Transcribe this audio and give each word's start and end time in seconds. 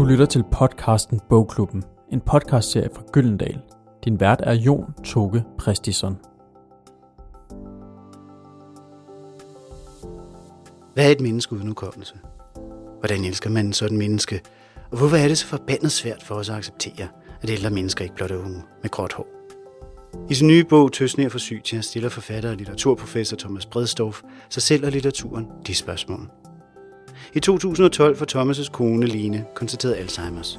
Du 0.00 0.04
lytter 0.04 0.26
til 0.26 0.44
podcasten 0.52 1.20
Bogklubben, 1.28 1.84
en 2.12 2.20
podcastserie 2.20 2.88
fra 2.94 3.02
Gyldendal. 3.12 3.60
Din 4.04 4.20
vært 4.20 4.40
er 4.42 4.52
Jon 4.52 4.94
Toge 5.04 5.44
Præstison. 5.58 6.18
Hvad 10.94 11.06
er 11.06 11.10
et 11.10 11.20
menneske 11.20 11.54
uden 11.54 11.68
hukommelse? 11.68 12.14
Hvordan 12.98 13.24
elsker 13.24 13.50
man 13.50 13.66
en 13.66 13.72
sådan 13.72 13.98
menneske? 13.98 14.40
Og 14.90 14.98
hvorfor 14.98 15.16
er 15.16 15.28
det 15.28 15.38
så 15.38 15.46
forbandet 15.46 15.92
svært 15.92 16.22
for 16.22 16.34
os 16.34 16.48
at 16.48 16.56
acceptere, 16.56 17.08
at 17.42 17.50
ældre 17.50 17.70
mennesker 17.70 18.04
ikke 18.04 18.14
blot 18.14 18.30
er 18.30 18.38
unge 18.38 18.62
med 18.82 18.90
gråt 18.90 19.12
hår? 19.12 19.26
I 20.30 20.34
sin 20.34 20.46
nye 20.46 20.64
bog 20.64 20.92
Tøsner 20.92 21.28
for 21.28 21.38
Sytia 21.38 21.80
stiller 21.80 22.08
forfatter 22.08 22.50
og 22.50 22.56
litteraturprofessor 22.56 23.36
Thomas 23.36 23.66
Bredstorff 23.66 24.22
sig 24.48 24.62
selv 24.62 24.86
og 24.86 24.92
litteraturen 24.92 25.46
de 25.66 25.74
spørgsmål. 25.74 26.39
I 27.34 27.40
2012 27.40 28.16
får 28.16 28.26
Thomas' 28.26 28.70
kone 28.70 29.06
Line 29.06 29.44
konstateret 29.54 29.94
Alzheimer's. 29.94 30.58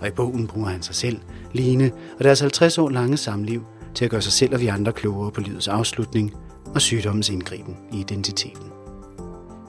Og 0.00 0.08
i 0.08 0.10
bogen 0.10 0.46
bruger 0.46 0.68
han 0.68 0.82
sig 0.82 0.94
selv, 0.94 1.18
Line 1.52 1.92
og 2.18 2.24
deres 2.24 2.40
50 2.40 2.78
år 2.78 2.88
lange 2.88 3.16
samliv 3.16 3.62
til 3.94 4.04
at 4.04 4.10
gøre 4.10 4.22
sig 4.22 4.32
selv 4.32 4.54
og 4.54 4.60
vi 4.60 4.66
andre 4.66 4.92
klogere 4.92 5.30
på 5.30 5.40
livets 5.40 5.68
afslutning 5.68 6.34
og 6.74 6.80
sygdommens 6.80 7.28
indgriben 7.28 7.76
i 7.92 8.00
identiteten. 8.00 8.70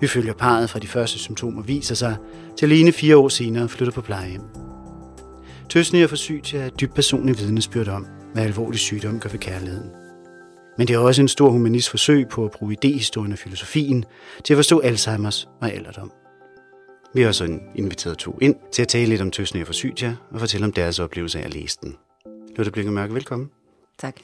Vi 0.02 0.08
følger 0.08 0.34
parret 0.34 0.70
fra 0.70 0.80
de 0.80 0.88
første 0.88 1.20
symptomer 1.20 1.62
viser 1.62 1.96
sig, 1.96 2.16
til 2.58 2.70
Line 2.70 2.92
fire 2.92 3.18
år 3.18 3.30
senere 3.30 3.70
flytter 3.70 3.94
på 3.94 4.02
plejehjem. 4.02 4.42
Tøsner 5.70 6.08
for 6.08 6.16
Sytia 6.16 6.60
til 6.60 6.68
et 6.68 6.80
dybt 6.82 6.94
personligt 6.94 7.42
vidnesbyrd 7.42 7.88
om, 7.88 8.08
hvad 8.34 8.44
alvorlig 8.44 8.80
sygdom 8.80 9.20
gør 9.20 9.30
ved 9.30 9.40
kærligheden. 9.40 9.90
Men 10.78 10.88
det 10.88 10.94
er 10.94 11.00
også 11.00 11.22
en 11.22 11.28
stor 11.28 11.50
humanist 11.50 11.90
forsøg 11.90 12.28
på 12.28 12.46
at 12.46 12.52
bruge 12.52 12.76
idéhistorien 12.86 13.32
og 13.32 13.38
filosofien 13.38 14.06
til 14.44 14.54
at 14.54 14.58
forstå 14.58 14.82
Alzheimer's 14.82 15.48
og 15.62 15.72
alderdom. 15.72 16.12
Vi 17.16 17.22
har 17.22 17.28
også 17.28 17.60
inviteret 17.76 18.18
to 18.18 18.38
ind 18.42 18.56
til 18.72 18.82
at 18.82 18.88
tale 18.88 19.06
lidt 19.06 19.22
om 19.22 19.32
Tøsner 19.32 19.66
for 19.66 19.74
Sytia 19.74 20.16
og 20.32 20.40
fortælle 20.40 20.66
om 20.66 20.72
deres 20.72 21.00
oplevelse 21.00 21.40
af 21.40 21.46
at 21.46 21.54
læse 21.54 21.78
den. 21.82 21.96
Lotte 22.56 22.72
Blikker 22.72 22.92
Mørke, 22.92 23.14
velkommen. 23.14 23.52
Tak. 23.98 24.16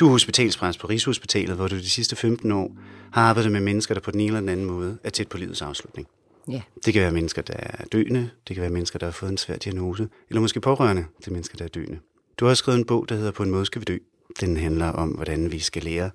Du 0.00 0.06
er 0.06 0.10
hospitalspræst 0.10 0.80
på 0.80 0.86
Rigshospitalet, 0.86 1.56
hvor 1.56 1.68
du 1.68 1.76
de 1.76 1.90
sidste 1.90 2.16
15 2.16 2.52
år 2.52 2.76
har 3.12 3.22
arbejdet 3.22 3.52
med 3.52 3.60
mennesker, 3.60 3.94
der 3.94 4.00
på 4.00 4.10
den 4.10 4.20
ene 4.20 4.26
eller 4.26 4.40
den 4.40 4.48
anden 4.48 4.66
måde 4.66 4.98
er 5.04 5.10
tæt 5.10 5.28
på 5.28 5.38
livets 5.38 5.62
afslutning. 5.62 6.08
Ja. 6.50 6.62
Det 6.84 6.92
kan 6.92 7.02
være 7.02 7.12
mennesker, 7.12 7.42
der 7.42 7.54
er 7.56 7.84
døende, 7.84 8.30
det 8.48 8.56
kan 8.56 8.60
være 8.60 8.70
mennesker, 8.70 8.98
der 8.98 9.06
har 9.06 9.12
fået 9.12 9.30
en 9.30 9.38
svær 9.38 9.56
diagnose, 9.56 10.08
eller 10.28 10.40
måske 10.40 10.60
pårørende 10.60 11.04
til 11.22 11.32
mennesker, 11.32 11.56
der 11.56 11.64
er 11.64 11.68
døende. 11.68 11.98
Du 12.38 12.44
har 12.44 12.50
også 12.50 12.60
skrevet 12.60 12.78
en 12.78 12.84
bog, 12.84 13.08
der 13.08 13.14
hedder 13.14 13.30
På 13.30 13.42
en 13.42 13.50
måde 13.50 13.66
skal 13.66 13.80
vi 13.80 13.84
dø. 13.84 13.98
Den 14.40 14.56
handler 14.56 14.88
om, 14.88 15.08
hvordan 15.08 15.52
vi 15.52 15.58
skal 15.58 15.82
lære 15.82 16.10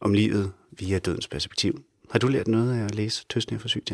om 0.00 0.12
livet 0.12 0.52
via 0.70 0.98
dødens 0.98 1.28
perspektiv. 1.28 1.82
Har 2.10 2.18
du 2.18 2.28
lært 2.28 2.48
noget 2.48 2.80
af 2.80 2.84
at 2.84 2.94
læse 2.94 3.24
Tøsner 3.28 3.58
for 3.58 3.68
Sygt? 3.68 3.92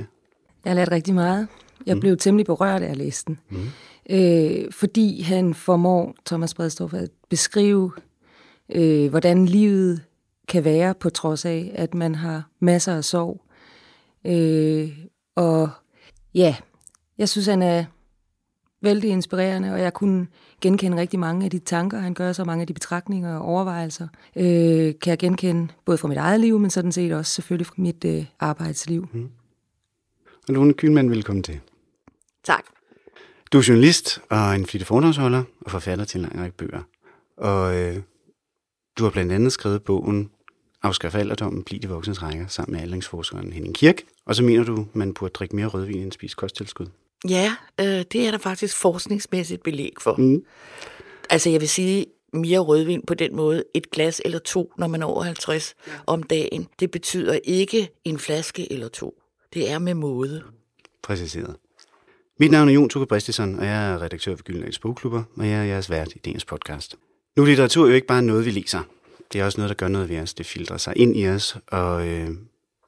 Jeg 0.66 0.72
har 0.74 0.76
lært 0.76 0.90
rigtig 0.90 1.14
meget. 1.14 1.48
Jeg 1.86 1.94
mm. 1.94 2.00
blev 2.00 2.16
temmelig 2.16 2.46
berørt 2.46 2.82
af 2.82 2.90
at 2.90 2.96
læse 2.96 3.24
den. 3.26 3.38
Mm. 3.50 3.68
Øh, 4.10 4.72
fordi 4.72 5.22
han 5.22 5.54
formår, 5.54 6.14
Thomas 6.26 6.54
Bredstorff, 6.54 6.94
at 6.94 7.10
beskrive, 7.28 7.92
øh, 8.74 9.10
hvordan 9.10 9.46
livet 9.46 10.02
kan 10.48 10.64
være, 10.64 10.94
på 10.94 11.10
trods 11.10 11.44
af, 11.44 11.72
at 11.74 11.94
man 11.94 12.14
har 12.14 12.48
masser 12.60 12.96
af 12.96 13.04
sorg. 13.04 13.42
Øh, 14.24 14.98
og 15.34 15.70
ja, 16.34 16.56
jeg 17.18 17.28
synes, 17.28 17.46
han 17.46 17.62
er 17.62 17.84
vældig 18.82 19.10
inspirerende, 19.10 19.72
og 19.72 19.80
jeg 19.80 19.92
kunne 19.92 20.26
genkende 20.60 20.96
rigtig 20.96 21.18
mange 21.18 21.44
af 21.44 21.50
de 21.50 21.58
tanker, 21.58 21.98
han 21.98 22.14
gør, 22.14 22.32
så 22.32 22.44
mange 22.44 22.60
af 22.60 22.66
de 22.66 22.74
betragtninger 22.74 23.36
og 23.36 23.44
overvejelser, 23.44 24.08
øh, 24.36 24.94
kan 25.02 25.10
jeg 25.10 25.18
genkende 25.18 25.68
både 25.84 25.98
fra 25.98 26.08
mit 26.08 26.18
eget 26.18 26.40
liv, 26.40 26.58
men 26.58 26.70
sådan 26.70 26.92
set 26.92 27.12
også 27.12 27.32
selvfølgelig 27.32 27.66
fra 27.66 27.74
mit 27.76 28.04
øh, 28.04 28.24
arbejdsliv. 28.40 29.08
Mm. 29.12 29.28
Og 30.48 30.54
Lone 30.54 30.74
Kylman, 30.74 31.10
velkommen 31.10 31.42
til. 31.42 31.60
Tak. 32.44 32.64
Du 33.52 33.58
er 33.58 33.64
journalist 33.68 34.20
og 34.30 34.54
en 34.54 34.66
flittig 34.66 34.86
foredragsholder 34.86 35.42
og 35.60 35.70
forfatter 35.70 36.04
til 36.04 36.18
en 36.18 36.22
lang 36.22 36.40
række 36.40 36.56
bøger. 36.56 36.82
Og 37.36 37.76
øh, 37.76 37.96
du 38.98 39.04
har 39.04 39.10
blandt 39.10 39.32
andet 39.32 39.52
skrevet 39.52 39.82
bogen 39.82 40.30
Afskaf 40.82 41.14
alderdommen, 41.14 41.64
bliv 41.64 41.80
de 41.80 41.88
voksnes 41.88 42.22
rækker, 42.22 42.46
sammen 42.46 42.74
med 42.74 42.82
aldringsforskeren 42.82 43.52
Henning 43.52 43.74
Kirk. 43.74 44.02
Og 44.26 44.34
så 44.34 44.42
mener 44.42 44.64
du, 44.64 44.86
man 44.92 45.14
burde 45.14 45.32
drikke 45.32 45.56
mere 45.56 45.66
rødvin 45.66 46.02
end 46.02 46.12
spise 46.12 46.36
kosttilskud. 46.36 46.86
Ja, 47.28 47.56
øh, 47.80 47.86
det 47.86 48.26
er 48.26 48.30
der 48.30 48.38
faktisk 48.38 48.76
forskningsmæssigt 48.76 49.62
belæg 49.62 49.92
for. 50.00 50.16
Mm. 50.16 50.44
Altså 51.30 51.50
jeg 51.50 51.60
vil 51.60 51.68
sige, 51.68 52.06
mere 52.32 52.58
rødvin 52.58 53.02
på 53.06 53.14
den 53.14 53.36
måde, 53.36 53.64
et 53.74 53.90
glas 53.90 54.22
eller 54.24 54.38
to, 54.38 54.72
når 54.78 54.86
man 54.86 55.02
er 55.02 55.06
over 55.06 55.22
50 55.22 55.74
ja. 55.86 55.92
om 56.06 56.22
dagen, 56.22 56.68
det 56.80 56.90
betyder 56.90 57.38
ikke 57.44 57.88
en 58.04 58.18
flaske 58.18 58.72
eller 58.72 58.88
to. 58.88 59.22
Det 59.54 59.70
er 59.70 59.78
med 59.78 59.94
måde. 59.94 60.42
Præciseret. 61.02 61.56
Mit 62.38 62.50
navn 62.50 62.68
er 62.68 62.72
Jon 62.72 62.88
Tukke 62.88 63.06
Bristison, 63.06 63.54
og 63.54 63.66
jeg 63.66 63.92
er 63.92 64.02
redaktør 64.02 64.36
for 64.36 64.42
Gyldendals 64.42 64.78
Bogklubber, 64.78 65.22
og 65.36 65.48
jeg 65.48 65.60
er 65.60 65.64
jeres 65.64 65.90
vært 65.90 66.12
i 66.14 66.18
dagens 66.18 66.44
podcast. 66.44 66.96
Nu 67.36 67.42
er 67.42 67.46
litteratur 67.46 67.86
jo 67.86 67.94
ikke 67.94 68.06
bare 68.06 68.22
noget, 68.22 68.44
vi 68.44 68.50
læser. 68.50 68.82
Det 69.32 69.40
er 69.40 69.44
også 69.44 69.60
noget, 69.60 69.68
der 69.68 69.74
gør 69.74 69.88
noget 69.88 70.08
ved 70.08 70.18
os. 70.18 70.34
Det 70.34 70.46
filtrer 70.46 70.76
sig 70.76 70.92
ind 70.96 71.16
i 71.16 71.28
os, 71.28 71.56
og 71.66 72.08
øh, 72.08 72.30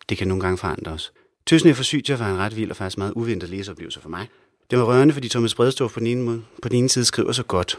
det 0.09 0.19
kan 0.19 0.29
nogle 0.29 0.43
gange 0.43 0.59
forandre 0.59 0.93
os. 0.93 1.13
Tøsne 1.47 1.75
for 1.75 1.83
Sytia 1.83 2.17
var 2.17 2.31
en 2.31 2.39
ret 2.39 2.57
vild 2.57 2.71
og 2.71 2.77
faktisk 2.77 2.99
meget 2.99 3.13
uventet 3.13 3.49
læseoplevelse 3.49 4.01
for 4.01 4.09
mig. 4.09 4.29
Det 4.71 4.79
var 4.79 4.85
rørende, 4.85 5.15
fordi 5.15 5.29
Thomas 5.29 5.55
Bredstorff 5.55 5.95
på 5.95 6.01
den 6.01 6.07
ene, 6.07 6.23
måde, 6.23 6.43
på 6.63 6.69
den 6.69 6.79
ene 6.79 6.89
side 6.89 7.05
skriver 7.05 7.33
så 7.33 7.43
godt, 7.43 7.79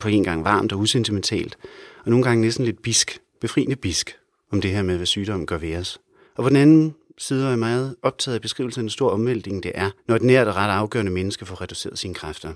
på 0.00 0.08
en 0.08 0.24
gang 0.24 0.44
varmt 0.44 0.72
og 0.72 0.78
usentimentalt, 0.78 1.58
og 2.04 2.10
nogle 2.10 2.24
gange 2.24 2.40
næsten 2.40 2.64
lidt 2.64 2.82
bisk, 2.82 3.18
befriende 3.40 3.76
bisk, 3.76 4.16
om 4.52 4.60
det 4.60 4.70
her 4.70 4.82
med, 4.82 4.96
hvad 4.96 5.06
sygdommen 5.06 5.46
gør 5.46 5.58
ved 5.58 5.76
os. 5.76 6.00
Og 6.36 6.42
på 6.42 6.48
den 6.48 6.56
anden 6.56 6.94
sider 7.18 7.52
er 7.52 7.56
meget 7.56 7.96
optaget 8.02 8.34
af 8.34 8.40
beskrivelsen 8.40 8.80
af 8.80 8.82
den 8.82 8.90
store 8.90 9.12
omvæltning, 9.12 9.62
det 9.62 9.72
er, 9.74 9.90
når 10.08 10.16
et 10.16 10.22
nært 10.22 10.48
og 10.48 10.56
ret 10.56 10.70
afgørende 10.70 11.12
menneske 11.12 11.46
får 11.46 11.60
reduceret 11.60 11.98
sine 11.98 12.14
kræfter. 12.14 12.54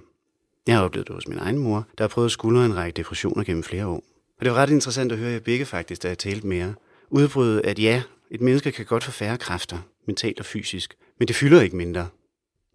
Jeg 0.66 0.76
har 0.76 0.84
oplevet 0.84 1.08
det 1.08 1.14
hos 1.14 1.28
min 1.28 1.38
egen 1.38 1.58
mor, 1.58 1.86
der 1.98 2.04
har 2.04 2.08
prøvet 2.08 2.28
at 2.28 2.32
skuldre 2.32 2.66
en 2.66 2.76
række 2.76 2.96
depressioner 2.96 3.44
gennem 3.44 3.62
flere 3.62 3.86
år. 3.86 4.02
Og 4.38 4.44
det 4.44 4.50
var 4.50 4.58
ret 4.58 4.70
interessant 4.70 5.12
at 5.12 5.18
høre 5.18 5.30
jer 5.30 5.40
begge 5.40 5.64
faktisk, 5.64 6.02
da 6.02 6.08
jeg 6.08 6.18
talte 6.18 6.46
mere. 6.46 6.74
Udbrød, 7.10 7.62
at 7.64 7.78
ja, 7.78 8.02
et 8.30 8.40
menneske 8.40 8.72
kan 8.72 8.86
godt 8.86 9.04
få 9.04 9.10
færre 9.10 9.38
kræfter, 9.38 9.78
mentalt 10.06 10.40
og 10.40 10.46
fysisk, 10.46 10.94
men 11.18 11.28
det 11.28 11.36
fylder 11.36 11.60
ikke 11.60 11.76
mindre. 11.76 12.08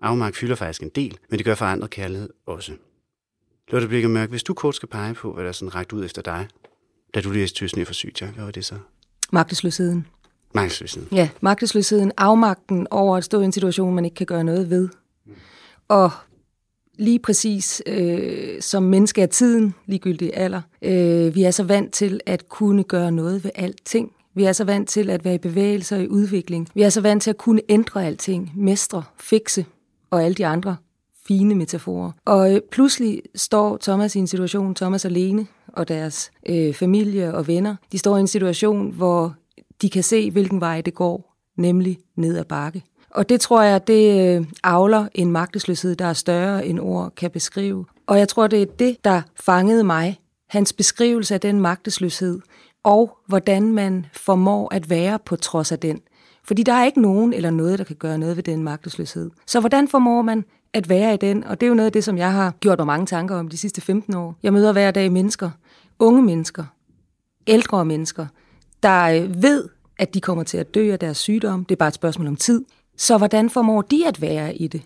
Afmark 0.02 0.36
fylder 0.36 0.56
faktisk 0.56 0.84
en 0.84 0.90
del, 0.90 1.18
men 1.30 1.38
det 1.38 1.46
gør 1.46 1.56
forandret 1.56 1.90
kærlighed 1.90 2.30
også. 2.46 2.74
Lotte 3.72 3.88
Blikker 3.88 4.10
Mørk, 4.10 4.30
hvis 4.30 4.44
du 4.44 4.54
kort 4.54 4.76
skal 4.76 4.90
pege 4.90 5.14
på, 5.14 5.34
hvad 5.34 5.44
der 5.44 5.52
sådan 5.52 5.76
rækket 5.76 5.94
ud 5.94 6.06
efter 6.06 6.22
dig, 6.22 6.48
da 7.14 7.22
du 7.22 7.30
læste 7.32 7.60
Tøsne 7.60 7.86
for 7.86 7.94
sygt, 7.94 8.20
hvad 8.20 8.44
var 8.44 8.52
det 8.52 8.66
så? 8.66 8.76
Magtesløsheden. 9.32 10.08
Magtesløsheden? 10.62 11.08
Ja, 11.12 11.30
magtesløsheden, 11.42 12.12
afmagten 12.18 12.88
over 12.92 13.18
at 13.18 13.24
stå 13.24 13.42
i 13.42 13.46
en 13.46 13.52
situation, 13.52 13.96
man 13.96 14.06
ikke 14.06 14.16
kan 14.16 14.26
gøre 14.26 14.44
noget 14.44 14.70
ved. 14.70 14.90
Og 15.88 16.12
lige 16.98 17.20
præcis 17.20 17.82
øh, 17.86 18.62
som 18.62 18.84
menneske 18.84 19.22
af 19.22 19.30
tiden, 19.30 19.76
ligegyldigt 19.86 20.32
alder, 20.34 20.62
øh, 20.82 21.36
vi 21.36 21.44
er 21.44 21.52
så 21.52 21.64
vant 21.64 21.94
til 21.94 22.20
at 22.26 22.50
kunne 22.50 22.84
gøre 22.84 23.12
noget 23.12 23.44
ved 23.44 23.52
alting. 23.56 24.12
Vi 24.34 24.44
er 24.44 24.52
så 24.52 24.64
vant 24.64 24.90
til 24.90 25.10
at 25.10 25.26
være 25.26 25.36
i 25.36 25.38
bevægelse 25.38 25.96
og 25.96 26.02
i 26.02 26.08
udvikling. 26.08 26.70
Vi 26.74 26.82
er 26.82 26.90
så 26.90 27.02
vant 27.02 27.24
til 27.24 27.30
at 27.30 27.38
kunne 27.38 27.62
ændre 27.70 28.06
alting, 28.06 28.52
mestre, 28.56 29.04
fikse 29.20 29.66
og 30.12 30.24
alle 30.24 30.36
de 30.36 30.46
andre 30.46 30.76
fine 31.28 31.56
metaforer. 31.56 32.12
Og 32.26 32.54
øh, 32.54 32.62
pludselig 32.72 33.22
står 33.36 33.78
Thomas 33.82 34.16
i 34.16 34.20
en 34.20 34.28
situation, 34.28 34.76
Thomas 34.76 35.06
alene 35.06 35.48
og 35.68 35.88
deres 35.88 36.32
øh, 36.50 36.74
familie 36.74 37.34
og 37.34 37.48
venner, 37.48 37.76
de 37.92 37.98
står 37.98 38.18
i 38.18 38.20
en 38.20 38.28
situation, 38.28 38.92
hvor 38.92 39.36
de 39.82 39.90
kan 39.90 40.04
se, 40.04 40.32
hvilken 40.32 40.62
vej 40.62 40.82
det 40.82 40.94
går, 40.94 41.36
nemlig 41.56 42.00
ned 42.16 42.38
ad 42.38 42.46
bakke. 42.46 42.84
Og 43.10 43.30
det 43.30 43.42
tror 43.42 43.62
jeg, 43.62 43.88
det 43.88 44.36
øh, 44.38 44.46
avler 44.64 45.08
en 45.14 45.32
magtesløshed, 45.32 45.96
der 45.96 46.06
er 46.06 46.14
større 46.14 46.66
end 46.66 46.80
ord 46.80 47.12
kan 47.16 47.32
beskrive. 47.32 47.86
Og 48.08 48.20
jeg 48.20 48.28
tror, 48.28 48.48
det 48.48 48.62
er 48.62 48.66
det, 48.66 48.98
der 49.04 49.22
fangede 49.36 49.84
mig. 49.84 50.20
Hans 50.50 50.74
beskrivelse 50.74 51.34
af 51.34 51.42
den 51.42 51.60
magtesløshed, 51.60 52.40
og 52.84 53.18
hvordan 53.28 53.72
man 53.72 54.06
formår 54.14 54.74
at 54.74 54.90
være 54.90 55.20
på 55.20 55.36
trods 55.36 55.72
af 55.72 55.80
den. 55.80 56.02
Fordi 56.44 56.64
der 56.64 56.74
er 56.74 56.86
ikke 56.86 57.02
nogen 57.02 57.34
eller 57.34 57.50
noget, 57.50 57.80
der 57.80 57.86
kan 57.86 57.96
gøre 57.96 58.18
noget 58.18 58.36
ved 58.36 58.44
den 58.44 58.64
magtesløshed. 58.64 59.32
Så 59.48 59.60
hvordan 59.60 59.88
formår 59.88 60.22
man 60.22 60.46
at 60.74 60.90
være 60.90 61.14
i 61.14 61.18
den? 61.18 61.44
Og 61.44 61.62
det 61.62 61.66
er 61.66 61.70
jo 61.70 61.76
noget 61.76 61.86
af 61.86 61.92
det, 61.92 62.04
som 62.04 62.18
jeg 62.18 62.32
har 62.32 62.52
gjort 62.52 62.80
mig 62.80 62.88
mange 62.88 63.06
tanker 63.06 63.36
om 63.36 63.48
de 63.48 63.58
sidste 63.58 63.82
15 63.82 64.16
år. 64.16 64.36
Jeg 64.44 64.54
møder 64.54 64.72
hver 64.72 64.92
dag 64.92 65.12
mennesker, 65.12 65.50
unge 66.00 66.22
mennesker, 66.22 66.64
ældre 67.48 67.86
mennesker, 67.86 68.26
der 68.84 69.04
øh, 69.04 69.44
ved, 69.44 69.70
at 69.98 70.14
de 70.14 70.22
kommer 70.22 70.44
til 70.44 70.58
at 70.58 70.76
dø 70.76 70.92
af 70.92 71.00
deres 71.00 71.18
sygdom. 71.18 71.66
Det 71.66 71.76
er 71.76 71.78
bare 71.78 71.88
et 71.88 71.94
spørgsmål 71.94 72.28
om 72.28 72.36
tid. 72.36 72.66
Så 72.98 73.18
hvordan 73.18 73.50
formår 73.50 73.82
de 73.82 74.08
at 74.08 74.22
være 74.22 74.56
i 74.56 74.68
det? 74.68 74.82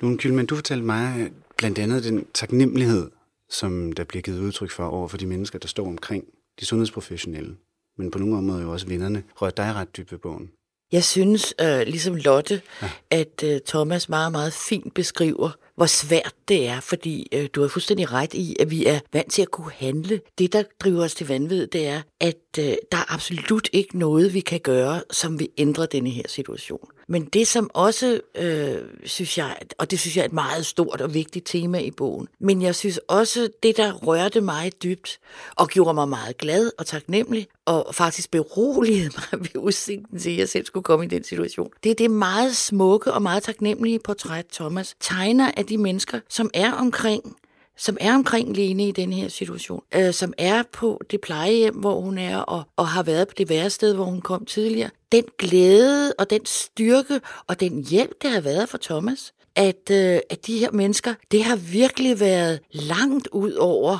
Lone 0.00 0.18
Kylman, 0.18 0.46
du 0.46 0.54
fortalte 0.54 0.84
mig 0.84 1.30
blandt 1.56 1.78
andet 1.78 2.04
den 2.04 2.26
taknemmelighed, 2.34 3.10
som 3.50 3.92
der 3.92 4.04
bliver 4.04 4.22
givet 4.22 4.40
udtryk 4.40 4.70
for 4.70 4.84
over 4.84 5.08
for 5.08 5.16
de 5.16 5.26
mennesker, 5.26 5.58
der 5.58 5.68
står 5.68 5.86
omkring 5.86 6.24
de 6.60 6.64
sundhedsprofessionelle, 6.64 7.56
men 7.98 8.10
på 8.10 8.18
nogle 8.18 8.36
områder 8.36 8.62
jo 8.62 8.72
også 8.72 8.86
vinderne, 8.86 9.22
rører 9.36 9.50
dig 9.50 9.74
ret 9.74 9.96
dybt 9.96 10.12
ved 10.12 10.18
bogen. 10.18 10.50
Jeg 10.92 11.04
synes, 11.04 11.54
øh, 11.60 11.80
ligesom 11.80 12.14
Lotte, 12.14 12.62
ja. 12.82 12.90
at 13.10 13.44
øh, 13.44 13.60
Thomas 13.66 14.08
meget, 14.08 14.32
meget 14.32 14.52
fint 14.52 14.94
beskriver, 14.94 15.50
hvor 15.78 15.86
svært 15.86 16.34
det 16.48 16.68
er, 16.68 16.80
fordi 16.80 17.28
øh, 17.32 17.48
du 17.54 17.60
har 17.60 17.68
fuldstændig 17.68 18.12
ret 18.12 18.34
i, 18.34 18.56
at 18.60 18.70
vi 18.70 18.86
er 18.86 19.00
vant 19.12 19.32
til 19.32 19.42
at 19.42 19.50
kunne 19.50 19.72
handle. 19.72 20.20
Det, 20.38 20.52
der 20.52 20.62
driver 20.80 21.04
os 21.04 21.14
til 21.14 21.28
vanvid, 21.28 21.66
det 21.66 21.86
er, 21.86 22.02
at 22.20 22.36
øh, 22.58 22.64
der 22.92 22.98
er 22.98 23.14
absolut 23.14 23.68
ikke 23.72 23.98
noget, 23.98 24.34
vi 24.34 24.40
kan 24.40 24.60
gøre, 24.60 25.02
som 25.10 25.38
vil 25.38 25.48
ændre 25.58 25.86
denne 25.86 26.10
her 26.10 26.22
situation. 26.28 26.88
Men 27.08 27.24
det, 27.24 27.46
som 27.46 27.70
også, 27.74 28.20
øh, 28.34 28.76
synes 29.04 29.38
jeg, 29.38 29.56
og 29.78 29.90
det 29.90 30.00
synes 30.00 30.16
jeg 30.16 30.22
er 30.22 30.26
et 30.26 30.32
meget 30.32 30.66
stort 30.66 31.00
og 31.00 31.14
vigtigt 31.14 31.46
tema 31.46 31.78
i 31.78 31.90
bogen, 31.90 32.28
men 32.40 32.62
jeg 32.62 32.74
synes 32.74 33.00
også, 33.08 33.48
det, 33.62 33.76
der 33.76 33.92
rørte 33.92 34.40
mig 34.40 34.72
dybt 34.82 35.18
og 35.56 35.68
gjorde 35.68 35.94
mig 35.94 36.08
meget 36.08 36.38
glad 36.38 36.70
og 36.78 36.86
taknemmelig, 36.86 37.46
og 37.64 37.94
faktisk 37.94 38.30
beroligede 38.30 39.10
mig 39.18 39.40
ved 39.40 39.56
udsigten 39.56 40.18
til, 40.18 40.30
at 40.30 40.38
jeg 40.38 40.48
selv 40.48 40.66
skulle 40.66 40.84
komme 40.84 41.04
i 41.04 41.08
den 41.08 41.24
situation, 41.24 41.70
det 41.84 41.90
er 41.90 41.94
det 41.94 42.10
meget 42.10 42.56
smukke 42.56 43.12
og 43.12 43.22
meget 43.22 43.42
taknemmelige 43.42 43.98
portræt, 43.98 44.46
Thomas 44.52 44.96
tegner 45.00 45.50
af 45.56 45.66
de 45.68 45.78
mennesker, 45.78 46.20
som 46.28 46.50
er 46.54 46.72
omkring 46.72 47.36
som 47.78 47.96
er 48.00 48.14
omkring 48.14 48.56
Lene 48.56 48.88
i 48.88 48.92
den 48.92 49.12
her 49.12 49.28
situation, 49.28 49.82
øh, 49.94 50.12
som 50.12 50.32
er 50.38 50.62
på 50.72 51.00
det 51.10 51.20
plejehjem, 51.20 51.74
hvor 51.74 52.00
hun 52.00 52.18
er, 52.18 52.38
og, 52.38 52.62
og 52.76 52.88
har 52.88 53.02
været 53.02 53.28
på 53.28 53.34
det 53.38 53.48
værested, 53.48 53.94
hvor 53.94 54.04
hun 54.04 54.20
kom 54.20 54.44
tidligere. 54.44 54.90
Den 55.12 55.24
glæde 55.38 56.12
og 56.18 56.30
den 56.30 56.46
styrke 56.46 57.20
og 57.46 57.60
den 57.60 57.84
hjælp, 57.84 58.22
det 58.22 58.30
har 58.30 58.40
været 58.40 58.68
for 58.68 58.78
Thomas, 58.78 59.32
at, 59.56 59.90
øh, 59.90 60.20
at 60.30 60.46
de 60.46 60.58
her 60.58 60.70
mennesker, 60.70 61.14
det 61.30 61.44
har 61.44 61.56
virkelig 61.56 62.20
været 62.20 62.60
langt 62.72 63.28
ud 63.32 63.52
over 63.52 63.98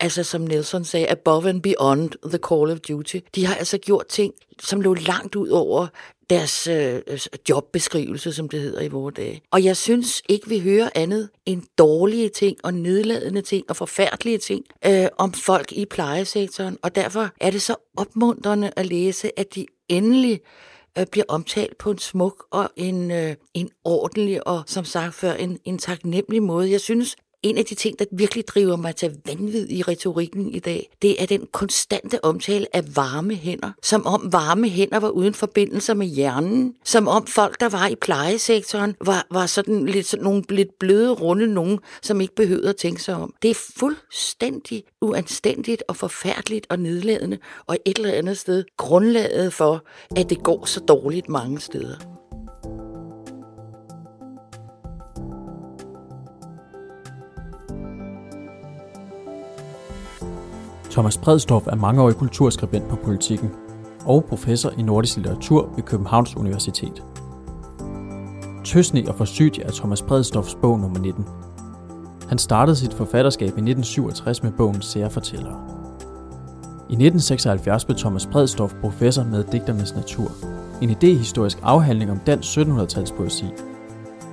altså 0.00 0.22
som 0.22 0.40
Nelson 0.40 0.84
sagde, 0.84 1.10
above 1.10 1.48
and 1.48 1.62
beyond 1.62 2.10
the 2.28 2.38
call 2.38 2.70
of 2.70 2.80
duty. 2.80 3.18
De 3.34 3.46
har 3.46 3.54
altså 3.54 3.78
gjort 3.78 4.06
ting, 4.06 4.34
som 4.62 4.80
lå 4.80 4.94
langt 4.94 5.36
ud 5.36 5.48
over 5.48 5.86
deres 6.30 6.66
øh, 6.66 7.00
jobbeskrivelse, 7.48 8.32
som 8.32 8.48
det 8.48 8.60
hedder 8.60 8.80
i 8.80 8.88
vores 8.88 9.14
dage. 9.14 9.42
Og 9.50 9.64
jeg 9.64 9.76
synes 9.76 10.22
ikke, 10.28 10.48
vi 10.48 10.58
hører 10.58 10.90
andet 10.94 11.28
end 11.46 11.62
dårlige 11.78 12.28
ting 12.28 12.56
og 12.64 12.74
nedladende 12.74 13.42
ting 13.42 13.64
og 13.68 13.76
forfærdelige 13.76 14.38
ting 14.38 14.64
øh, 14.86 15.06
om 15.18 15.32
folk 15.32 15.72
i 15.72 15.84
plejesektoren. 15.84 16.78
Og 16.82 16.94
derfor 16.94 17.30
er 17.40 17.50
det 17.50 17.62
så 17.62 17.76
opmuntrende 17.96 18.70
at 18.76 18.86
læse, 18.86 19.38
at 19.38 19.54
de 19.54 19.66
endelig 19.88 20.40
øh, 20.98 21.06
bliver 21.06 21.24
omtalt 21.28 21.78
på 21.78 21.90
en 21.90 21.98
smuk 21.98 22.44
og 22.50 22.70
en, 22.76 23.10
øh, 23.10 23.34
en 23.54 23.70
ordentlig 23.84 24.48
og 24.48 24.62
som 24.66 24.84
sagt 24.84 25.14
før 25.14 25.32
en, 25.32 25.58
en 25.64 25.78
taknemmelig 25.78 26.42
måde. 26.42 26.70
Jeg 26.70 26.80
synes, 26.80 27.16
en 27.44 27.58
af 27.58 27.64
de 27.64 27.74
ting, 27.74 27.98
der 27.98 28.04
virkelig 28.12 28.48
driver 28.48 28.76
mig 28.76 28.96
til 28.96 29.16
vanvid 29.26 29.70
i 29.70 29.82
retorikken 29.82 30.54
i 30.54 30.58
dag, 30.58 30.90
det 31.02 31.22
er 31.22 31.26
den 31.26 31.46
konstante 31.52 32.24
omtale 32.24 32.66
af 32.76 32.96
varme 32.96 33.34
hænder. 33.34 33.70
Som 33.82 34.06
om 34.06 34.32
varme 34.32 34.68
hænder 34.68 34.98
var 34.98 35.08
uden 35.08 35.34
forbindelser 35.34 35.94
med 35.94 36.06
hjernen. 36.06 36.74
Som 36.84 37.08
om 37.08 37.26
folk, 37.26 37.60
der 37.60 37.68
var 37.68 37.86
i 37.86 37.94
plejesektoren, 37.94 38.94
var, 39.04 39.26
var 39.30 39.46
sådan 39.46 39.86
lidt 39.86 40.06
sådan 40.06 40.24
nogle 40.24 40.42
lidt 40.48 40.78
bløde, 40.80 41.10
runde 41.10 41.46
nogen, 41.46 41.78
som 42.02 42.20
ikke 42.20 42.34
behøvede 42.34 42.68
at 42.68 42.76
tænke 42.76 43.02
sig 43.02 43.14
om. 43.14 43.34
Det 43.42 43.50
er 43.50 43.60
fuldstændig 43.76 44.84
uanstændigt 45.00 45.82
og 45.88 45.96
forfærdeligt 45.96 46.66
og 46.70 46.78
nedladende, 46.78 47.38
og 47.66 47.76
et 47.84 47.98
eller 47.98 48.12
andet 48.12 48.38
sted 48.38 48.64
grundlaget 48.76 49.52
for, 49.52 49.84
at 50.16 50.30
det 50.30 50.42
går 50.42 50.64
så 50.64 50.80
dårligt 50.80 51.28
mange 51.28 51.60
steder. 51.60 52.23
Thomas 60.94 61.18
Bredstorff 61.18 61.66
er 61.66 61.74
mangeårig 61.74 62.16
kulturskribent 62.16 62.88
på 62.88 62.96
politikken 62.96 63.50
og 64.04 64.24
professor 64.24 64.70
i 64.78 64.82
nordisk 64.82 65.16
litteratur 65.16 65.72
ved 65.76 65.82
Københavns 65.82 66.36
Universitet. 66.36 67.04
Tøsne 68.64 69.04
og 69.08 69.14
forsygt 69.14 69.58
er 69.58 69.70
Thomas 69.70 70.02
Bredstorffs 70.02 70.54
bog 70.54 70.78
nummer 70.78 70.98
19. 70.98 71.24
Han 72.28 72.38
startede 72.38 72.76
sit 72.76 72.94
forfatterskab 72.94 73.46
i 73.46 73.46
1967 73.46 74.42
med 74.42 74.52
bogen 74.52 74.82
Særfortællere. 74.82 75.60
I 76.88 76.94
1976 76.94 77.84
blev 77.84 77.98
Thomas 77.98 78.26
Bredstorff 78.26 78.74
professor 78.80 79.24
med 79.24 79.44
Digternes 79.52 79.94
Natur, 79.94 80.30
en 80.82 80.90
idehistorisk 80.90 81.58
afhandling 81.62 82.10
om 82.10 82.18
dansk 82.26 82.58
1700-tals 82.58 83.16
poesi. 83.16 83.46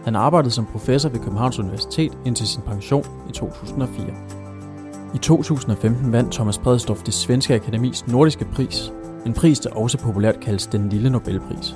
Han 0.04 0.16
arbejdede 0.16 0.52
som 0.52 0.66
professor 0.66 1.10
ved 1.10 1.19
Københavns 1.19 1.60
Universitet 1.60 2.18
indtil 2.25 2.48
sin 2.48 2.62
pension 2.62 3.06
i 3.30 3.31
2004. 3.31 4.41
I 5.16 5.18
2015 5.18 6.12
vandt 6.12 6.31
Thomas 6.31 6.58
Bredstorff 6.58 7.04
det 7.04 7.13
svenske 7.13 7.54
akademis 7.54 8.08
nordiske 8.08 8.46
pris, 8.46 8.92
en 9.25 9.34
pris, 9.34 9.60
der 9.60 9.69
også 9.69 9.98
populært 9.98 10.40
kaldes 10.40 10.68
den 10.68 10.90
lille 10.90 11.10
Nobelpris. 11.10 11.75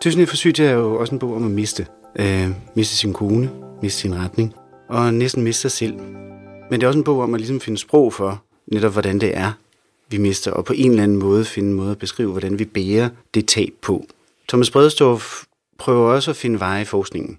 Tusind 0.00 0.26
for 0.26 0.36
sygt 0.36 0.60
er 0.60 0.70
jo 0.70 1.00
også 1.00 1.12
en 1.14 1.18
bog 1.18 1.34
om 1.34 1.44
at 1.44 1.50
miste. 1.50 1.86
Øh, 2.18 2.48
miste 2.74 2.96
sin 2.96 3.12
kone, 3.12 3.50
miste 3.82 4.00
sin 4.00 4.14
retning, 4.14 4.54
og 4.88 5.14
næsten 5.14 5.42
miste 5.42 5.62
sig 5.62 5.70
selv. 5.70 5.96
Men 6.70 6.80
det 6.80 6.82
er 6.82 6.86
også 6.86 6.98
en 6.98 7.04
bog 7.04 7.20
om 7.20 7.34
at 7.34 7.40
ligesom 7.40 7.60
finde 7.60 7.78
sprog 7.78 8.12
for 8.12 8.42
netop, 8.66 8.92
hvordan 8.92 9.20
det 9.20 9.36
er, 9.36 9.52
vi 10.10 10.18
mister, 10.18 10.50
og 10.50 10.64
på 10.64 10.72
en 10.76 10.90
eller 10.90 11.02
anden 11.02 11.18
måde 11.18 11.44
finde 11.44 11.68
en 11.68 11.74
måde 11.74 11.90
at 11.90 11.98
beskrive, 11.98 12.30
hvordan 12.30 12.58
vi 12.58 12.64
bærer 12.64 13.08
det 13.34 13.46
tab 13.46 13.72
på. 13.82 14.06
Thomas 14.48 14.70
Bredstorff 14.70 15.45
prøver 15.78 16.12
også 16.12 16.30
at 16.30 16.36
finde 16.36 16.60
veje 16.60 16.82
i 16.82 16.84
forskningen. 16.84 17.38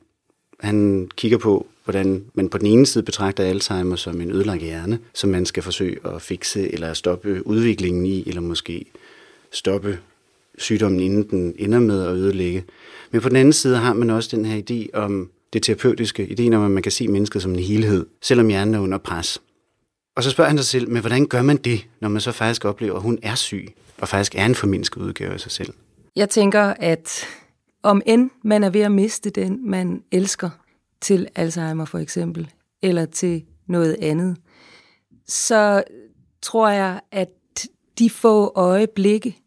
Han 0.59 1.09
kigger 1.15 1.37
på, 1.37 1.67
hvordan 1.83 2.25
man 2.33 2.49
på 2.49 2.57
den 2.57 2.67
ene 2.67 2.85
side 2.85 3.03
betragter 3.03 3.43
Alzheimer 3.43 3.95
som 3.95 4.21
en 4.21 4.31
ødelagt 4.31 4.61
hjerne, 4.61 4.99
som 5.13 5.29
man 5.29 5.45
skal 5.45 5.63
forsøge 5.63 5.97
at 6.05 6.21
fikse 6.21 6.73
eller 6.73 6.93
stoppe 6.93 7.47
udviklingen 7.47 8.05
i, 8.05 8.23
eller 8.27 8.41
måske 8.41 8.85
stoppe 9.51 9.99
sygdommen, 10.57 10.99
inden 10.99 11.29
den 11.29 11.55
ender 11.57 11.79
med 11.79 12.03
at 12.03 12.15
ødelægge. 12.15 12.63
Men 13.11 13.21
på 13.21 13.29
den 13.29 13.37
anden 13.37 13.53
side 13.53 13.77
har 13.77 13.93
man 13.93 14.09
også 14.09 14.35
den 14.35 14.45
her 14.45 14.61
idé 14.69 14.99
om 14.99 15.29
det 15.53 15.63
terapeutiske, 15.63 16.27
ideen 16.27 16.53
om, 16.53 16.65
at 16.65 16.71
man 16.71 16.83
kan 16.83 16.91
se 16.91 17.07
mennesket 17.07 17.41
som 17.41 17.53
en 17.53 17.59
helhed, 17.59 18.05
selvom 18.21 18.47
hjernen 18.47 18.75
er 18.75 18.79
under 18.79 18.97
pres. 18.97 19.41
Og 20.15 20.23
så 20.23 20.29
spørger 20.29 20.49
han 20.49 20.57
sig 20.57 20.65
selv, 20.65 20.89
men 20.89 21.01
hvordan 21.01 21.25
gør 21.25 21.41
man 21.41 21.57
det, 21.57 21.85
når 21.99 22.09
man 22.09 22.21
så 22.21 22.31
faktisk 22.31 22.65
oplever, 22.65 22.95
at 22.95 23.01
hun 23.01 23.19
er 23.21 23.35
syg, 23.35 23.75
og 23.97 24.07
faktisk 24.07 24.35
er 24.35 24.45
en 24.45 24.55
formindsket 24.55 25.01
udgave 25.01 25.33
af 25.33 25.39
sig 25.39 25.51
selv? 25.51 25.73
Jeg 26.15 26.29
tænker, 26.29 26.73
at 26.79 27.27
om 27.83 28.01
end 28.05 28.29
man 28.43 28.63
er 28.63 28.69
ved 28.69 28.81
at 28.81 28.91
miste 28.91 29.29
den, 29.29 29.69
man 29.69 30.03
elsker, 30.11 30.49
til 31.01 31.27
Alzheimer 31.35 31.85
for 31.85 31.97
eksempel, 31.99 32.51
eller 32.81 33.05
til 33.05 33.45
noget 33.67 33.97
andet, 34.01 34.37
så 35.27 35.83
tror 36.41 36.69
jeg, 36.69 37.01
at 37.11 37.29
de 37.99 38.09
få 38.09 38.51
øjeblikke, 38.55 39.37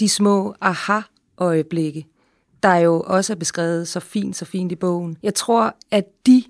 de 0.00 0.08
små 0.08 0.54
aha-øjeblikke, 0.60 2.06
der 2.62 2.74
jo 2.76 3.00
også 3.06 3.32
er 3.32 3.36
beskrevet 3.36 3.88
så 3.88 4.00
fint, 4.00 4.36
så 4.36 4.44
fint 4.44 4.72
i 4.72 4.76
bogen, 4.76 5.16
jeg 5.22 5.34
tror, 5.34 5.76
at 5.90 6.04
de 6.26 6.44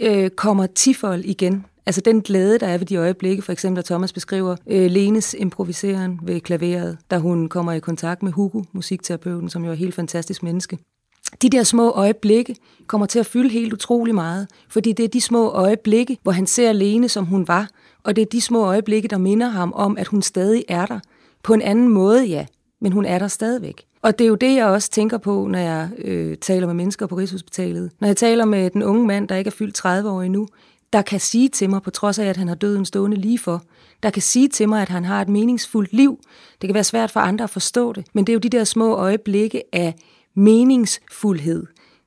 øh, 0.00 0.30
kommer 0.30 0.66
tifold 0.66 1.24
igen. 1.24 1.66
Altså 1.86 2.00
den 2.00 2.20
glæde, 2.20 2.58
der 2.58 2.66
er 2.66 2.78
ved 2.78 2.86
de 2.86 2.96
øjeblikke, 2.96 3.42
for 3.42 3.52
eksempel 3.52 3.78
at 3.78 3.84
Thomas 3.84 4.12
beskriver 4.12 4.56
øh, 4.66 4.90
Lenes 4.90 5.34
improviseren 5.38 6.20
ved 6.22 6.40
klaveret, 6.40 6.98
da 7.10 7.18
hun 7.18 7.48
kommer 7.48 7.72
i 7.72 7.80
kontakt 7.80 8.22
med 8.22 8.32
Hugo, 8.32 8.62
musikterapeuten, 8.72 9.48
som 9.48 9.62
jo 9.64 9.68
er 9.68 9.72
et 9.72 9.78
helt 9.78 9.94
fantastisk 9.94 10.42
menneske. 10.42 10.78
De 11.42 11.50
der 11.50 11.62
små 11.62 11.90
øjeblikke 11.90 12.56
kommer 12.86 13.06
til 13.06 13.18
at 13.18 13.26
fylde 13.26 13.48
helt 13.48 13.72
utrolig 13.72 14.14
meget, 14.14 14.48
fordi 14.68 14.92
det 14.92 15.04
er 15.04 15.08
de 15.08 15.20
små 15.20 15.48
øjeblikke, 15.48 16.18
hvor 16.22 16.32
han 16.32 16.46
ser 16.46 16.72
Lene, 16.72 17.08
som 17.08 17.24
hun 17.24 17.48
var, 17.48 17.68
og 18.02 18.16
det 18.16 18.22
er 18.22 18.26
de 18.26 18.40
små 18.40 18.64
øjeblikke, 18.64 19.08
der 19.08 19.18
minder 19.18 19.48
ham 19.48 19.72
om, 19.76 19.98
at 19.98 20.06
hun 20.06 20.22
stadig 20.22 20.64
er 20.68 20.86
der. 20.86 21.00
På 21.42 21.54
en 21.54 21.62
anden 21.62 21.88
måde, 21.88 22.24
ja, 22.24 22.46
men 22.80 22.92
hun 22.92 23.04
er 23.04 23.18
der 23.18 23.28
stadigvæk. 23.28 23.84
Og 24.02 24.18
det 24.18 24.24
er 24.24 24.28
jo 24.28 24.34
det, 24.34 24.54
jeg 24.54 24.66
også 24.66 24.90
tænker 24.90 25.18
på, 25.18 25.46
når 25.46 25.58
jeg 25.58 25.88
øh, 25.98 26.36
taler 26.36 26.66
med 26.66 26.74
mennesker 26.74 27.06
på 27.06 27.14
Rigshospitalet. 27.14 27.90
Når 28.00 28.08
jeg 28.08 28.16
taler 28.16 28.44
med 28.44 28.70
den 28.70 28.82
unge 28.82 29.06
mand, 29.06 29.28
der 29.28 29.36
ikke 29.36 29.48
er 29.48 29.52
fyldt 29.52 29.74
30 29.74 30.10
år 30.10 30.22
endnu, 30.22 30.48
der 30.94 31.02
kan 31.02 31.20
sige 31.20 31.48
til 31.48 31.70
mig, 31.70 31.82
på 31.82 31.90
trods 31.90 32.18
af, 32.18 32.26
at 32.26 32.36
han 32.36 32.48
har 32.48 32.54
døden 32.54 32.84
stående 32.84 33.16
lige 33.16 33.38
for, 33.38 33.62
der 34.02 34.10
kan 34.10 34.22
sige 34.22 34.48
til 34.48 34.68
mig, 34.68 34.82
at 34.82 34.88
han 34.88 35.04
har 35.04 35.20
et 35.20 35.28
meningsfuldt 35.28 35.92
liv. 35.92 36.18
Det 36.60 36.68
kan 36.68 36.74
være 36.74 36.84
svært 36.84 37.10
for 37.10 37.20
andre 37.20 37.42
at 37.42 37.50
forstå 37.50 37.92
det, 37.92 38.06
men 38.12 38.26
det 38.26 38.32
er 38.32 38.34
jo 38.34 38.38
de 38.38 38.48
der 38.48 38.64
små 38.64 38.94
øjeblikke 38.94 39.62
af 39.72 39.94
meningsfuldhed. 40.34 41.66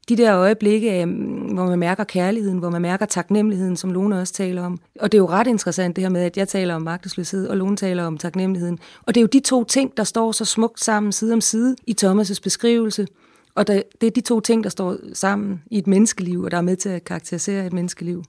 De 0.10 0.17
der 0.17 0.38
øjeblikke, 0.38 0.91
af, 0.91 1.08
mm, 1.08 1.13
hvor 1.53 1.65
man 1.65 1.79
mærker 1.79 2.03
kærligheden, 2.03 2.60
hvor 2.60 2.70
man 2.70 2.82
mærker 2.82 3.06
taknemmeligheden, 3.06 3.77
som 3.77 3.91
Lone 3.91 4.20
også 4.20 4.34
taler 4.34 4.63
om. 4.63 4.79
Og 5.00 5.12
det 5.12 5.17
er 5.17 5.22
jo 5.22 5.29
ret 5.29 5.48
interessant 5.48 5.96
det 5.96 6.01
her 6.03 6.10
med, 6.10 6.22
at 6.22 6.38
jeg 6.38 6.48
taler 6.48 6.75
om 6.75 6.82
magtesløshed, 6.82 7.48
og 7.48 7.58
Lone 7.58 7.77
taler 7.77 8.03
om 8.03 8.17
taknemmeligheden. 8.17 8.79
Og 9.03 9.15
det 9.15 9.22
er 9.22 9.24
jo 9.24 9.29
de 9.34 9.39
to 9.39 9.63
ting, 9.63 9.98
der 9.98 10.03
står 10.03 10.32
så 10.32 10.46
smukt 10.46 10.84
sammen 10.84 11.12
side 11.12 11.34
om 11.34 11.41
side 11.41 11.75
i 11.88 11.96
Thomas' 12.03 12.39
beskrivelse. 12.44 13.08
Og 13.56 13.67
det 13.67 13.84
er 14.03 14.12
de 14.12 14.22
to 14.22 14.39
ting, 14.39 14.63
der 14.63 14.70
står 14.70 14.98
sammen 15.13 15.62
i 15.72 15.77
et 15.77 15.88
menneskeliv, 15.88 16.41
og 16.41 16.51
der 16.51 16.58
er 16.58 16.62
med 16.62 16.75
til 16.75 16.89
at 16.89 17.03
karakterisere 17.03 17.65
et 17.65 17.74
menneskeliv. 17.74 18.24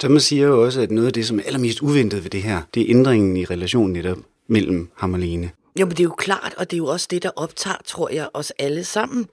Thomas 0.00 0.22
siger 0.22 0.46
jo 0.46 0.64
også, 0.64 0.80
at 0.80 0.90
noget 0.90 1.06
af 1.06 1.12
det, 1.12 1.26
som 1.26 1.38
er 1.38 1.42
allermest 1.46 1.82
uventet 1.82 2.24
ved 2.24 2.30
det 2.30 2.42
her, 2.42 2.62
det 2.74 2.82
er 2.82 2.86
ændringen 2.88 3.36
i 3.36 3.44
relationen 3.44 3.92
netop 3.92 4.18
mellem 4.48 4.90
ham 4.96 5.12
og 5.12 5.18
Lene. 5.18 5.50
Jo, 5.80 5.86
men 5.86 5.90
det 5.90 6.00
er 6.00 6.04
jo 6.04 6.14
klart, 6.18 6.54
og 6.56 6.70
det 6.70 6.76
er 6.76 6.78
jo 6.78 6.86
også 6.86 7.06
det, 7.10 7.22
der 7.22 7.30
optager, 7.36 7.76
tror 7.84 8.08
jeg, 8.08 8.28
os 8.34 8.52
alle 8.58 8.84
sammen, 8.84 9.26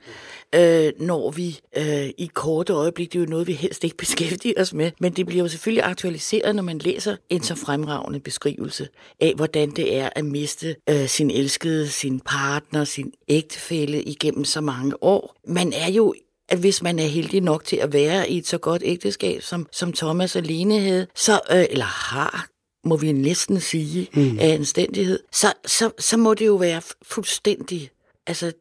øh, 0.55 0.91
når 0.99 1.31
vi 1.31 1.59
øh, 1.77 2.09
i 2.17 2.29
korte 2.33 2.73
øjeblik, 2.73 3.13
det 3.13 3.19
er 3.19 3.23
jo 3.23 3.29
noget, 3.29 3.47
vi 3.47 3.53
helst 3.53 3.83
ikke 3.83 3.97
beskæftiger 4.05 4.61
os 4.61 4.73
med, 4.73 4.91
men 4.99 5.13
det 5.13 5.25
bliver 5.25 5.43
jo 5.43 5.47
selvfølgelig 5.47 5.83
aktualiseret, 5.83 6.55
når 6.55 6.63
man 6.63 6.77
læser 6.77 7.15
en 7.29 7.43
så 7.43 7.55
fremragende 7.55 8.19
beskrivelse 8.19 8.87
af, 9.19 9.33
hvordan 9.35 9.71
det 9.71 9.95
er 9.95 10.09
at 10.15 10.25
miste 10.25 10.75
øh, 10.89 11.07
sin 11.07 11.31
elskede, 11.31 11.87
sin 11.87 12.19
partner, 12.19 12.83
sin 12.83 13.13
ægtefælle 13.27 14.03
igennem 14.03 14.45
så 14.45 14.61
mange 14.61 15.03
år. 15.03 15.35
Man 15.47 15.73
er 15.73 15.91
jo 15.91 16.13
at 16.49 16.57
hvis 16.59 16.81
man 16.81 16.99
er 16.99 17.07
heldig 17.07 17.41
nok 17.41 17.65
til 17.65 17.75
at 17.75 17.93
være 17.93 18.29
i 18.29 18.37
et 18.37 18.47
så 18.47 18.57
godt 18.57 18.81
ægteskab, 18.85 19.41
som, 19.41 19.67
som 19.71 19.93
Thomas 19.93 20.35
og 20.35 20.41
Lene 20.41 20.79
havde, 20.79 21.07
så, 21.15 21.41
øh, 21.51 21.65
eller 21.69 21.85
har, 21.85 22.47
må 22.83 22.97
vi 22.97 23.11
næsten 23.11 23.59
sige, 23.59 24.09
mm. 24.13 24.39
af 24.39 24.53
anstændighed, 24.53 25.19
så, 25.31 25.53
så, 25.65 25.91
så 25.99 26.17
må 26.17 26.33
det 26.33 26.45
jo 26.45 26.55
være 26.55 26.81
fuldstændig... 27.01 27.89
Altså, 28.27 28.51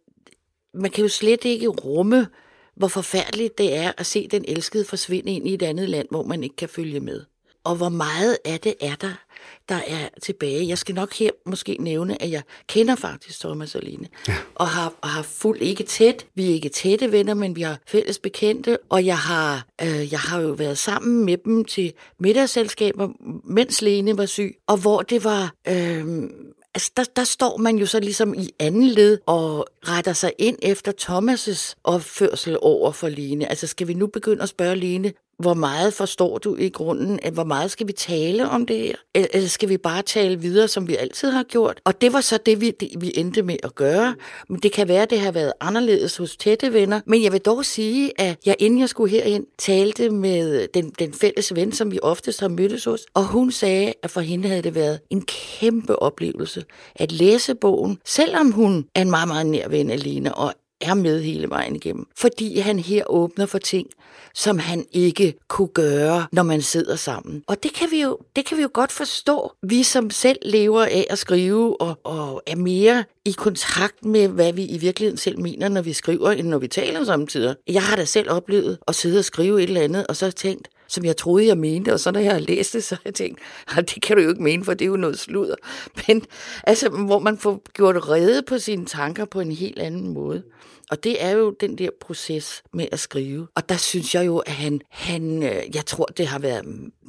man 0.74 0.90
kan 0.90 1.02
jo 1.02 1.08
slet 1.08 1.44
ikke 1.44 1.68
rumme, 1.68 2.26
hvor 2.76 2.88
forfærdeligt 2.88 3.58
det 3.58 3.76
er 3.76 3.92
at 3.98 4.06
se 4.06 4.28
den 4.28 4.44
elskede 4.48 4.84
forsvinde 4.84 5.32
ind 5.32 5.48
i 5.48 5.54
et 5.54 5.62
andet 5.62 5.88
land, 5.88 6.06
hvor 6.10 6.22
man 6.22 6.42
ikke 6.42 6.56
kan 6.56 6.68
følge 6.68 7.00
med. 7.00 7.24
Og 7.64 7.76
hvor 7.76 7.88
meget 7.88 8.38
af 8.44 8.60
det 8.60 8.74
er 8.80 8.94
der, 8.94 9.25
der 9.68 9.80
er 9.86 10.08
tilbage. 10.22 10.68
Jeg 10.68 10.78
skal 10.78 10.94
nok 10.94 11.14
her 11.14 11.30
måske 11.46 11.76
nævne, 11.80 12.22
at 12.22 12.30
jeg 12.30 12.42
kender 12.66 12.96
faktisk 12.96 13.40
Thomas 13.40 13.74
og 13.74 13.82
Line, 13.82 14.08
ja. 14.28 14.36
og 14.54 14.68
har, 14.68 14.92
og 15.00 15.08
har 15.08 15.22
fuldt 15.22 15.62
ikke 15.62 15.84
tæt. 15.84 16.26
Vi 16.34 16.50
er 16.50 16.54
ikke 16.54 16.68
tætte 16.68 17.12
venner, 17.12 17.34
men 17.34 17.56
vi 17.56 17.62
har 17.62 17.78
fælles 17.86 18.18
bekendte, 18.18 18.78
og 18.88 19.06
jeg 19.06 19.18
har, 19.18 19.66
øh, 19.82 20.12
jeg 20.12 20.20
har 20.20 20.40
jo 20.40 20.48
været 20.48 20.78
sammen 20.78 21.24
med 21.24 21.36
dem 21.36 21.64
til 21.64 21.92
middagsselskaber, 22.18 23.08
mens 23.44 23.82
Lene 23.82 24.18
var 24.18 24.26
syg, 24.26 24.56
og 24.66 24.76
hvor 24.76 25.02
det 25.02 25.24
var... 25.24 25.54
Øh, 25.68 26.30
altså 26.74 26.92
der, 26.96 27.04
der 27.16 27.24
står 27.24 27.56
man 27.56 27.76
jo 27.76 27.86
så 27.86 28.00
ligesom 28.00 28.34
i 28.34 28.50
anden 28.58 28.88
led 28.88 29.18
og 29.26 29.66
retter 29.88 30.12
sig 30.12 30.32
ind 30.38 30.58
efter 30.62 30.92
Thomas' 31.02 31.74
opførsel 31.84 32.58
over 32.60 32.92
for 32.92 33.08
Lene. 33.08 33.48
Altså 33.48 33.66
skal 33.66 33.88
vi 33.88 33.94
nu 33.94 34.06
begynde 34.06 34.42
at 34.42 34.48
spørge 34.48 34.76
Lene, 34.76 35.12
hvor 35.38 35.54
meget 35.54 35.94
forstår 35.94 36.38
du 36.38 36.56
i 36.56 36.68
grunden, 36.68 37.20
at 37.22 37.32
hvor 37.32 37.44
meget 37.44 37.70
skal 37.70 37.86
vi 37.86 37.92
tale 37.92 38.48
om 38.48 38.66
det 38.66 38.78
her? 38.78 38.94
Eller 39.14 39.48
skal 39.48 39.68
vi 39.68 39.76
bare 39.76 40.02
tale 40.02 40.40
videre, 40.40 40.68
som 40.68 40.88
vi 40.88 40.96
altid 40.96 41.30
har 41.30 41.42
gjort? 41.42 41.80
Og 41.84 42.00
det 42.00 42.12
var 42.12 42.20
så 42.20 42.38
det, 42.46 42.60
vi, 42.60 42.70
det, 42.70 42.88
vi 42.98 43.12
endte 43.14 43.42
med 43.42 43.56
at 43.62 43.74
gøre. 43.74 44.14
Men 44.48 44.60
det 44.60 44.72
kan 44.72 44.88
være, 44.88 45.02
at 45.02 45.10
det 45.10 45.20
har 45.20 45.32
været 45.32 45.52
anderledes 45.60 46.16
hos 46.16 46.36
tætte 46.36 46.72
venner. 46.72 47.00
Men 47.06 47.22
jeg 47.22 47.32
vil 47.32 47.40
dog 47.40 47.64
sige, 47.64 48.20
at 48.20 48.38
jeg 48.46 48.56
inden 48.58 48.80
jeg 48.80 48.88
skulle 48.88 49.10
herind, 49.10 49.46
talte 49.58 50.10
med 50.10 50.68
den, 50.74 50.92
den 50.98 51.12
fælles 51.12 51.54
ven, 51.54 51.72
som 51.72 51.90
vi 51.90 51.98
oftest 52.02 52.40
har 52.40 52.48
mødtes 52.48 52.84
hos. 52.84 53.00
Og 53.14 53.24
hun 53.24 53.52
sagde, 53.52 53.92
at 54.02 54.10
for 54.10 54.20
hende 54.20 54.48
havde 54.48 54.62
det 54.62 54.74
været 54.74 55.00
en 55.10 55.22
kæmpe 55.22 56.02
oplevelse 56.02 56.64
at 56.94 57.12
læse 57.12 57.54
bogen, 57.54 57.98
selvom 58.04 58.52
hun 58.52 58.86
er 58.94 59.02
en 59.02 59.10
meget, 59.10 59.28
meget 59.28 59.46
nær 59.46 59.68
ven 59.68 59.90
alene 59.90 60.34
og 60.34 60.54
er 60.80 60.94
med 60.94 61.22
hele 61.22 61.50
vejen 61.50 61.76
igennem. 61.76 62.06
Fordi 62.16 62.58
han 62.58 62.78
her 62.78 63.04
åbner 63.06 63.46
for 63.46 63.58
ting, 63.58 63.86
som 64.34 64.58
han 64.58 64.86
ikke 64.92 65.34
kunne 65.48 65.68
gøre, 65.68 66.26
når 66.32 66.42
man 66.42 66.62
sidder 66.62 66.96
sammen. 66.96 67.42
Og 67.46 67.62
det 67.62 67.72
kan 67.72 67.90
vi 67.90 68.02
jo, 68.02 68.18
det 68.36 68.46
kan 68.46 68.56
vi 68.56 68.62
jo 68.62 68.70
godt 68.72 68.92
forstå. 68.92 69.52
Vi 69.62 69.82
som 69.82 70.10
selv 70.10 70.38
lever 70.42 70.82
af 70.82 71.06
at 71.10 71.18
skrive 71.18 71.80
og, 71.80 71.98
og 72.04 72.42
er 72.46 72.56
mere 72.56 73.04
i 73.24 73.32
kontakt 73.32 74.04
med, 74.04 74.28
hvad 74.28 74.52
vi 74.52 74.64
i 74.64 74.78
virkeligheden 74.78 75.18
selv 75.18 75.38
mener, 75.40 75.68
når 75.68 75.82
vi 75.82 75.92
skriver, 75.92 76.30
end 76.30 76.48
når 76.48 76.58
vi 76.58 76.68
taler 76.68 77.04
samtidig. 77.04 77.56
Jeg 77.68 77.82
har 77.82 77.96
da 77.96 78.04
selv 78.04 78.30
oplevet 78.30 78.78
at 78.88 78.94
sidde 78.94 79.18
og 79.18 79.24
skrive 79.24 79.62
et 79.62 79.68
eller 79.68 79.80
andet, 79.80 80.06
og 80.06 80.16
så 80.16 80.30
tænkt, 80.30 80.68
som 80.88 81.04
jeg 81.04 81.16
troede, 81.16 81.46
jeg 81.46 81.58
mente, 81.58 81.92
og 81.92 82.00
så 82.00 82.10
når 82.10 82.20
jeg 82.20 82.32
har 82.32 82.38
læst 82.38 82.72
det, 82.72 82.84
så 82.84 82.94
har 82.94 83.02
jeg 83.04 83.14
tænkt, 83.14 83.40
det 83.76 84.02
kan 84.02 84.16
du 84.16 84.22
jo 84.22 84.28
ikke 84.28 84.42
mene, 84.42 84.64
for 84.64 84.74
det 84.74 84.84
er 84.84 84.88
jo 84.88 84.96
noget 84.96 85.18
sludder. 85.18 85.54
Men 86.08 86.22
altså, 86.64 86.88
hvor 86.88 87.18
man 87.18 87.38
får 87.38 87.62
gjort 87.72 88.08
redde 88.08 88.42
på 88.42 88.58
sine 88.58 88.86
tanker 88.86 89.24
på 89.24 89.40
en 89.40 89.52
helt 89.52 89.78
anden 89.78 90.08
måde. 90.08 90.42
Og 90.90 91.04
det 91.04 91.24
er 91.24 91.30
jo 91.30 91.50
den 91.60 91.78
der 91.78 91.88
proces 92.00 92.62
med 92.72 92.86
at 92.92 93.00
skrive. 93.00 93.46
Og 93.54 93.68
der 93.68 93.76
synes 93.76 94.14
jeg 94.14 94.26
jo, 94.26 94.38
at 94.38 94.52
han, 94.52 94.80
han 94.90 95.42
øh, 95.42 95.62
jeg 95.74 95.86
tror, 95.86 96.04
det 96.04 96.26
har 96.26 96.38
været 96.38 96.64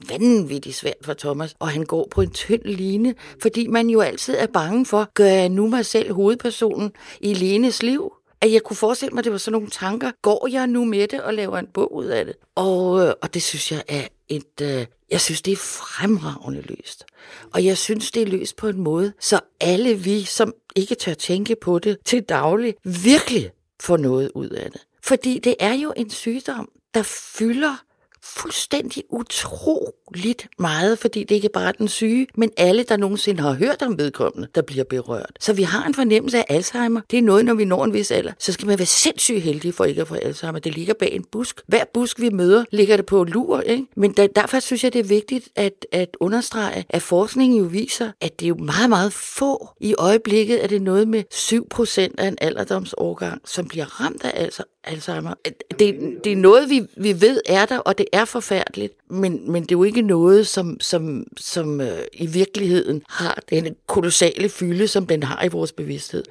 vanvittigt 0.09 0.75
svært 0.75 0.93
for 1.01 1.13
Thomas, 1.13 1.55
og 1.59 1.67
han 1.67 1.83
går 1.83 2.07
på 2.11 2.21
en 2.21 2.31
tynd 2.31 2.61
line, 2.65 3.15
fordi 3.41 3.67
man 3.67 3.89
jo 3.89 4.01
altid 4.01 4.35
er 4.37 4.47
bange 4.47 4.85
for, 4.85 5.11
gør 5.13 5.25
jeg 5.25 5.49
nu 5.49 5.67
mig 5.67 5.85
selv 5.85 6.13
hovedpersonen 6.13 6.91
i 7.21 7.33
Lenes 7.33 7.83
liv? 7.83 8.16
At 8.41 8.53
jeg 8.53 8.63
kunne 8.63 8.77
forestille 8.77 9.13
mig, 9.13 9.19
at 9.19 9.25
det 9.25 9.31
var 9.31 9.37
sådan 9.37 9.51
nogle 9.51 9.69
tanker. 9.69 10.11
Går 10.21 10.47
jeg 10.51 10.67
nu 10.67 10.85
med 10.85 11.07
det 11.07 11.21
og 11.21 11.33
laver 11.33 11.57
en 11.57 11.67
bog 11.73 11.95
ud 11.95 12.05
af 12.05 12.25
det? 12.25 12.35
Og, 12.55 13.07
øh, 13.07 13.13
og 13.21 13.33
det 13.33 13.43
synes 13.43 13.71
jeg 13.71 13.83
er 13.87 14.07
et... 14.29 14.61
Øh, 14.61 14.85
jeg 15.11 15.21
synes, 15.21 15.41
det 15.41 15.51
er 15.51 15.57
fremragende 15.57 16.61
løst. 16.61 17.05
Og 17.53 17.65
jeg 17.65 17.77
synes, 17.77 18.11
det 18.11 18.21
er 18.21 18.25
løst 18.25 18.55
på 18.55 18.67
en 18.67 18.79
måde, 18.79 19.13
så 19.19 19.39
alle 19.59 19.93
vi, 19.93 20.23
som 20.23 20.53
ikke 20.75 20.95
tør 20.95 21.13
tænke 21.13 21.55
på 21.61 21.79
det 21.79 21.97
til 22.05 22.23
daglig, 22.23 22.75
virkelig 22.83 23.51
får 23.79 23.97
noget 23.97 24.31
ud 24.35 24.49
af 24.49 24.71
det. 24.71 24.81
Fordi 25.03 25.39
det 25.39 25.55
er 25.59 25.73
jo 25.73 25.93
en 25.97 26.09
sygdom, 26.09 26.69
der 26.93 27.03
fylder 27.03 27.83
fuldstændig 28.23 29.03
utro 29.09 29.95
utroligt 30.07 30.47
meget, 30.59 30.99
fordi 30.99 31.23
det 31.23 31.35
ikke 31.35 31.49
bare 31.49 31.67
er 31.67 31.71
den 31.71 31.87
syge, 31.87 32.27
men 32.35 32.51
alle, 32.57 32.83
der 32.83 32.97
nogensinde 32.97 33.41
har 33.41 33.53
hørt 33.53 33.81
om 33.81 33.97
vedkommende, 33.97 34.47
der 34.55 34.61
bliver 34.61 34.83
berørt. 34.83 35.31
Så 35.39 35.53
vi 35.53 35.63
har 35.63 35.87
en 35.87 35.93
fornemmelse 35.93 36.37
af 36.37 36.45
Alzheimer. 36.49 37.01
Det 37.11 37.19
er 37.19 37.21
noget, 37.21 37.45
når 37.45 37.53
vi 37.53 37.65
når 37.65 37.85
en 37.85 37.93
vis 37.93 38.11
alder, 38.11 38.31
så 38.39 38.51
skal 38.53 38.67
man 38.67 38.79
være 38.79 38.85
sindssygt 38.85 39.41
heldig 39.41 39.73
for 39.73 39.85
ikke 39.85 40.01
at 40.01 40.07
få 40.07 40.15
Alzheimer. 40.15 40.59
Det 40.59 40.75
ligger 40.75 40.93
bag 40.93 41.11
en 41.13 41.23
busk. 41.31 41.61
Hver 41.67 41.83
busk, 41.93 42.19
vi 42.19 42.29
møder, 42.29 42.65
ligger 42.71 42.95
det 42.95 43.05
på 43.05 43.23
lur. 43.23 43.61
Ikke? 43.61 43.85
Men 43.95 44.11
der, 44.11 44.27
derfor 44.27 44.59
synes 44.59 44.83
jeg, 44.83 44.93
det 44.93 44.99
er 44.99 45.03
vigtigt 45.03 45.49
at, 45.55 45.85
at 45.91 46.17
understrege, 46.19 46.85
at 46.89 47.01
forskningen 47.01 47.59
jo 47.59 47.65
viser, 47.65 48.11
at 48.21 48.39
det 48.39 48.45
er 48.45 48.49
jo 48.49 48.55
meget, 48.55 48.89
meget 48.89 49.13
få. 49.13 49.69
I 49.79 49.95
øjeblikket 49.97 50.63
er 50.63 50.67
det 50.67 50.81
noget 50.81 51.07
med 51.07 51.23
7% 51.33 52.15
af 52.17 52.27
en 52.27 52.37
alderdomsårgang, 52.41 53.41
som 53.45 53.67
bliver 53.67 54.01
ramt 54.01 54.23
af 54.23 54.49
Alzheimer. 54.83 55.33
Det, 55.79 56.17
det 56.23 56.31
er 56.31 56.35
noget, 56.35 56.69
vi, 56.69 56.81
vi 56.97 57.21
ved 57.21 57.41
er 57.45 57.65
der, 57.65 57.77
og 57.77 57.97
det 57.97 58.05
er 58.13 58.25
forfærdeligt, 58.25 58.93
men, 59.09 59.51
men 59.51 59.63
det 59.63 59.71
er 59.71 59.75
jo 59.75 59.83
ikke 59.83 60.01
noget, 60.01 60.47
som, 60.47 60.79
som, 60.79 61.27
som 61.37 61.81
øh, 61.81 61.97
i 62.13 62.25
virkeligheden 62.27 63.01
har 63.09 63.39
den 63.49 63.75
kolossale 63.87 64.49
fylde, 64.49 64.87
som 64.87 65.07
den 65.07 65.23
har 65.23 65.43
i 65.45 65.47
vores 65.47 65.71
bevidsthed. 65.71 66.23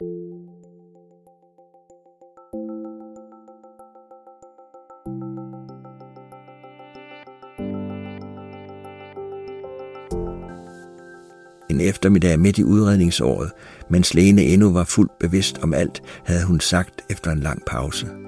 En 11.71 11.81
eftermiddag 11.81 12.39
midt 12.39 12.59
i 12.59 12.65
udredningsåret, 12.65 13.51
mens 13.91 14.15
Lene 14.15 14.43
endnu 14.43 14.73
var 14.73 14.85
fuldt 14.85 15.19
bevidst 15.21 15.59
om 15.59 15.75
alt, 15.75 16.03
havde 16.25 16.45
hun 16.45 16.61
sagt 16.61 17.05
efter 17.11 17.31
en 17.31 17.41
lang 17.41 17.63
pause– 17.67 18.07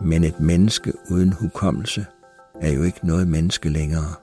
men 0.00 0.24
et 0.24 0.40
menneske 0.40 0.92
uden 1.10 1.32
hukommelse 1.32 2.06
er 2.60 2.72
jo 2.72 2.82
ikke 2.82 3.06
noget 3.06 3.28
menneske 3.28 3.68
længere. 3.68 4.14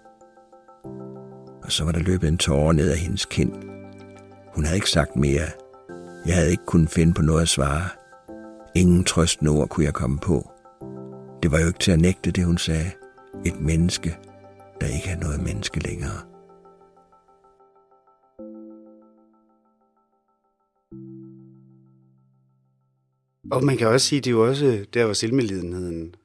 Og 1.63 1.71
så 1.71 1.83
var 1.83 1.91
der 1.91 1.99
løbet 1.99 2.27
en 2.27 2.37
tårer 2.37 2.71
ned 2.71 2.91
ad 2.91 2.95
hendes 2.95 3.25
kind. 3.25 3.51
Hun 4.55 4.63
havde 4.63 4.77
ikke 4.77 4.89
sagt 4.89 5.15
mere. 5.15 5.47
Jeg 6.25 6.35
havde 6.35 6.51
ikke 6.51 6.65
kunnet 6.65 6.89
finde 6.89 7.13
på 7.13 7.21
noget 7.21 7.41
at 7.41 7.47
svare. 7.49 7.89
Ingen 8.75 9.03
trøst 9.03 9.47
ord 9.47 9.69
kunne 9.69 9.85
jeg 9.85 9.93
komme 9.93 10.19
på. 10.19 10.51
Det 11.43 11.51
var 11.51 11.59
jo 11.59 11.67
ikke 11.67 11.79
til 11.79 11.91
at 11.91 11.99
nægte 11.99 12.31
det, 12.31 12.45
hun 12.45 12.57
sagde. 12.57 12.91
Et 13.45 13.61
menneske, 13.61 14.17
der 14.81 14.87
ikke 14.87 15.09
er 15.09 15.19
noget 15.19 15.43
menneske 15.43 15.79
længere. 15.79 16.21
Og 23.51 23.63
man 23.63 23.77
kan 23.77 23.87
også 23.87 24.07
sige, 24.07 24.21
det 24.21 24.27
er 24.27 24.31
jo 24.31 24.47
også 24.47 24.85
der, 24.93 25.05
hvor 25.05 25.13
selvmedlidenheden 25.13 26.15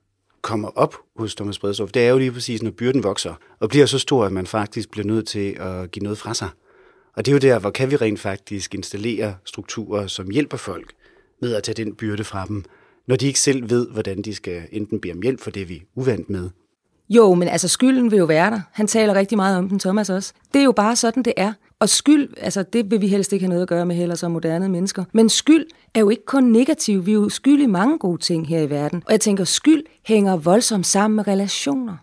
kommer 0.48 0.68
op 0.68 0.94
hos 1.16 1.34
Thomas 1.34 1.58
Bredsdorff. 1.58 1.92
Det 1.92 2.06
er 2.06 2.10
jo 2.10 2.18
lige 2.18 2.32
præcis, 2.32 2.62
når 2.62 2.70
byrden 2.70 3.02
vokser 3.02 3.34
og 3.60 3.68
bliver 3.68 3.86
så 3.86 3.98
stor, 3.98 4.24
at 4.24 4.32
man 4.32 4.46
faktisk 4.46 4.90
bliver 4.90 5.06
nødt 5.06 5.26
til 5.26 5.56
at 5.60 5.90
give 5.90 6.02
noget 6.02 6.18
fra 6.18 6.34
sig. 6.34 6.48
Og 7.16 7.26
det 7.26 7.32
er 7.32 7.34
jo 7.34 7.38
der, 7.38 7.58
hvor 7.58 7.70
kan 7.70 7.90
vi 7.90 7.96
rent 7.96 8.20
faktisk 8.20 8.74
installere 8.74 9.34
strukturer, 9.44 10.06
som 10.06 10.30
hjælper 10.30 10.56
folk 10.56 10.92
med 11.42 11.54
at 11.54 11.62
tage 11.62 11.84
den 11.84 11.94
byrde 11.94 12.24
fra 12.24 12.46
dem, 12.46 12.64
når 13.08 13.16
de 13.16 13.26
ikke 13.26 13.40
selv 13.40 13.70
ved, 13.70 13.88
hvordan 13.88 14.22
de 14.22 14.34
skal 14.34 14.62
enten 14.72 15.00
bede 15.00 15.12
om 15.12 15.22
hjælp 15.22 15.40
for 15.40 15.50
det, 15.50 15.68
vi 15.68 15.76
er 15.76 15.80
uvant 15.94 16.30
med. 16.30 16.50
Jo, 17.08 17.34
men 17.34 17.48
altså 17.48 17.68
skylden 17.68 18.10
vil 18.10 18.18
jo 18.18 18.24
være 18.24 18.50
der. 18.50 18.60
Han 18.72 18.86
taler 18.86 19.14
rigtig 19.14 19.36
meget 19.36 19.58
om 19.58 19.68
den, 19.68 19.78
Thomas 19.78 20.10
også. 20.10 20.32
Det 20.54 20.60
er 20.60 20.64
jo 20.64 20.72
bare 20.72 20.96
sådan, 20.96 21.22
det 21.22 21.32
er. 21.36 21.52
Og 21.80 21.88
skyld, 21.88 22.28
altså 22.36 22.62
det 22.62 22.90
vil 22.90 23.00
vi 23.00 23.08
helst 23.08 23.32
ikke 23.32 23.42
have 23.42 23.48
noget 23.48 23.62
at 23.62 23.68
gøre 23.68 23.86
med 23.86 23.96
heller 23.96 24.14
som 24.14 24.30
moderne 24.30 24.68
mennesker. 24.68 25.04
Men 25.12 25.28
skyld 25.28 25.66
er 25.94 26.00
jo 26.00 26.10
ikke 26.10 26.24
kun 26.24 26.44
negativ. 26.44 27.06
Vi 27.06 27.10
er 27.10 27.14
jo 27.14 27.28
skyld 27.28 27.62
i 27.62 27.66
mange 27.66 27.98
gode 27.98 28.22
ting 28.22 28.48
her 28.48 28.60
i 28.60 28.70
verden. 28.70 29.02
Og 29.06 29.12
jeg 29.12 29.20
tænker, 29.20 29.44
skyld 29.44 29.82
hænger 30.02 30.36
voldsomt 30.36 30.86
sammen 30.86 31.16
med 31.16 31.28
relationer. 31.28 31.96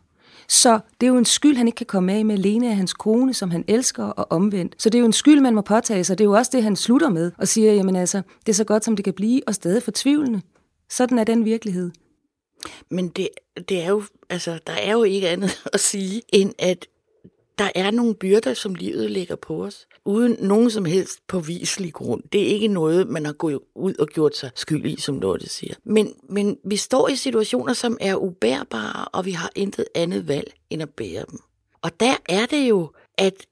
Så 0.48 0.80
det 1.02 1.08
er 1.08 1.12
jo 1.12 1.18
en 1.18 1.26
skyld, 1.26 1.58
han 1.58 1.68
ikke 1.68 1.76
kan 1.76 1.86
komme 1.86 2.14
af 2.14 2.26
med. 2.26 2.38
Lene 2.38 2.70
af 2.70 2.76
hans 2.76 2.94
kone, 2.94 3.34
som 3.34 3.52
han 3.52 3.66
elsker 3.68 4.04
og 4.04 4.28
omvendt. 4.30 4.76
Så 4.78 4.90
det 4.90 4.98
er 4.98 5.00
jo 5.00 5.06
en 5.06 5.14
skyld, 5.14 5.42
man 5.42 5.56
må 5.56 5.62
påtage 5.62 6.04
sig. 6.04 6.18
Det 6.18 6.24
er 6.24 6.30
jo 6.30 6.34
også 6.34 6.52
det, 6.54 6.64
han 6.64 6.76
slutter 6.76 7.10
med 7.10 7.32
og 7.38 7.48
siger, 7.48 7.74
jamen 7.74 7.96
altså, 7.96 8.22
det 8.46 8.50
er 8.50 8.56
så 8.56 8.64
godt, 8.64 8.86
som 8.86 8.96
det 8.96 9.06
kan 9.06 9.14
blive, 9.14 9.42
og 9.48 9.56
stadig 9.56 9.84
fortvivlende. 9.84 10.42
Sådan 10.90 11.20
er 11.20 11.24
den 11.24 11.46
virkelighed. 11.46 11.92
Men 12.92 13.10
det, 13.10 13.30
det 13.70 13.84
er 13.84 13.90
jo, 13.90 14.04
altså, 14.30 14.60
der 14.68 14.74
er 14.74 14.92
jo 14.92 15.04
ikke 15.04 15.30
andet 15.30 15.62
at 15.74 15.80
sige, 15.80 16.22
end 16.30 16.54
at 16.60 16.86
der 17.58 17.70
er 17.76 17.92
nogle 17.92 18.16
byrder, 18.16 18.54
som 18.54 18.76
livet 18.76 19.12
lægger 19.12 19.36
på 19.36 19.64
os, 19.64 19.88
uden 20.06 20.38
nogen 20.40 20.70
som 20.70 20.86
helst 20.86 21.28
påviselig 21.28 21.94
grund. 21.94 22.24
Det 22.32 22.42
er 22.42 22.46
ikke 22.48 22.68
noget, 22.68 23.08
man 23.08 23.26
har 23.26 23.34
gået 23.34 23.60
ud 23.76 23.94
og 24.00 24.08
gjort 24.08 24.38
sig 24.38 24.50
skyld 24.56 24.86
i, 24.86 25.02
som 25.02 25.20
Lotte 25.20 25.50
siger. 25.50 25.74
Men, 25.84 26.14
men 26.30 26.58
vi 26.66 26.76
står 26.76 27.10
i 27.10 27.16
situationer, 27.16 27.74
som 27.74 27.98
er 28.02 28.16
ubærbare, 28.16 29.06
og 29.06 29.26
vi 29.26 29.32
har 29.32 29.52
intet 29.56 29.86
andet 29.96 30.28
valg 30.28 30.54
end 30.70 30.82
at 30.82 30.90
bære 30.90 31.26
dem. 31.32 31.40
Og 31.82 32.00
der 32.00 32.16
er 32.30 32.46
det 32.46 32.70
jo, 32.70 32.92
at 33.18 33.46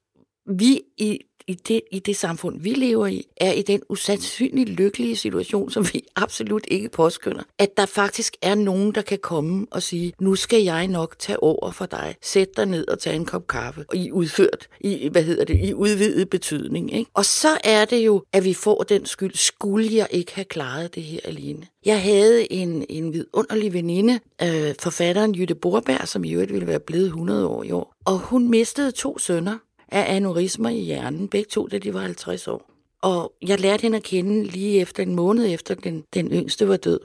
vi 0.45 0.81
i 0.97 1.19
i 1.47 1.53
det, 1.53 1.81
i 1.91 1.99
det 1.99 2.15
samfund, 2.15 2.61
vi 2.61 2.69
lever 2.69 3.07
i, 3.07 3.27
er 3.37 3.51
i 3.51 3.61
den 3.61 3.81
usandsynligt 3.89 4.69
lykkelige 4.69 5.15
situation, 5.15 5.71
som 5.71 5.85
vi 5.93 6.03
absolut 6.15 6.63
ikke 6.67 6.89
påskynder, 6.89 7.43
at 7.59 7.77
der 7.77 7.85
faktisk 7.85 8.35
er 8.41 8.55
nogen, 8.55 8.95
der 8.95 9.01
kan 9.01 9.19
komme 9.19 9.67
og 9.71 9.83
sige, 9.83 10.13
nu 10.19 10.35
skal 10.35 10.63
jeg 10.63 10.87
nok 10.87 11.15
tage 11.19 11.43
over 11.43 11.71
for 11.71 11.85
dig. 11.85 12.15
Sæt 12.21 12.47
dig 12.57 12.65
ned 12.65 12.87
og 12.87 12.99
tage 12.99 13.15
en 13.15 13.25
kop 13.25 13.47
kaffe. 13.47 13.85
Og 13.89 13.95
I 13.95 14.11
udført, 14.11 14.67
i, 14.81 15.09
hvad 15.11 15.23
hedder 15.23 15.45
det, 15.45 15.59
i 15.65 15.73
udvidet 15.73 16.29
betydning. 16.29 16.93
Ikke? 16.93 17.11
Og 17.13 17.25
så 17.25 17.57
er 17.63 17.85
det 17.85 18.05
jo, 18.05 18.23
at 18.33 18.43
vi 18.43 18.53
får 18.53 18.83
den 18.83 19.05
skyld, 19.05 19.35
skulle 19.35 19.95
jeg 19.95 20.07
ikke 20.11 20.35
have 20.35 20.45
klaret 20.45 20.95
det 20.95 21.03
her 21.03 21.19
alene. 21.23 21.67
Jeg 21.85 22.01
havde 22.01 22.53
en, 22.53 22.85
en 22.89 23.13
vidunderlig 23.13 23.73
veninde, 23.73 24.19
øh, 24.43 24.75
forfatteren 24.79 25.35
Jytte 25.35 25.55
Borberg, 25.55 26.07
som 26.07 26.23
i 26.23 26.33
øvrigt 26.33 26.53
ville 26.53 26.67
være 26.67 26.79
blevet 26.79 27.05
100 27.05 27.47
år 27.47 27.63
i 27.63 27.71
år. 27.71 27.93
Og 28.05 28.19
hun 28.19 28.49
mistede 28.49 28.91
to 28.91 29.17
sønner 29.17 29.57
af 29.93 30.15
aneurismer 30.15 30.69
i 30.69 30.79
hjernen, 30.79 31.27
begge 31.27 31.49
to, 31.49 31.67
da 31.67 31.77
de 31.77 31.93
var 31.93 31.99
50 31.99 32.47
år. 32.47 32.69
Og 33.01 33.33
jeg 33.41 33.59
lærte 33.59 33.81
hende 33.81 33.97
at 33.97 34.03
kende 34.03 34.43
lige 34.43 34.79
efter 34.79 35.03
en 35.03 35.15
måned 35.15 35.53
efter, 35.53 35.75
den, 35.75 36.03
den 36.13 36.27
yngste 36.27 36.67
var 36.67 36.77
død. 36.77 36.99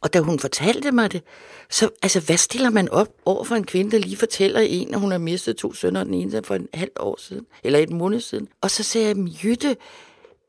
Og 0.00 0.12
da 0.12 0.20
hun 0.20 0.38
fortalte 0.38 0.92
mig 0.92 1.12
det, 1.12 1.22
så 1.70 1.90
altså, 2.02 2.20
hvad 2.20 2.36
stiller 2.36 2.70
man 2.70 2.88
op 2.88 3.08
over 3.24 3.44
for 3.44 3.54
en 3.54 3.64
kvinde, 3.64 3.90
der 3.90 3.98
lige 3.98 4.16
fortæller 4.16 4.60
en, 4.60 4.94
at 4.94 5.00
hun 5.00 5.10
har 5.10 5.18
mistet 5.18 5.56
to 5.56 5.72
sønner, 5.72 6.04
den 6.04 6.14
ene 6.14 6.42
for 6.42 6.54
en 6.54 6.68
halv 6.74 6.90
år 7.00 7.20
siden, 7.20 7.46
eller 7.64 7.78
et 7.78 7.90
måned 7.90 8.20
siden. 8.20 8.48
Og 8.60 8.70
så 8.70 8.82
sagde 8.82 9.06
jeg, 9.06 9.16
Jytte, 9.44 9.76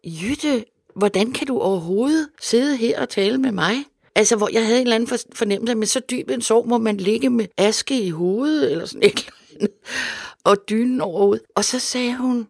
Jytte, 0.04 0.66
hvordan 0.96 1.32
kan 1.34 1.48
du 1.48 1.60
overhovedet 1.60 2.28
sidde 2.42 2.78
her 2.78 3.02
og 3.02 3.10
tale 3.10 3.38
med 3.38 3.52
mig? 3.52 3.76
Altså, 4.16 4.36
hvor 4.36 4.50
jeg 4.54 4.66
havde 4.66 4.78
en 4.78 4.88
eller 4.88 4.96
anden 4.96 5.20
fornemmelse, 5.34 5.72
af, 5.72 5.78
men 5.78 5.88
så 5.88 6.00
dyb 6.00 6.30
en 6.30 6.42
sorg 6.42 6.68
må 6.68 6.78
man 6.78 6.98
ligge 6.98 7.30
med 7.30 7.46
aske 7.58 8.02
i 8.02 8.10
hovedet, 8.10 8.72
eller 8.72 8.86
sådan 8.86 9.04
et 9.04 9.10
eller 9.10 9.32
og 10.50 10.58
dynen 10.70 11.02
over 11.02 11.26
ud. 11.26 11.40
Og 11.56 11.66
så 11.66 11.80
sagde 11.80 12.18
hun, 12.18 12.48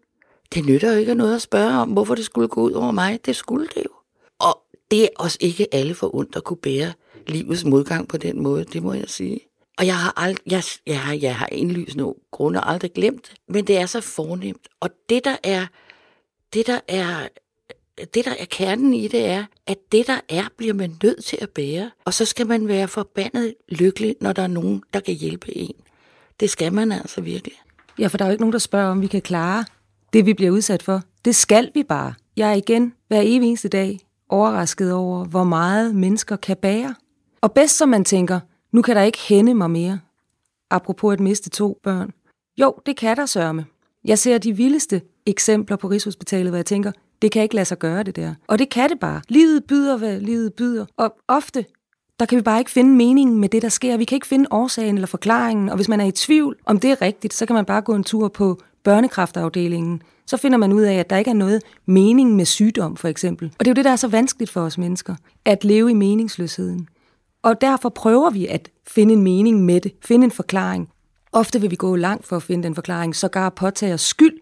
det 0.53 0.65
nytter 0.65 0.91
jo 0.91 0.99
ikke 0.99 1.15
noget 1.15 1.35
at 1.35 1.41
spørge 1.41 1.73
om, 1.73 1.89
hvorfor 1.89 2.15
det 2.15 2.25
skulle 2.25 2.47
gå 2.47 2.61
ud 2.61 2.71
over 2.71 2.91
mig. 2.91 3.25
Det 3.25 3.35
skulle 3.35 3.67
det 3.75 3.83
jo. 3.85 3.91
Og 4.39 4.61
det 4.91 5.03
er 5.03 5.07
også 5.15 5.37
ikke 5.41 5.73
alle 5.73 5.95
for 5.95 6.15
ondt 6.15 6.35
at 6.35 6.43
kunne 6.43 6.57
bære 6.57 6.93
livets 7.27 7.65
modgang 7.65 8.07
på 8.07 8.17
den 8.17 8.43
måde, 8.43 8.63
det 8.63 8.83
må 8.83 8.93
jeg 8.93 9.09
sige. 9.09 9.39
Og 9.77 9.85
jeg 9.85 9.97
har, 9.97 10.13
ald- 10.27 10.43
jeg, 10.45 10.63
jeg, 10.87 10.99
har, 11.01 11.13
jeg 11.13 11.35
har 11.35 11.47
indlysende 11.51 12.13
grunde 12.31 12.61
aldrig 12.63 12.93
glemt 12.93 13.33
men 13.47 13.67
det 13.67 13.77
er 13.77 13.85
så 13.85 14.01
fornemt. 14.01 14.67
Og 14.79 14.89
det, 15.09 15.25
der 15.25 15.35
er, 15.43 15.67
det, 16.53 16.67
der 16.67 16.79
er 16.87 17.27
det, 18.13 18.25
der 18.25 18.33
er 18.39 18.45
kernen 18.45 18.93
i 18.93 19.07
det, 19.07 19.25
er, 19.25 19.45
at 19.67 19.77
det, 19.91 20.07
der 20.07 20.19
er, 20.29 20.43
bliver 20.57 20.73
man 20.73 20.97
nødt 21.03 21.25
til 21.25 21.37
at 21.41 21.49
bære. 21.49 21.91
Og 22.05 22.13
så 22.13 22.25
skal 22.25 22.47
man 22.47 22.67
være 22.67 22.87
forbandet 22.87 23.55
lykkelig, 23.69 24.15
når 24.21 24.33
der 24.33 24.41
er 24.41 24.47
nogen, 24.47 24.83
der 24.93 24.99
kan 24.99 25.13
hjælpe 25.13 25.57
en. 25.57 25.75
Det 26.39 26.49
skal 26.49 26.73
man 26.73 26.91
altså 26.91 27.21
virkelig. 27.21 27.55
Ja, 27.99 28.07
for 28.07 28.17
der 28.17 28.25
er 28.25 28.29
jo 28.29 28.31
ikke 28.31 28.41
nogen, 28.41 28.53
der 28.53 28.59
spørger, 28.59 28.91
om 28.91 29.01
vi 29.01 29.07
kan 29.07 29.21
klare 29.21 29.65
det, 30.13 30.25
vi 30.25 30.33
bliver 30.33 30.51
udsat 30.51 30.83
for. 30.83 31.01
Det 31.25 31.35
skal 31.35 31.71
vi 31.73 31.83
bare. 31.83 32.13
Jeg 32.37 32.49
er 32.49 32.53
igen 32.53 32.93
hver 33.07 33.21
evig 33.21 33.47
eneste 33.47 33.69
dag 33.69 33.99
overrasket 34.29 34.93
over, 34.93 35.25
hvor 35.25 35.43
meget 35.43 35.95
mennesker 35.95 36.35
kan 36.35 36.57
bære. 36.57 36.95
Og 37.41 37.51
bedst 37.51 37.77
som 37.77 37.89
man 37.89 38.05
tænker, 38.05 38.39
nu 38.71 38.81
kan 38.81 38.95
der 38.95 39.01
ikke 39.01 39.19
hænde 39.29 39.53
mig 39.53 39.71
mere. 39.71 39.99
Apropos 40.69 41.13
at 41.13 41.19
miste 41.19 41.49
to 41.49 41.79
børn. 41.83 42.11
Jo, 42.57 42.75
det 42.85 42.97
kan 42.97 43.17
der 43.17 43.25
sørme. 43.25 43.65
Jeg 44.05 44.19
ser 44.19 44.37
de 44.37 44.53
vildeste 44.53 45.01
eksempler 45.25 45.77
på 45.77 45.87
Rigshospitalet, 45.87 46.51
hvor 46.51 46.57
jeg 46.57 46.65
tænker, 46.65 46.91
det 47.21 47.31
kan 47.31 47.43
ikke 47.43 47.55
lade 47.55 47.65
sig 47.65 47.79
gøre 47.79 48.03
det 48.03 48.15
der. 48.15 48.33
Og 48.47 48.59
det 48.59 48.69
kan 48.69 48.89
det 48.89 48.99
bare. 48.99 49.21
Livet 49.27 49.63
byder, 49.63 49.97
hvad 49.97 50.19
livet 50.19 50.53
byder. 50.53 50.85
Og 50.97 51.15
ofte 51.27 51.65
der 52.19 52.25
kan 52.25 52.37
vi 52.37 52.41
bare 52.41 52.59
ikke 52.59 52.71
finde 52.71 52.95
meningen 52.95 53.39
med 53.39 53.49
det, 53.49 53.61
der 53.61 53.69
sker. 53.69 53.97
Vi 53.97 54.05
kan 54.05 54.15
ikke 54.15 54.27
finde 54.27 54.47
årsagen 54.51 54.95
eller 54.95 55.07
forklaringen, 55.07 55.69
og 55.69 55.75
hvis 55.75 55.89
man 55.89 56.01
er 56.01 56.05
i 56.05 56.11
tvivl, 56.11 56.57
om 56.65 56.79
det 56.79 56.91
er 56.91 57.01
rigtigt, 57.01 57.33
så 57.33 57.45
kan 57.45 57.53
man 57.53 57.65
bare 57.65 57.81
gå 57.81 57.95
en 57.95 58.03
tur 58.03 58.27
på 58.27 58.59
børnekraftafdelingen. 58.83 60.01
Så 60.25 60.37
finder 60.37 60.57
man 60.57 60.73
ud 60.73 60.81
af, 60.81 60.93
at 60.93 61.09
der 61.09 61.17
ikke 61.17 61.29
er 61.29 61.35
noget 61.35 61.61
mening 61.85 62.35
med 62.35 62.45
sygdom, 62.45 62.97
for 62.97 63.07
eksempel. 63.07 63.51
Og 63.59 63.65
det 63.65 63.67
er 63.67 63.71
jo 63.71 63.75
det, 63.75 63.85
der 63.85 63.91
er 63.91 63.95
så 63.95 64.07
vanskeligt 64.07 64.51
for 64.51 64.61
os 64.61 64.77
mennesker, 64.77 65.15
at 65.45 65.63
leve 65.63 65.91
i 65.91 65.93
meningsløsheden. 65.93 66.87
Og 67.43 67.61
derfor 67.61 67.89
prøver 67.89 68.29
vi 68.29 68.47
at 68.47 68.69
finde 68.87 69.13
en 69.13 69.21
mening 69.21 69.65
med 69.65 69.81
det, 69.81 69.91
finde 70.05 70.25
en 70.25 70.31
forklaring. 70.31 70.89
Ofte 71.31 71.61
vil 71.61 71.71
vi 71.71 71.75
gå 71.75 71.95
langt 71.95 72.27
for 72.27 72.35
at 72.35 72.43
finde 72.43 72.63
den 72.63 72.75
forklaring, 72.75 73.15
sågar 73.15 73.49
påtage 73.49 73.93
os 73.93 74.01
skyld 74.01 74.39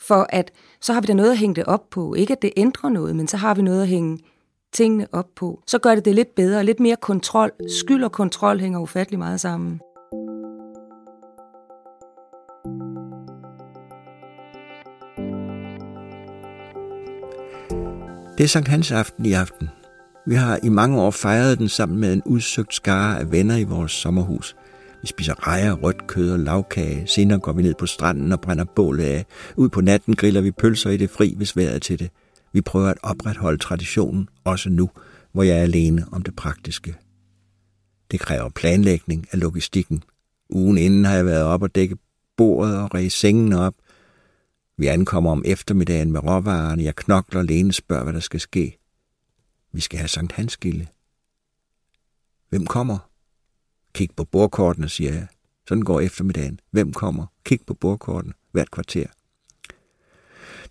for 0.00 0.26
at 0.28 0.52
så 0.80 0.92
har 0.92 1.00
vi 1.00 1.06
da 1.06 1.12
noget 1.12 1.30
at 1.30 1.38
hænge 1.38 1.54
det 1.54 1.64
op 1.64 1.90
på. 1.90 2.14
Ikke 2.14 2.32
at 2.32 2.42
det 2.42 2.52
ændrer 2.56 2.90
noget, 2.90 3.16
men 3.16 3.28
så 3.28 3.36
har 3.36 3.54
vi 3.54 3.62
noget 3.62 3.82
at 3.82 3.88
hænge 3.88 4.18
tingene 4.72 5.06
op 5.12 5.26
på. 5.36 5.62
Så 5.66 5.78
gør 5.78 5.94
det 5.94 6.04
det 6.04 6.14
lidt 6.14 6.34
bedre, 6.34 6.64
lidt 6.64 6.80
mere 6.80 6.96
kontrol. 6.96 7.50
Skyld 7.80 8.04
og 8.04 8.12
kontrol 8.12 8.60
hænger 8.60 8.80
ufattelig 8.80 9.18
meget 9.18 9.40
sammen. 9.40 9.80
Det 18.38 18.44
er 18.44 18.48
Sankt 18.48 18.68
Hans 18.68 18.92
aften 18.92 19.26
i 19.26 19.32
aften. 19.32 19.68
Vi 20.26 20.34
har 20.34 20.58
i 20.62 20.68
mange 20.68 21.00
år 21.00 21.10
fejret 21.10 21.58
den 21.58 21.68
sammen 21.68 22.00
med 22.00 22.12
en 22.12 22.22
udsøgt 22.26 22.74
skare 22.74 23.20
af 23.20 23.32
venner 23.32 23.56
i 23.56 23.64
vores 23.64 23.92
sommerhus. 23.92 24.56
Vi 25.02 25.06
spiser 25.06 25.48
rejer, 25.48 25.72
rødt 25.72 26.06
kød 26.06 26.32
og 26.32 26.38
lavkage. 26.38 27.06
Senere 27.06 27.38
går 27.38 27.52
vi 27.52 27.62
ned 27.62 27.74
på 27.74 27.86
stranden 27.86 28.32
og 28.32 28.40
brænder 28.40 28.64
bålet 28.64 29.04
af. 29.04 29.26
Ud 29.56 29.68
på 29.68 29.80
natten 29.80 30.16
griller 30.16 30.40
vi 30.40 30.50
pølser 30.50 30.90
i 30.90 30.96
det 30.96 31.10
fri, 31.10 31.34
hvis 31.36 31.56
vejret 31.56 31.82
til 31.82 31.98
det. 31.98 32.10
Vi 32.52 32.60
prøver 32.60 32.88
at 32.88 32.98
opretholde 33.02 33.58
traditionen, 33.58 34.28
også 34.44 34.70
nu, 34.70 34.90
hvor 35.32 35.42
jeg 35.42 35.58
er 35.58 35.62
alene 35.62 36.06
om 36.12 36.22
det 36.22 36.36
praktiske. 36.36 36.96
Det 38.10 38.20
kræver 38.20 38.48
planlægning 38.48 39.26
af 39.32 39.40
logistikken. 39.40 40.02
Ugen 40.50 40.78
inden 40.78 41.04
har 41.04 41.14
jeg 41.14 41.26
været 41.26 41.44
op 41.44 41.62
og 41.62 41.74
dække 41.74 41.96
bordet 42.36 42.76
og 42.76 42.94
ræse 42.94 43.18
sengen 43.18 43.52
op. 43.52 43.74
Vi 44.76 44.86
ankommer 44.86 45.30
om 45.30 45.42
eftermiddagen 45.46 46.12
med 46.12 46.24
råvarerne. 46.24 46.82
Jeg 46.82 46.96
knokler 46.96 47.40
og 47.40 47.46
Lene 47.46 47.72
spørger, 47.72 48.02
hvad 48.04 48.12
der 48.12 48.20
skal 48.20 48.40
ske. 48.40 48.78
Vi 49.72 49.80
skal 49.80 49.98
have 49.98 50.08
Sankt 50.08 50.32
Hanskilde. 50.32 50.86
Hvem 52.48 52.66
kommer? 52.66 52.98
Kig 53.94 54.10
på 54.16 54.24
bordkortene, 54.24 54.88
siger 54.88 55.12
jeg. 55.12 55.26
Sådan 55.68 55.82
går 55.82 56.00
eftermiddagen. 56.00 56.60
Hvem 56.70 56.92
kommer? 56.92 57.26
Kig 57.44 57.60
på 57.66 57.74
bordkortene 57.74 58.32
hvert 58.52 58.70
kvarter 58.70 59.06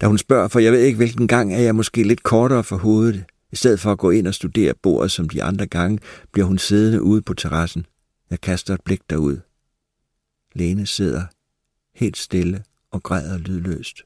da 0.01 0.07
hun 0.07 0.17
spørger, 0.17 0.47
for 0.47 0.59
jeg 0.59 0.71
ved 0.71 0.79
ikke, 0.79 0.97
hvilken 0.97 1.27
gang 1.27 1.53
er 1.53 1.59
jeg 1.59 1.75
måske 1.75 2.03
lidt 2.03 2.23
kortere 2.23 2.63
for 2.63 2.77
hovedet. 2.77 3.25
I 3.51 3.55
stedet 3.55 3.79
for 3.79 3.91
at 3.91 3.97
gå 3.97 4.09
ind 4.09 4.27
og 4.27 4.33
studere 4.33 4.73
bordet 4.73 5.11
som 5.11 5.29
de 5.29 5.43
andre 5.43 5.67
gange, 5.67 5.99
bliver 6.31 6.45
hun 6.45 6.57
siddende 6.57 7.01
ude 7.01 7.21
på 7.21 7.33
terrassen. 7.33 7.85
Jeg 8.29 8.41
kaster 8.41 8.73
et 8.73 8.81
blik 8.81 9.01
derud. 9.09 9.39
Lene 10.53 10.85
sidder 10.85 11.23
helt 11.95 12.17
stille 12.17 12.63
og 12.91 13.03
græder 13.03 13.37
lydløst. 13.37 14.01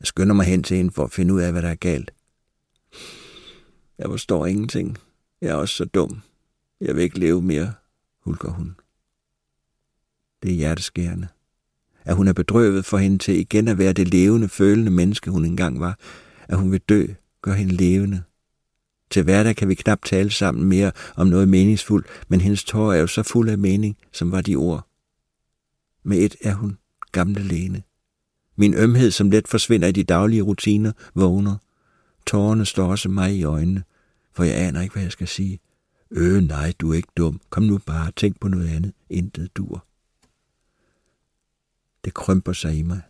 Jeg 0.00 0.06
skynder 0.06 0.34
mig 0.34 0.46
hen 0.46 0.62
til 0.62 0.76
hende 0.76 0.90
for 0.90 1.04
at 1.04 1.12
finde 1.12 1.34
ud 1.34 1.40
af, 1.40 1.52
hvad 1.52 1.62
der 1.62 1.68
er 1.68 1.74
galt. 1.74 2.14
Jeg 3.98 4.06
forstår 4.10 4.46
ingenting. 4.46 4.98
Jeg 5.40 5.50
er 5.50 5.54
også 5.54 5.74
så 5.74 5.84
dum. 5.84 6.20
Jeg 6.80 6.96
vil 6.96 7.04
ikke 7.04 7.18
leve 7.18 7.42
mere, 7.42 7.72
hulker 8.24 8.50
hun. 8.50 8.76
Det 10.42 10.50
er 10.50 10.54
hjerteskærende 10.54 11.28
at 12.04 12.16
hun 12.16 12.28
er 12.28 12.32
bedrøvet 12.32 12.84
for 12.84 12.98
hende 12.98 13.18
til 13.18 13.38
igen 13.38 13.68
at 13.68 13.78
være 13.78 13.92
det 13.92 14.08
levende, 14.08 14.48
følende 14.48 14.90
menneske, 14.90 15.30
hun 15.30 15.44
engang 15.44 15.80
var. 15.80 15.98
At 16.48 16.56
hun 16.58 16.72
vil 16.72 16.80
dø, 16.80 17.06
gør 17.42 17.52
hende 17.52 17.74
levende. 17.74 18.22
Til 19.10 19.22
hverdag 19.22 19.56
kan 19.56 19.68
vi 19.68 19.74
knap 19.74 20.04
tale 20.04 20.30
sammen 20.30 20.64
mere 20.64 20.92
om 21.16 21.26
noget 21.26 21.48
meningsfuldt, 21.48 22.06
men 22.28 22.40
hendes 22.40 22.64
tårer 22.64 22.96
er 22.96 23.00
jo 23.00 23.06
så 23.06 23.22
fuld 23.22 23.48
af 23.48 23.58
mening, 23.58 23.96
som 24.12 24.32
var 24.32 24.40
de 24.40 24.56
ord. 24.56 24.86
Med 26.04 26.18
et 26.18 26.36
er 26.42 26.54
hun 26.54 26.78
gamle 27.12 27.42
Lene. 27.42 27.82
Min 28.56 28.74
ømhed, 28.74 29.10
som 29.10 29.30
let 29.30 29.48
forsvinder 29.48 29.88
i 29.88 29.92
de 29.92 30.04
daglige 30.04 30.42
rutiner, 30.42 30.92
vågner. 31.14 31.56
Tårerne 32.26 32.66
står 32.66 32.86
også 32.86 33.08
mig 33.08 33.36
i 33.36 33.44
øjnene, 33.44 33.82
for 34.32 34.44
jeg 34.44 34.56
aner 34.56 34.80
ikke, 34.80 34.92
hvad 34.92 35.02
jeg 35.02 35.12
skal 35.12 35.28
sige. 35.28 35.60
Øh, 36.10 36.42
nej, 36.42 36.72
du 36.78 36.90
er 36.90 36.94
ikke 36.94 37.08
dum. 37.16 37.40
Kom 37.50 37.62
nu 37.62 37.78
bare, 37.78 38.12
tænk 38.16 38.40
på 38.40 38.48
noget 38.48 38.68
andet. 38.68 38.92
Intet 39.10 39.56
dur. 39.56 39.84
Det 42.04 42.14
krømper 42.14 42.52
sig 42.52 42.78
i 42.78 42.82
mig. 42.82 43.00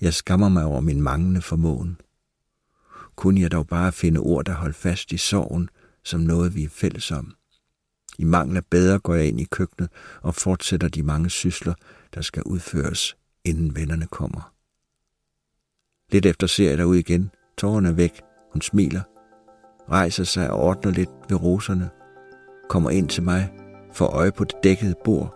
Jeg 0.00 0.14
skammer 0.14 0.48
mig 0.48 0.64
over 0.64 0.80
min 0.80 1.02
manglende 1.02 1.42
formåen. 1.42 2.00
Kunne 3.16 3.40
jeg 3.40 3.52
dog 3.52 3.66
bare 3.66 3.92
finde 3.92 4.20
ord, 4.20 4.44
der 4.44 4.52
holdt 4.52 4.76
fast 4.76 5.12
i 5.12 5.16
sorgen, 5.16 5.70
som 6.04 6.20
noget 6.20 6.54
vi 6.54 6.64
er 6.64 6.68
fælles 6.68 7.10
om. 7.10 7.34
I 8.18 8.24
mangel 8.24 8.56
af 8.56 8.66
bedre 8.66 8.98
går 8.98 9.14
jeg 9.14 9.28
ind 9.28 9.40
i 9.40 9.44
køkkenet 9.44 9.90
og 10.22 10.34
fortsætter 10.34 10.88
de 10.88 11.02
mange 11.02 11.30
sysler, 11.30 11.74
der 12.14 12.20
skal 12.20 12.42
udføres, 12.42 13.16
inden 13.44 13.76
vennerne 13.76 14.06
kommer. 14.06 14.52
Lidt 16.12 16.26
efter 16.26 16.46
ser 16.46 16.68
jeg 16.68 16.78
derud 16.78 16.96
igen. 16.96 17.30
Tårerne 17.58 17.88
er 17.88 17.92
væk. 17.92 18.22
Hun 18.52 18.60
smiler, 18.60 19.02
rejser 19.90 20.24
sig 20.24 20.50
og 20.50 20.60
ordner 20.60 20.92
lidt 20.92 21.10
ved 21.28 21.42
roserne, 21.42 21.90
kommer 22.68 22.90
ind 22.90 23.08
til 23.08 23.22
mig, 23.22 23.52
får 23.92 24.06
øje 24.06 24.32
på 24.32 24.44
det 24.44 24.56
dækkede 24.62 24.94
bord, 25.04 25.34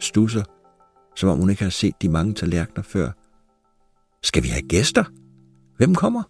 stusser 0.00 0.42
som 1.16 1.28
om 1.28 1.38
hun 1.38 1.50
ikke 1.50 1.62
har 1.62 1.70
set 1.70 2.02
de 2.02 2.08
mange 2.08 2.34
tallerkener 2.34 2.82
før. 2.82 3.10
Skal 4.22 4.42
vi 4.42 4.48
have 4.48 4.68
gæster? 4.68 5.04
Hvem 5.76 5.94
kommer? 5.94 6.22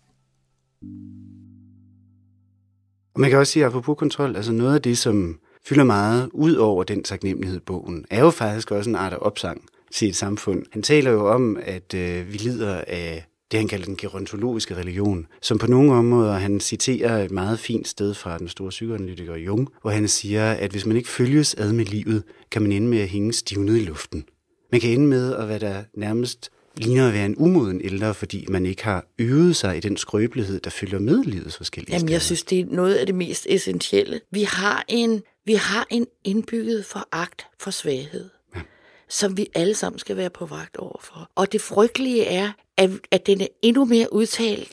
Og 3.14 3.20
man 3.20 3.30
kan 3.30 3.38
også 3.38 3.52
sige, 3.52 3.64
at 3.64 3.70
apropos 3.70 3.98
kontrol, 3.98 4.36
altså 4.36 4.52
noget 4.52 4.74
af 4.74 4.82
det, 4.82 4.98
som 4.98 5.38
fylder 5.66 5.84
meget 5.84 6.30
ud 6.32 6.54
over 6.54 6.84
den 6.84 7.02
taknemmelighed 7.02 7.60
bogen, 7.60 8.04
er 8.10 8.20
jo 8.20 8.30
faktisk 8.30 8.70
også 8.70 8.90
en 8.90 8.96
art 8.96 9.12
af 9.12 9.18
opsang 9.20 9.64
til 9.92 10.08
et 10.08 10.16
samfund. 10.16 10.62
Han 10.72 10.82
taler 10.82 11.10
jo 11.10 11.28
om, 11.28 11.58
at 11.62 11.94
øh, 11.94 12.32
vi 12.32 12.38
lider 12.38 12.84
af 12.86 13.26
det, 13.50 13.60
han 13.60 13.68
kalder 13.68 13.86
den 13.86 13.96
gerontologiske 13.96 14.76
religion, 14.76 15.26
som 15.42 15.58
på 15.58 15.66
nogle 15.66 15.92
områder, 15.92 16.32
han 16.32 16.60
citerer 16.60 17.24
et 17.24 17.30
meget 17.30 17.58
fint 17.58 17.88
sted 17.88 18.14
fra 18.14 18.38
den 18.38 18.48
store 18.48 18.70
psykoanalytiker 18.70 19.36
Jung, 19.36 19.68
hvor 19.82 19.90
han 19.90 20.08
siger, 20.08 20.52
at 20.52 20.70
hvis 20.70 20.86
man 20.86 20.96
ikke 20.96 21.08
følges 21.08 21.54
ad 21.54 21.72
med 21.72 21.84
livet, 21.84 22.22
kan 22.50 22.62
man 22.62 22.72
ende 22.72 22.88
med 22.88 22.98
at 22.98 23.08
hænge 23.08 23.32
stivnet 23.32 23.76
i 23.76 23.84
luften. 23.84 24.24
Man 24.72 24.80
kan 24.80 24.90
ende 24.90 25.06
med 25.06 25.34
at 25.34 25.48
være 25.48 25.58
der 25.58 25.84
nærmest 25.94 26.50
ligner 26.76 27.08
at 27.08 27.14
være 27.14 27.26
en 27.26 27.36
umoden 27.36 27.80
ældre, 27.84 28.14
fordi 28.14 28.46
man 28.48 28.66
ikke 28.66 28.84
har 28.84 29.04
øvet 29.18 29.56
sig 29.56 29.76
i 29.76 29.80
den 29.80 29.96
skrøbelighed, 29.96 30.60
der 30.60 30.70
følger 30.70 30.98
med 30.98 31.24
livets 31.24 31.56
forskellige 31.56 31.94
Jamen, 31.94 32.08
jeg 32.08 32.22
synes, 32.22 32.42
det 32.42 32.60
er 32.60 32.64
noget 32.68 32.94
af 32.94 33.06
det 33.06 33.14
mest 33.14 33.46
essentielle. 33.48 34.20
Vi 34.30 34.42
har 34.42 34.84
en, 34.88 35.22
vi 35.44 35.54
har 35.54 35.86
en 35.90 36.06
indbygget 36.24 36.84
foragt 36.84 37.46
for 37.60 37.70
svaghed, 37.70 38.30
ja. 38.56 38.60
som 39.08 39.36
vi 39.36 39.46
alle 39.54 39.74
sammen 39.74 39.98
skal 39.98 40.16
være 40.16 40.30
på 40.30 40.46
vagt 40.46 40.76
overfor. 40.76 41.30
Og 41.34 41.52
det 41.52 41.60
frygtelige 41.60 42.24
er, 42.24 42.52
at, 42.76 42.90
at 43.10 43.26
den 43.26 43.40
er 43.40 43.46
endnu 43.62 43.84
mere 43.84 44.12
udtalt 44.12 44.72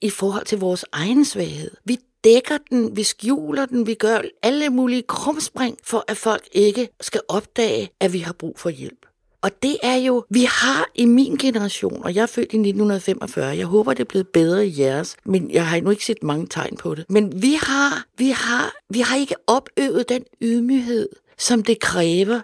i 0.00 0.10
forhold 0.10 0.44
til 0.44 0.58
vores 0.58 0.84
egen 0.92 1.24
svaghed. 1.24 1.70
Vi 1.84 1.98
dækker 2.24 2.58
den, 2.70 2.96
vi 2.96 3.02
skjuler 3.02 3.66
den, 3.66 3.86
vi 3.86 3.94
gør 3.94 4.20
alle 4.42 4.70
mulige 4.70 5.02
krumspring, 5.02 5.78
for 5.84 6.04
at 6.08 6.16
folk 6.16 6.48
ikke 6.52 6.88
skal 7.00 7.20
opdage, 7.28 7.90
at 8.00 8.12
vi 8.12 8.18
har 8.18 8.32
brug 8.32 8.58
for 8.58 8.70
hjælp. 8.70 9.06
Og 9.44 9.50
det 9.62 9.76
er 9.82 9.96
jo, 9.96 10.24
vi 10.30 10.44
har 10.44 10.90
i 10.94 11.04
min 11.04 11.36
generation, 11.36 12.02
og 12.04 12.14
jeg 12.14 12.22
er 12.22 12.26
født 12.26 12.52
i 12.52 12.56
1945, 12.56 13.46
jeg 13.56 13.66
håber, 13.66 13.92
det 13.92 14.00
er 14.00 14.04
blevet 14.08 14.28
bedre 14.28 14.66
i 14.66 14.80
jeres, 14.80 15.16
men 15.24 15.50
jeg 15.50 15.66
har 15.66 15.76
endnu 15.76 15.90
ikke 15.90 16.04
set 16.04 16.22
mange 16.22 16.46
tegn 16.46 16.76
på 16.76 16.94
det. 16.94 17.04
Men 17.08 17.42
vi 17.42 17.58
har, 17.62 18.04
vi 18.18 18.28
har, 18.28 18.72
vi 18.90 19.00
har 19.00 19.16
ikke 19.16 19.34
opøvet 19.46 20.08
den 20.08 20.24
ydmyghed, 20.42 21.08
som 21.38 21.62
det 21.62 21.80
kræver 21.80 22.40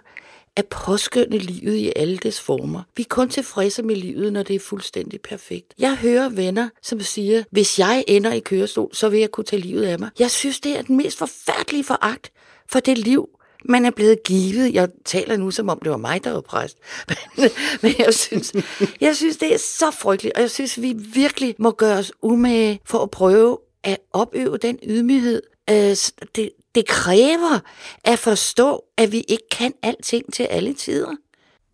at 0.55 0.65
påskynde 0.65 1.37
livet 1.37 1.75
i 1.75 1.91
alle 1.95 2.17
dets 2.17 2.41
former. 2.41 2.83
Vi 2.97 3.03
er 3.03 3.07
kun 3.09 3.29
tilfredse 3.29 3.83
med 3.83 3.95
livet, 3.95 4.33
når 4.33 4.43
det 4.43 4.55
er 4.55 4.59
fuldstændig 4.59 5.21
perfekt. 5.21 5.73
Jeg 5.79 5.95
hører 5.95 6.29
venner, 6.29 6.69
som 6.81 6.99
siger, 6.99 7.43
hvis 7.51 7.79
jeg 7.79 8.03
ender 8.07 8.33
i 8.33 8.39
kørestol, 8.39 8.89
så 8.93 9.09
vil 9.09 9.19
jeg 9.19 9.31
kunne 9.31 9.43
tage 9.43 9.61
livet 9.61 9.83
af 9.83 9.99
mig. 9.99 10.09
Jeg 10.19 10.31
synes, 10.31 10.59
det 10.59 10.77
er 10.77 10.81
den 10.81 10.97
mest 10.97 11.17
forfærdelige 11.17 11.83
foragt 11.83 12.31
for 12.69 12.79
det 12.79 12.97
liv, 12.97 13.29
man 13.65 13.85
er 13.85 13.91
blevet 13.91 14.23
givet. 14.23 14.73
Jeg 14.73 14.89
taler 15.05 15.37
nu, 15.37 15.51
som 15.51 15.69
om 15.69 15.79
det 15.79 15.91
var 15.91 15.97
mig, 15.97 16.23
der 16.23 16.31
var 16.31 16.41
præst. 16.41 16.77
Men, 17.37 17.49
men 17.81 17.93
jeg, 17.99 18.13
synes, 18.13 18.53
jeg 19.01 19.15
synes, 19.15 19.37
det 19.37 19.53
er 19.53 19.57
så 19.57 19.91
frygteligt, 19.91 20.35
og 20.35 20.41
jeg 20.41 20.51
synes, 20.51 20.81
vi 20.81 20.93
virkelig 21.13 21.55
må 21.59 21.71
gøre 21.71 21.97
os 21.97 22.11
umage 22.21 22.79
for 22.85 22.99
at 22.99 23.11
prøve 23.11 23.57
at 23.83 23.97
opøve 24.13 24.57
den 24.57 24.79
ydmyghed. 24.83 25.41
Øh, 25.69 25.95
det, 26.35 26.51
det 26.75 26.87
kræver 26.87 27.59
at 28.03 28.19
forstå, 28.19 28.83
at 28.97 29.11
vi 29.11 29.23
ikke 29.27 29.49
kan 29.51 29.73
alting 29.83 30.33
til 30.33 30.43
alle 30.43 30.73
tider. 30.73 31.15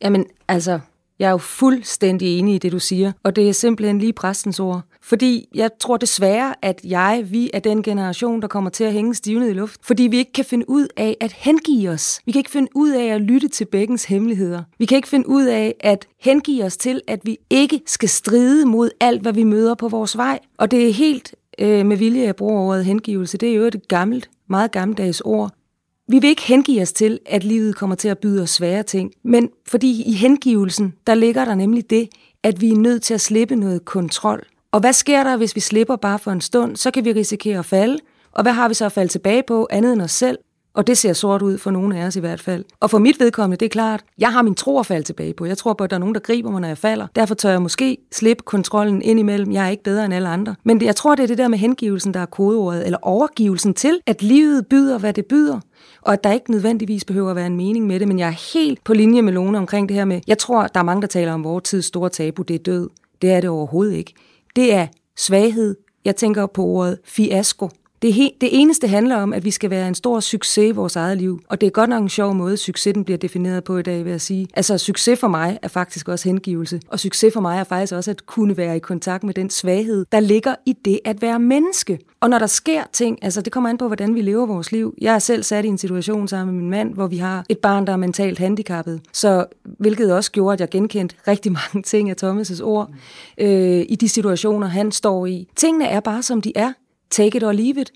Jamen, 0.02 0.26
altså, 0.48 0.80
jeg 1.20 1.28
er 1.28 1.32
jo 1.32 1.38
fuldstændig 1.38 2.40
enig 2.40 2.56
i 2.56 2.58
det, 2.58 2.72
du 2.72 2.80
siger, 2.80 3.12
og 3.24 3.36
det 3.36 3.50
er 3.50 3.54
simpelthen 3.54 4.00
lige 4.00 4.14
præstens 4.14 4.60
ord. 4.60 4.82
Fordi 5.02 5.48
jeg 5.56 5.70
tror 5.80 5.98
desværre, 5.98 6.54
at 6.62 6.82
jeg, 6.84 7.26
vi 7.30 7.50
er 7.54 7.60
den 7.60 7.84
generation, 7.84 8.42
der 8.42 8.48
kommer 8.48 8.70
til 8.70 8.84
at 8.84 8.94
hænge 8.94 9.16
stivnet 9.16 9.50
i 9.50 9.54
luft. 9.54 9.80
Fordi 9.84 10.04
vi 10.04 10.18
ikke 10.18 10.34
kan 10.34 10.46
finde 10.46 10.70
ud 10.70 10.88
af 10.98 11.18
at 11.22 11.32
hengive 11.32 11.90
os. 11.90 12.20
Vi 12.26 12.32
kan 12.32 12.40
ikke 12.40 12.52
finde 12.52 12.68
ud 12.76 12.92
af 12.92 13.06
at 13.06 13.22
lytte 13.22 13.48
til 13.48 13.66
bækkens 13.66 14.06
hemmeligheder. 14.06 14.64
Vi 14.80 14.86
kan 14.86 14.96
ikke 14.96 15.08
finde 15.08 15.30
ud 15.30 15.46
af 15.46 15.76
at 15.80 16.08
hengive 16.20 16.64
os 16.64 16.78
til, 16.78 17.02
at 17.08 17.20
vi 17.24 17.38
ikke 17.50 17.82
skal 17.86 18.10
stride 18.10 18.66
mod 18.66 18.90
alt, 19.00 19.22
hvad 19.22 19.34
vi 19.34 19.44
møder 19.44 19.76
på 19.76 19.88
vores 19.88 20.18
vej. 20.18 20.40
Og 20.58 20.72
det 20.72 20.88
er 20.88 20.94
helt 20.94 21.36
øh, 21.60 21.86
med 21.86 21.98
vilje, 21.98 22.22
at 22.22 22.26
jeg 22.26 22.36
bruger 22.36 22.62
ordet 22.62 22.86
hengivelse. 22.86 23.38
Det 23.38 23.50
er 23.50 23.56
jo 23.56 23.64
et 23.64 23.88
gammelt, 23.88 24.30
meget 24.50 24.72
gammeldags 24.72 25.22
ord. 25.22 25.52
Vi 26.10 26.20
vil 26.20 26.30
ikke 26.30 26.42
hengive 26.42 26.82
os 26.82 26.94
til, 26.94 27.20
at 27.26 27.44
livet 27.44 27.76
kommer 27.76 27.96
til 27.96 28.08
at 28.08 28.18
byde 28.18 28.44
os 28.44 28.50
svære 28.50 28.84
ting, 28.84 29.12
men 29.24 29.50
fordi 29.66 30.04
i 30.04 30.14
hengivelsen, 30.14 30.94
der 31.08 31.16
ligger 31.16 31.46
der 31.46 31.56
nemlig 31.56 31.90
det, 31.90 32.10
at 32.44 32.62
vi 32.62 32.70
er 32.70 32.78
nødt 32.78 33.04
til 33.04 33.14
at 33.14 33.22
slippe 33.22 33.56
noget 33.56 33.86
kontrol. 33.86 34.44
Og 34.72 34.80
hvad 34.80 34.94
sker 34.94 35.24
der, 35.24 35.38
hvis 35.38 35.56
vi 35.56 35.62
slipper 35.62 35.96
bare 35.96 36.20
for 36.20 36.32
en 36.32 36.42
stund? 36.42 36.76
Så 36.76 36.92
kan 36.92 37.06
vi 37.06 37.12
risikere 37.14 37.60
at 37.60 37.66
falde. 37.66 37.98
Og 38.32 38.44
hvad 38.44 38.54
har 38.54 38.68
vi 38.68 38.74
så 38.74 38.86
at 38.86 38.92
falde 38.92 39.12
tilbage 39.12 39.44
på, 39.48 39.68
andet 39.72 39.94
end 39.94 40.02
os 40.02 40.12
selv? 40.12 40.38
Og 40.78 40.88
det 40.88 40.98
ser 40.98 41.14
sort 41.14 41.42
ud 41.42 41.58
for 41.58 41.72
nogle 41.72 42.00
af 42.00 42.06
os 42.06 42.16
i 42.16 42.20
hvert 42.20 42.42
fald. 42.42 42.66
Og 42.80 42.90
for 42.90 42.98
mit 42.98 43.20
vedkommende, 43.20 43.58
det 43.58 43.66
er 43.66 43.70
klart, 43.70 44.04
jeg 44.18 44.34
har 44.34 44.42
min 44.42 44.56
tro 44.56 44.80
at 44.80 44.86
falde 44.86 45.04
tilbage 45.04 45.34
på. 45.34 45.46
Jeg 45.46 45.58
tror 45.58 45.74
på, 45.74 45.84
at 45.84 45.90
der 45.90 45.96
er 45.96 46.00
nogen, 46.00 46.16
der 46.16 46.22
griber 46.22 46.52
mig, 46.52 46.62
når 46.62 46.68
jeg 46.68 46.78
falder. 46.78 47.08
Derfor 47.16 47.36
tør 47.36 47.50
jeg 47.50 47.62
måske 47.62 47.98
slippe 48.12 48.44
kontrollen 48.44 49.02
ind 49.02 49.20
imellem. 49.20 49.52
Jeg 49.52 49.66
er 49.66 49.70
ikke 49.70 49.84
bedre 49.84 50.06
end 50.06 50.14
alle 50.14 50.30
andre. 50.30 50.56
Men 50.64 50.82
jeg 50.82 50.96
tror, 50.96 51.16
det 51.16 51.24
er 51.24 51.28
det 51.28 51.38
der 51.38 51.48
med 51.48 51.58
hengivelsen, 51.58 52.14
der 52.14 52.20
er 52.20 52.26
kodeordet, 52.26 52.86
eller 52.86 52.98
overgivelsen 53.02 53.74
til, 53.74 54.00
at 54.06 54.24
livet 54.24 54.68
byder, 54.68 54.98
hvad 54.98 55.14
det 55.14 55.26
byder 55.26 55.60
og 56.02 56.14
at 56.14 56.24
der 56.24 56.32
ikke 56.32 56.52
nødvendigvis 56.52 57.06
behøver 57.06 57.30
at 57.30 57.36
være 57.36 57.48
en 57.48 57.58
mening 57.58 57.88
med 57.88 58.00
det, 58.00 58.08
men 58.08 58.20
jeg 58.20 58.28
er 58.28 58.54
helt 58.54 58.84
på 58.84 58.94
linje 58.94 59.22
med 59.22 59.34
Lone 59.34 59.58
omkring 59.58 59.90
det 59.90 59.98
her 59.98 60.06
med, 60.06 60.22
jeg 60.28 60.38
tror, 60.38 60.68
der 60.68 60.80
er 60.80 60.84
mange, 60.84 61.02
der 61.02 61.08
taler 61.08 61.34
om 61.34 61.44
vores 61.44 61.64
tids 61.64 61.86
store 61.86 62.10
tabu, 62.10 62.42
det 62.42 62.56
er 62.56 62.60
død. 62.60 62.90
Det 63.22 63.32
er 63.32 63.42
det 63.42 63.50
overhovedet 63.50 63.94
ikke. 63.94 64.14
Det 64.56 64.74
er 64.74 64.88
svaghed. 65.18 65.76
Jeg 66.06 66.16
tænker 66.16 66.46
på 66.46 66.64
ordet 66.64 66.98
fiasko. 67.06 67.70
Det, 68.02 68.14
he, 68.14 68.32
det 68.42 68.50
eneste 68.52 68.88
handler 68.88 69.16
om, 69.16 69.34
at 69.34 69.46
vi 69.46 69.52
skal 69.52 69.70
være 69.70 69.88
en 69.88 69.96
stor 69.96 70.20
succes 70.20 70.70
i 70.70 70.72
vores 70.72 70.96
eget 70.96 71.18
liv. 71.18 71.42
Og 71.50 71.62
det 71.62 71.68
er 71.68 71.72
godt 71.72 71.90
nok 71.90 72.04
en 72.04 72.10
sjov 72.10 72.36
måde, 72.36 72.58
succesen 72.58 73.04
bliver 73.04 73.18
defineret 73.18 73.64
på 73.64 73.78
i 73.78 73.82
dag, 73.82 74.06
vil 74.06 74.12
jeg 74.12 74.22
sige. 74.22 74.48
Altså, 74.54 74.78
succes 74.78 75.20
for 75.20 75.28
mig 75.28 75.60
er 75.62 75.68
faktisk 75.68 76.08
også 76.08 76.30
hengivelse. 76.30 76.82
Og 76.88 77.00
succes 77.00 77.34
for 77.34 77.42
mig 77.42 77.60
er 77.60 77.64
faktisk 77.64 77.94
også 77.94 78.12
at 78.12 78.26
kunne 78.26 78.58
være 78.58 78.76
i 78.76 78.80
kontakt 78.80 79.24
med 79.24 79.34
den 79.34 79.50
svaghed, 79.50 80.06
der 80.12 80.20
ligger 80.20 80.56
i 80.66 80.74
det 80.86 81.00
at 81.06 81.22
være 81.22 81.40
menneske. 81.40 82.00
Og 82.20 82.30
når 82.30 82.40
der 82.40 82.48
sker 82.48 82.84
ting, 82.94 83.20
altså 83.22 83.42
det 83.42 83.54
kommer 83.54 83.70
an 83.70 83.78
på, 83.78 83.88
hvordan 83.88 84.16
vi 84.16 84.22
lever 84.22 84.46
vores 84.46 84.72
liv. 84.72 84.94
Jeg 85.02 85.16
er 85.16 85.20
selv 85.20 85.44
sat 85.44 85.66
i 85.66 85.68
en 85.68 85.78
situation 85.78 86.28
sammen 86.28 86.56
med 86.56 86.62
min 86.62 86.72
mand, 86.72 86.94
hvor 86.94 87.08
vi 87.08 87.18
har 87.18 87.46
et 87.50 87.58
barn, 87.58 87.88
der 87.88 87.94
er 87.94 87.98
mentalt 87.98 88.40
handicappet. 88.40 89.02
Så 89.14 89.46
hvilket 89.64 90.14
også 90.14 90.32
gjorde, 90.32 90.54
at 90.54 90.60
jeg 90.60 90.70
genkendte 90.70 91.16
rigtig 91.28 91.52
mange 91.74 91.82
ting 91.84 92.10
af 92.10 92.16
Thomas' 92.24 92.64
ord 92.64 92.90
øh, 93.38 93.86
i 93.90 93.96
de 93.96 94.10
situationer, 94.10 94.68
han 94.68 94.92
står 94.92 95.26
i. 95.26 95.48
Tingene 95.56 95.86
er 95.88 96.00
bare, 96.00 96.24
som 96.24 96.42
de 96.42 96.52
er 96.56 96.74
take 97.10 97.38
it 97.38 97.44
or 97.44 97.52
leave 97.52 97.82
it. 97.82 97.92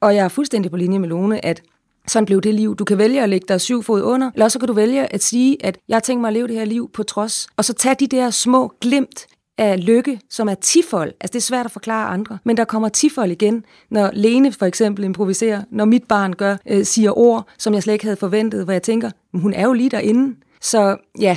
Og 0.00 0.14
jeg 0.14 0.24
er 0.24 0.28
fuldstændig 0.28 0.70
på 0.70 0.76
linje 0.76 0.98
med 0.98 1.08
Lone, 1.08 1.44
at 1.44 1.62
sådan 2.08 2.26
blev 2.26 2.40
det 2.40 2.54
liv. 2.54 2.76
Du 2.76 2.84
kan 2.84 2.98
vælge 2.98 3.22
at 3.22 3.28
lægge 3.28 3.44
dig 3.48 3.60
syv 3.60 3.82
fod 3.82 4.02
under, 4.02 4.30
eller 4.34 4.48
så 4.48 4.58
kan 4.58 4.68
du 4.68 4.72
vælge 4.74 5.12
at 5.12 5.22
sige, 5.22 5.64
at 5.64 5.78
jeg 5.88 6.02
tænker 6.02 6.20
mig 6.20 6.28
at 6.28 6.34
leve 6.34 6.48
det 6.48 6.56
her 6.56 6.64
liv 6.64 6.90
på 6.92 7.02
trods. 7.02 7.48
Og 7.56 7.64
så 7.64 7.72
tage 7.72 7.94
de 7.94 8.06
der 8.06 8.30
små 8.30 8.72
glimt 8.80 9.26
af 9.58 9.86
lykke, 9.86 10.20
som 10.30 10.48
er 10.48 10.54
tifold. 10.54 11.12
Altså 11.20 11.32
det 11.32 11.36
er 11.36 11.42
svært 11.42 11.66
at 11.66 11.72
forklare 11.72 12.08
andre, 12.08 12.38
men 12.44 12.56
der 12.56 12.64
kommer 12.64 12.88
tifold 12.88 13.30
igen, 13.30 13.64
når 13.90 14.10
Lene 14.12 14.52
for 14.52 14.66
eksempel 14.66 15.04
improviserer, 15.04 15.62
når 15.70 15.84
mit 15.84 16.04
barn 16.04 16.32
gør, 16.32 16.56
øh, 16.66 16.84
siger 16.84 17.18
ord, 17.18 17.46
som 17.58 17.74
jeg 17.74 17.82
slet 17.82 17.92
ikke 17.92 18.04
havde 18.04 18.16
forventet, 18.16 18.64
hvor 18.64 18.72
jeg 18.72 18.82
tænker, 18.82 19.10
hun 19.34 19.54
er 19.54 19.62
jo 19.62 19.72
lige 19.72 19.90
derinde. 19.90 20.36
Så 20.60 20.96
ja, 21.20 21.36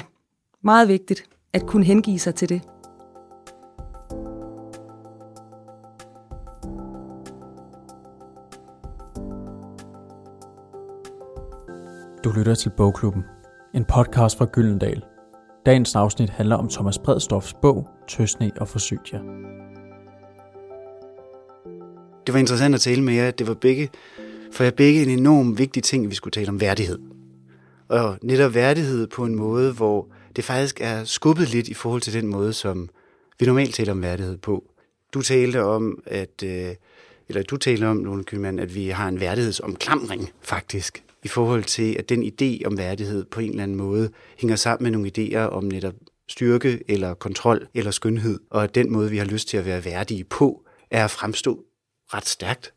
meget 0.63 0.87
vigtigt 0.87 1.23
at 1.53 1.65
kunne 1.65 1.85
hengive 1.85 2.19
sig 2.19 2.35
til 2.35 2.49
det. 2.49 2.61
Du 12.29 12.33
lytter 12.33 12.55
til 12.55 12.71
Bogklubben, 12.77 13.23
en 13.73 13.85
podcast 13.85 14.37
fra 14.37 14.45
Gyldendal. 14.45 15.03
Dagens 15.65 15.95
afsnit 15.95 16.29
handler 16.29 16.55
om 16.55 16.69
Thomas 16.69 16.97
Bredstofs 16.97 17.53
bog 17.61 17.87
Tøsne 18.07 18.51
og 18.59 18.67
Forsytia. 18.67 19.19
Det 22.27 22.33
var 22.33 22.37
interessant 22.39 22.75
at 22.75 22.81
tale 22.81 23.03
med 23.03 23.13
jer. 23.13 23.31
Det 23.31 23.47
var 23.47 23.53
begge, 23.53 23.89
for 24.51 24.63
jeg 24.63 24.75
begge 24.75 25.03
en 25.03 25.19
enorm 25.19 25.57
vigtig 25.57 25.83
ting, 25.83 26.03
at 26.03 26.09
vi 26.09 26.15
skulle 26.15 26.31
tale 26.31 26.49
om 26.49 26.61
værdighed. 26.61 26.99
Og 27.87 28.17
netop 28.21 28.53
værdighed 28.53 29.07
på 29.07 29.25
en 29.25 29.35
måde, 29.35 29.73
hvor 29.73 30.07
det 30.35 30.43
faktisk 30.43 30.81
er 30.81 31.03
skubbet 31.03 31.49
lidt 31.49 31.67
i 31.67 31.73
forhold 31.73 32.01
til 32.01 32.13
den 32.13 32.27
måde, 32.27 32.53
som 32.53 32.89
vi 33.39 33.45
normalt 33.45 33.75
taler 33.75 33.91
om 33.91 34.01
værdighed 34.01 34.37
på. 34.37 34.63
Du 35.13 35.21
talte 35.21 35.63
om, 35.63 36.03
at, 36.05 36.43
øh, 36.43 36.75
eller 37.29 37.43
du 37.43 37.57
talte 37.57 37.85
om, 37.87 38.03
Lone 38.03 38.23
Kylmann, 38.23 38.59
at 38.59 38.75
vi 38.75 38.87
har 38.89 39.07
en 39.07 39.19
værdighedsomklamring, 39.19 40.29
faktisk 40.41 41.03
i 41.23 41.27
forhold 41.27 41.63
til, 41.63 41.95
at 41.99 42.09
den 42.09 42.23
idé 42.23 42.65
om 42.65 42.77
værdighed 42.77 43.25
på 43.25 43.39
en 43.39 43.49
eller 43.49 43.63
anden 43.63 43.77
måde 43.77 44.11
hænger 44.39 44.55
sammen 44.55 44.83
med 44.83 44.91
nogle 44.91 45.11
idéer 45.17 45.49
om 45.49 45.63
netop 45.63 45.93
styrke 46.29 46.83
eller 46.87 47.13
kontrol 47.13 47.67
eller 47.73 47.91
skønhed, 47.91 48.39
og 48.51 48.63
at 48.63 48.75
den 48.75 48.91
måde, 48.91 49.09
vi 49.09 49.17
har 49.17 49.25
lyst 49.25 49.47
til 49.47 49.57
at 49.57 49.65
være 49.65 49.85
værdige 49.85 50.23
på, 50.23 50.65
er 50.91 51.03
at 51.03 51.11
fremstå 51.11 51.63
ret 52.13 52.27
stærkt. 52.27 52.73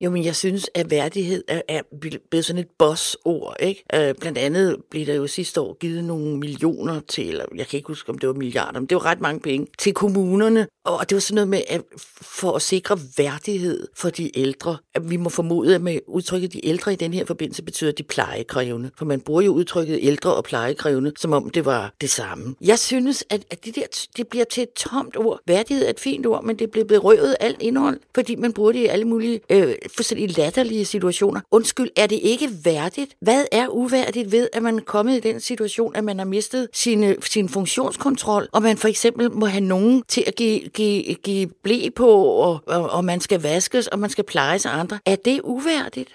Jo, 0.00 0.10
men 0.10 0.24
jeg 0.24 0.36
synes, 0.36 0.70
at 0.74 0.90
værdighed 0.90 1.44
er, 1.48 1.62
er 1.68 1.82
blevet 2.30 2.44
sådan 2.44 2.60
et 2.60 2.68
bossord, 2.78 3.56
Ikke? 3.60 3.84
Øh, 3.94 4.14
blandt 4.20 4.38
andet 4.38 4.76
blev 4.90 5.06
der 5.06 5.14
jo 5.14 5.26
sidste 5.26 5.60
år 5.60 5.76
givet 5.80 6.04
nogle 6.04 6.36
millioner 6.36 7.00
til, 7.08 7.28
eller 7.28 7.44
jeg 7.56 7.66
kan 7.66 7.76
ikke 7.76 7.86
huske, 7.86 8.10
om 8.10 8.18
det 8.18 8.28
var 8.28 8.34
milliarder, 8.34 8.80
men 8.80 8.88
det 8.88 8.94
var 8.94 9.04
ret 9.04 9.20
mange 9.20 9.40
penge, 9.40 9.66
til 9.78 9.94
kommunerne. 9.94 10.66
Og 10.84 11.10
det 11.10 11.16
var 11.16 11.20
sådan 11.20 11.34
noget 11.34 11.48
med, 11.48 11.62
at 11.68 11.82
for 12.22 12.52
at 12.52 12.62
sikre 12.62 12.98
værdighed 13.18 13.86
for 13.96 14.10
de 14.10 14.38
ældre, 14.38 14.76
at 14.94 15.10
vi 15.10 15.16
må 15.16 15.28
formode, 15.28 15.74
at 15.74 15.80
med 15.80 15.98
udtrykket 16.06 16.52
de 16.52 16.66
ældre 16.66 16.92
i 16.92 16.96
den 16.96 17.14
her 17.14 17.24
forbindelse 17.24 17.62
betyder 17.62 17.92
de 17.92 18.02
plejekrævende. 18.02 18.90
For 18.98 19.04
man 19.04 19.20
bruger 19.20 19.42
jo 19.42 19.52
udtrykket 19.52 19.98
ældre 20.02 20.34
og 20.34 20.44
plejekrævende, 20.44 21.12
som 21.18 21.32
om 21.32 21.50
det 21.50 21.64
var 21.64 21.94
det 22.00 22.10
samme. 22.10 22.54
Jeg 22.60 22.78
synes, 22.78 23.24
at, 23.30 23.44
at 23.50 23.64
det 23.64 23.74
der 23.74 24.06
det 24.16 24.28
bliver 24.28 24.44
til 24.44 24.62
et 24.62 24.72
tomt 24.72 25.16
ord. 25.16 25.40
Værdighed 25.46 25.86
er 25.86 25.90
et 25.90 26.00
fint 26.00 26.26
ord, 26.26 26.44
men 26.44 26.58
det 26.58 26.70
bliver 26.70 26.84
berøvet 26.84 27.36
alt 27.40 27.62
indhold, 27.62 28.00
fordi 28.14 28.34
man 28.34 28.52
bruger 28.52 28.72
det 28.72 28.78
i 28.78 28.86
alle 28.86 29.04
mulige 29.04 29.40
øh, 29.50 29.74
fuldstændig 29.96 30.36
latterlige 30.36 30.84
situationer. 30.84 31.40
Undskyld, 31.50 31.88
er 31.96 32.06
det 32.06 32.20
ikke 32.22 32.50
værdigt? 32.64 33.16
Hvad 33.20 33.44
er 33.52 33.68
uværdigt 33.68 34.32
ved, 34.32 34.48
at 34.52 34.62
man 34.62 34.78
er 34.78 34.82
kommet 34.82 35.16
i 35.16 35.20
den 35.20 35.40
situation, 35.40 35.96
at 35.96 36.04
man 36.04 36.18
har 36.18 36.26
mistet 36.26 36.68
sine, 36.72 37.06
øh, 37.06 37.16
sin 37.22 37.48
funktionskontrol, 37.48 38.48
og 38.52 38.62
man 38.62 38.76
for 38.76 38.88
eksempel 38.88 39.32
må 39.32 39.46
have 39.46 39.64
nogen 39.64 40.02
til 40.08 40.24
at 40.26 40.34
give, 40.34 40.60
give, 40.68 41.14
give 41.14 41.48
blæ 41.62 41.88
på, 41.96 42.22
og, 42.22 42.60
og, 42.66 42.90
og 42.90 43.04
man 43.04 43.20
skal 43.20 43.42
vaskes, 43.42 43.86
og 43.86 43.98
man 43.98 44.10
skal 44.10 44.24
plejes 44.24 44.66
af 44.66 44.78
andre? 44.78 44.98
Er 45.06 45.16
det 45.16 45.40
uværdigt? 45.44 46.10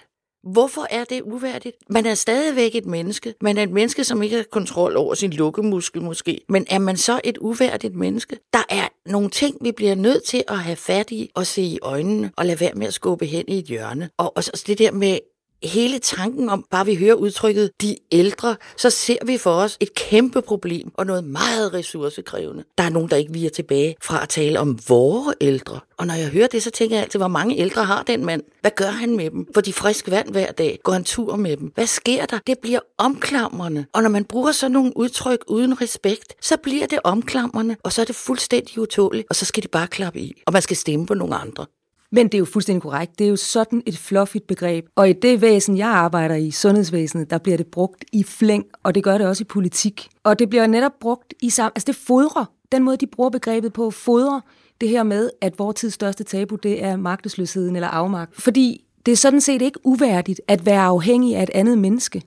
Hvorfor 0.52 0.86
er 0.90 1.04
det 1.04 1.22
uværdigt? 1.22 1.76
Man 1.88 2.06
er 2.06 2.14
stadigvæk 2.14 2.74
et 2.74 2.86
menneske. 2.86 3.34
Man 3.40 3.58
er 3.58 3.62
et 3.62 3.70
menneske, 3.70 4.04
som 4.04 4.22
ikke 4.22 4.36
har 4.36 4.44
kontrol 4.52 4.96
over 4.96 5.14
sin 5.14 5.30
lukkemuskel 5.30 6.02
måske. 6.02 6.40
Men 6.48 6.66
er 6.70 6.78
man 6.78 6.96
så 6.96 7.20
et 7.24 7.38
uværdigt 7.38 7.94
menneske? 7.94 8.38
Der 8.52 8.62
er 8.68 8.88
nogle 9.06 9.30
ting, 9.30 9.56
vi 9.60 9.72
bliver 9.72 9.94
nødt 9.94 10.24
til 10.24 10.44
at 10.48 10.58
have 10.58 10.76
fat 10.76 11.10
i 11.10 11.30
og 11.34 11.46
se 11.46 11.62
i 11.62 11.78
øjnene 11.82 12.30
og 12.36 12.46
lade 12.46 12.60
være 12.60 12.74
med 12.74 12.86
at 12.86 12.94
skubbe 12.94 13.26
hen 13.26 13.44
i 13.48 13.58
et 13.58 13.64
hjørne. 13.64 14.10
Og, 14.18 14.36
og 14.36 14.44
så 14.44 14.64
det 14.66 14.78
der 14.78 14.92
med 14.92 15.18
hele 15.64 15.98
tanken 15.98 16.48
om, 16.48 16.64
bare 16.70 16.86
vi 16.86 16.94
hører 16.94 17.14
udtrykket 17.14 17.70
de 17.80 17.96
ældre, 18.12 18.56
så 18.76 18.90
ser 18.90 19.24
vi 19.26 19.38
for 19.38 19.50
os 19.50 19.76
et 19.80 19.94
kæmpe 19.94 20.42
problem 20.42 20.90
og 20.94 21.06
noget 21.06 21.24
meget 21.24 21.74
ressourcekrævende. 21.74 22.64
Der 22.78 22.84
er 22.84 22.90
nogen, 22.90 23.10
der 23.10 23.16
ikke 23.16 23.32
viger 23.32 23.50
tilbage 23.50 23.94
fra 24.02 24.22
at 24.22 24.28
tale 24.28 24.60
om 24.60 24.78
vores 24.88 25.36
ældre. 25.40 25.80
Og 25.98 26.06
når 26.06 26.14
jeg 26.14 26.28
hører 26.28 26.46
det, 26.46 26.62
så 26.62 26.70
tænker 26.70 26.96
jeg 26.96 27.02
altid, 27.02 27.18
hvor 27.18 27.28
mange 27.28 27.58
ældre 27.58 27.84
har 27.84 28.02
den 28.02 28.24
mand? 28.24 28.42
Hvad 28.60 28.70
gør 28.76 28.90
han 28.90 29.16
med 29.16 29.30
dem? 29.30 29.46
Får 29.54 29.60
de 29.60 29.72
frisk 29.72 30.10
vand 30.10 30.30
hver 30.30 30.52
dag? 30.52 30.78
Går 30.82 30.92
han 30.92 31.04
tur 31.04 31.36
med 31.36 31.56
dem? 31.56 31.72
Hvad 31.74 31.86
sker 31.86 32.26
der? 32.26 32.38
Det 32.46 32.58
bliver 32.62 32.80
omklamrende. 32.98 33.84
Og 33.92 34.02
når 34.02 34.10
man 34.10 34.24
bruger 34.24 34.52
sådan 34.52 34.72
nogle 34.72 34.96
udtryk 34.96 35.44
uden 35.48 35.80
respekt, 35.80 36.34
så 36.40 36.56
bliver 36.56 36.86
det 36.86 36.98
omklamrende, 37.04 37.76
og 37.82 37.92
så 37.92 38.00
er 38.00 38.04
det 38.04 38.16
fuldstændig 38.16 38.78
utåligt, 38.78 39.26
og 39.30 39.36
så 39.36 39.44
skal 39.44 39.62
de 39.62 39.68
bare 39.68 39.86
klappe 39.86 40.20
i. 40.20 40.42
Og 40.46 40.52
man 40.52 40.62
skal 40.62 40.76
stemme 40.76 41.06
på 41.06 41.14
nogle 41.14 41.36
andre. 41.36 41.66
Men 42.14 42.26
det 42.26 42.34
er 42.34 42.38
jo 42.38 42.44
fuldstændig 42.44 42.82
korrekt. 42.82 43.18
Det 43.18 43.24
er 43.24 43.28
jo 43.28 43.36
sådan 43.36 43.82
et 43.86 43.98
fluffigt 43.98 44.46
begreb. 44.46 44.86
Og 44.94 45.10
i 45.10 45.12
det 45.12 45.40
væsen, 45.40 45.78
jeg 45.78 45.88
arbejder 45.88 46.34
i, 46.34 46.50
sundhedsvæsenet, 46.50 47.30
der 47.30 47.38
bliver 47.38 47.56
det 47.56 47.66
brugt 47.66 48.04
i 48.12 48.22
flæng, 48.22 48.64
og 48.82 48.94
det 48.94 49.04
gør 49.04 49.18
det 49.18 49.26
også 49.26 49.42
i 49.42 49.44
politik. 49.44 50.08
Og 50.24 50.38
det 50.38 50.50
bliver 50.50 50.66
netop 50.66 50.92
brugt 51.00 51.34
i 51.42 51.50
sammen... 51.50 51.72
Altså 51.74 51.86
det 51.86 51.96
fodrer. 51.96 52.44
Den 52.72 52.82
måde, 52.82 52.96
de 52.96 53.06
bruger 53.06 53.30
begrebet 53.30 53.72
på, 53.72 53.90
fodrer 53.90 54.40
det 54.80 54.88
her 54.88 55.02
med, 55.02 55.30
at 55.40 55.58
vores 55.58 55.74
tids 55.74 55.94
største 55.94 56.24
tabu, 56.24 56.56
det 56.56 56.84
er 56.84 56.96
magtesløsheden 56.96 57.76
eller 57.76 57.88
afmagt. 57.88 58.42
Fordi 58.42 58.84
det 59.06 59.12
er 59.12 59.16
sådan 59.16 59.40
set 59.40 59.62
ikke 59.62 59.78
uværdigt 59.84 60.40
at 60.48 60.66
være 60.66 60.82
afhængig 60.82 61.36
af 61.36 61.42
et 61.42 61.50
andet 61.54 61.78
menneske. 61.78 62.22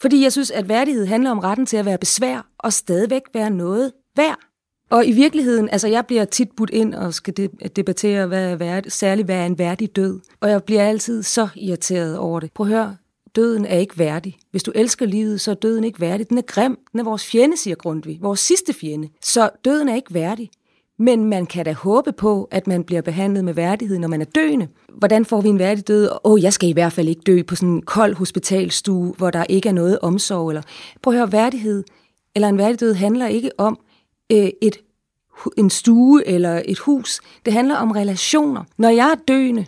Fordi 0.00 0.22
jeg 0.22 0.32
synes, 0.32 0.50
at 0.50 0.68
værdighed 0.68 1.06
handler 1.06 1.30
om 1.30 1.38
retten 1.38 1.66
til 1.66 1.76
at 1.76 1.84
være 1.84 1.98
besvær 1.98 2.46
og 2.58 2.72
stadigvæk 2.72 3.22
være 3.34 3.50
noget 3.50 3.92
værd. 4.16 4.38
Og 4.94 5.06
i 5.06 5.12
virkeligheden, 5.12 5.68
altså 5.72 5.88
jeg 5.88 6.06
bliver 6.06 6.24
tit 6.24 6.48
budt 6.56 6.70
ind 6.70 6.94
og 6.94 7.14
skal 7.14 7.34
debattere, 7.76 8.26
hvad 8.26 8.50
er 8.50 8.56
værd, 8.56 8.84
særligt 8.88 9.26
hvad 9.26 9.36
er 9.36 9.46
en 9.46 9.58
værdig 9.58 9.96
død. 9.96 10.20
Og 10.40 10.50
jeg 10.50 10.62
bliver 10.64 10.82
altid 10.88 11.22
så 11.22 11.48
irriteret 11.56 12.18
over 12.18 12.40
det. 12.40 12.52
Prøv 12.52 12.66
at 12.66 12.72
høre, 12.72 12.96
døden 13.36 13.66
er 13.66 13.78
ikke 13.78 13.98
værdig. 13.98 14.36
Hvis 14.50 14.62
du 14.62 14.72
elsker 14.74 15.06
livet, 15.06 15.40
så 15.40 15.50
er 15.50 15.54
døden 15.54 15.84
ikke 15.84 16.00
værdig. 16.00 16.28
Den 16.28 16.38
er 16.38 16.42
grim. 16.42 16.78
Den 16.92 17.00
er 17.00 17.04
vores 17.04 17.26
fjende, 17.26 17.56
siger 17.56 17.74
Grundtvig. 17.74 18.18
Vores 18.22 18.40
sidste 18.40 18.72
fjende. 18.72 19.08
Så 19.22 19.50
døden 19.64 19.88
er 19.88 19.94
ikke 19.94 20.14
værdig. 20.14 20.50
Men 20.98 21.24
man 21.24 21.46
kan 21.46 21.64
da 21.64 21.72
håbe 21.72 22.12
på, 22.12 22.48
at 22.50 22.66
man 22.66 22.84
bliver 22.84 23.02
behandlet 23.02 23.44
med 23.44 23.54
værdighed, 23.54 23.98
når 23.98 24.08
man 24.08 24.20
er 24.20 24.24
døende. 24.34 24.68
Hvordan 24.98 25.24
får 25.24 25.40
vi 25.40 25.48
en 25.48 25.58
værdig 25.58 25.88
død? 25.88 26.08
Åh, 26.10 26.32
oh, 26.32 26.42
jeg 26.42 26.52
skal 26.52 26.68
i 26.68 26.72
hvert 26.72 26.92
fald 26.92 27.08
ikke 27.08 27.22
dø 27.26 27.42
på 27.42 27.54
sådan 27.54 27.68
en 27.68 27.82
kold 27.82 28.14
hospitalstue, 28.14 29.14
hvor 29.18 29.30
der 29.30 29.44
ikke 29.48 29.68
er 29.68 29.72
noget 29.72 29.98
omsorg. 30.02 30.50
Eller... 30.50 30.62
Prøv 31.02 31.14
at 31.14 31.18
høre, 31.18 31.32
værdighed 31.32 31.84
eller 32.34 32.48
en 32.48 32.58
værdig 32.58 32.80
død 32.80 32.94
handler 32.94 33.26
ikke 33.26 33.50
om, 33.58 33.78
øh, 34.32 34.50
et, 34.62 34.76
en 35.56 35.70
stue 35.70 36.26
eller 36.26 36.62
et 36.64 36.78
hus. 36.78 37.20
Det 37.44 37.52
handler 37.52 37.76
om 37.76 37.90
relationer. 37.90 38.64
Når 38.78 38.88
jeg 38.88 39.10
er 39.10 39.14
døende, 39.28 39.66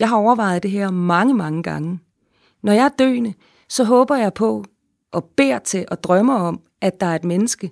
jeg 0.00 0.08
har 0.08 0.16
overvejet 0.16 0.62
det 0.62 0.70
her 0.70 0.90
mange, 0.90 1.34
mange 1.34 1.62
gange. 1.62 1.98
Når 2.62 2.72
jeg 2.72 2.84
er 2.84 2.96
døende, 2.98 3.34
så 3.68 3.84
håber 3.84 4.16
jeg 4.16 4.34
på 4.34 4.64
og 5.12 5.24
beder 5.24 5.58
til 5.58 5.84
og 5.90 6.02
drømmer 6.02 6.34
om, 6.34 6.60
at 6.80 7.00
der 7.00 7.06
er 7.06 7.14
et 7.14 7.24
menneske, 7.24 7.70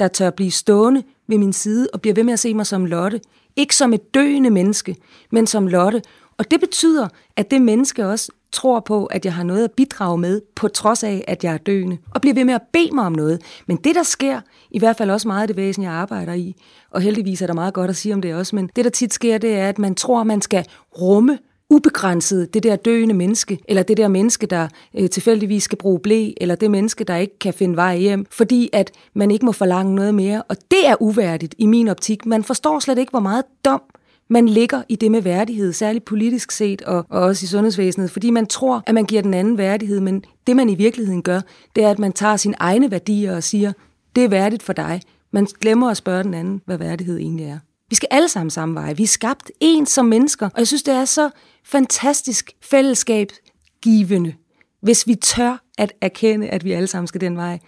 der 0.00 0.08
tør 0.08 0.30
blive 0.30 0.50
stående 0.50 1.02
ved 1.28 1.38
min 1.38 1.52
side 1.52 1.88
og 1.92 2.00
bliver 2.00 2.14
ved 2.14 2.24
med 2.24 2.32
at 2.32 2.38
se 2.38 2.54
mig 2.54 2.66
som 2.66 2.86
Lotte. 2.86 3.20
Ikke 3.56 3.76
som 3.76 3.92
et 3.92 4.14
døende 4.14 4.50
menneske, 4.50 4.96
men 5.30 5.46
som 5.46 5.66
Lotte. 5.66 6.02
Og 6.38 6.50
det 6.50 6.60
betyder, 6.60 7.08
at 7.36 7.50
det 7.50 7.62
menneske 7.62 8.06
også 8.06 8.32
tror 8.52 8.80
på, 8.80 9.06
at 9.06 9.24
jeg 9.24 9.34
har 9.34 9.42
noget 9.42 9.64
at 9.64 9.72
bidrage 9.72 10.18
med, 10.18 10.40
på 10.54 10.68
trods 10.68 11.04
af, 11.04 11.24
at 11.28 11.44
jeg 11.44 11.54
er 11.54 11.58
døende, 11.58 11.98
og 12.14 12.20
bliver 12.20 12.34
ved 12.34 12.44
med 12.44 12.54
at 12.54 12.62
bede 12.72 12.94
mig 12.94 13.04
om 13.04 13.12
noget. 13.12 13.42
Men 13.66 13.76
det, 13.76 13.94
der 13.94 14.02
sker, 14.02 14.40
i 14.70 14.78
hvert 14.78 14.96
fald 14.96 15.10
også 15.10 15.28
meget 15.28 15.42
af 15.42 15.48
det 15.48 15.56
væsen, 15.56 15.82
jeg 15.82 15.92
arbejder 15.92 16.32
i, 16.32 16.56
og 16.90 17.00
heldigvis 17.00 17.42
er 17.42 17.46
der 17.46 17.54
meget 17.54 17.74
godt 17.74 17.90
at 17.90 17.96
sige 17.96 18.14
om 18.14 18.22
det 18.22 18.34
også, 18.34 18.56
men 18.56 18.70
det, 18.76 18.84
der 18.84 18.90
tit 18.90 19.12
sker, 19.12 19.38
det 19.38 19.54
er, 19.54 19.68
at 19.68 19.78
man 19.78 19.94
tror, 19.94 20.20
at 20.20 20.26
man 20.26 20.40
skal 20.40 20.66
rumme 21.00 21.38
ubegrænset 21.70 22.54
det 22.54 22.62
der 22.62 22.76
døende 22.76 23.14
menneske, 23.14 23.58
eller 23.68 23.82
det 23.82 23.96
der 23.96 24.08
menneske, 24.08 24.46
der 24.46 24.68
øh, 24.94 25.10
tilfældigvis 25.10 25.62
skal 25.62 25.78
bruge 25.78 26.00
blæ, 26.00 26.30
eller 26.36 26.54
det 26.54 26.70
menneske, 26.70 27.04
der 27.04 27.16
ikke 27.16 27.38
kan 27.38 27.54
finde 27.54 27.76
vej 27.76 27.96
hjem, 27.96 28.26
fordi 28.30 28.70
at 28.72 28.90
man 29.14 29.30
ikke 29.30 29.46
må 29.46 29.52
forlange 29.52 29.94
noget 29.94 30.14
mere. 30.14 30.42
Og 30.42 30.56
det 30.70 30.88
er 30.88 31.02
uværdigt 31.02 31.54
i 31.58 31.66
min 31.66 31.88
optik. 31.88 32.26
Man 32.26 32.44
forstår 32.44 32.78
slet 32.78 32.98
ikke, 32.98 33.10
hvor 33.10 33.20
meget 33.20 33.44
dom 33.64 33.82
man 34.28 34.48
ligger 34.48 34.82
i 34.88 34.96
det 34.96 35.10
med 35.10 35.22
værdighed, 35.22 35.72
særligt 35.72 36.04
politisk 36.04 36.50
set 36.50 36.82
og, 36.82 37.06
og 37.08 37.20
også 37.20 37.44
i 37.44 37.46
sundhedsvæsenet, 37.46 38.10
fordi 38.10 38.30
man 38.30 38.46
tror, 38.46 38.82
at 38.86 38.94
man 38.94 39.04
giver 39.04 39.22
den 39.22 39.34
anden 39.34 39.58
værdighed, 39.58 40.00
men 40.00 40.24
det 40.46 40.56
man 40.56 40.68
i 40.68 40.74
virkeligheden 40.74 41.22
gør, 41.22 41.40
det 41.76 41.84
er, 41.84 41.90
at 41.90 41.98
man 41.98 42.12
tager 42.12 42.36
sine 42.36 42.54
egne 42.58 42.90
værdier 42.90 43.36
og 43.36 43.42
siger, 43.42 43.72
det 44.16 44.24
er 44.24 44.28
værdigt 44.28 44.62
for 44.62 44.72
dig. 44.72 45.02
Man 45.32 45.46
glemmer 45.60 45.90
at 45.90 45.96
spørge 45.96 46.22
den 46.22 46.34
anden, 46.34 46.62
hvad 46.64 46.78
værdighed 46.78 47.18
egentlig 47.18 47.46
er. 47.46 47.58
Vi 47.90 47.94
skal 47.94 48.08
alle 48.10 48.28
sammen 48.28 48.50
samme 48.50 48.74
vej. 48.74 48.92
Vi 48.92 49.02
er 49.02 49.06
skabt 49.06 49.50
ens 49.60 49.90
som 49.90 50.06
mennesker, 50.06 50.46
og 50.46 50.58
jeg 50.58 50.66
synes, 50.66 50.82
det 50.82 50.94
er 50.94 51.04
så 51.04 51.30
fantastisk 51.64 52.50
fællesskabsgivende, 52.60 54.34
hvis 54.80 55.06
vi 55.06 55.14
tør 55.14 55.62
at 55.78 55.92
erkende, 56.00 56.48
at 56.48 56.64
vi 56.64 56.72
alle 56.72 56.86
sammen 56.86 57.06
skal 57.06 57.20
den 57.20 57.36
vej. 57.36 57.58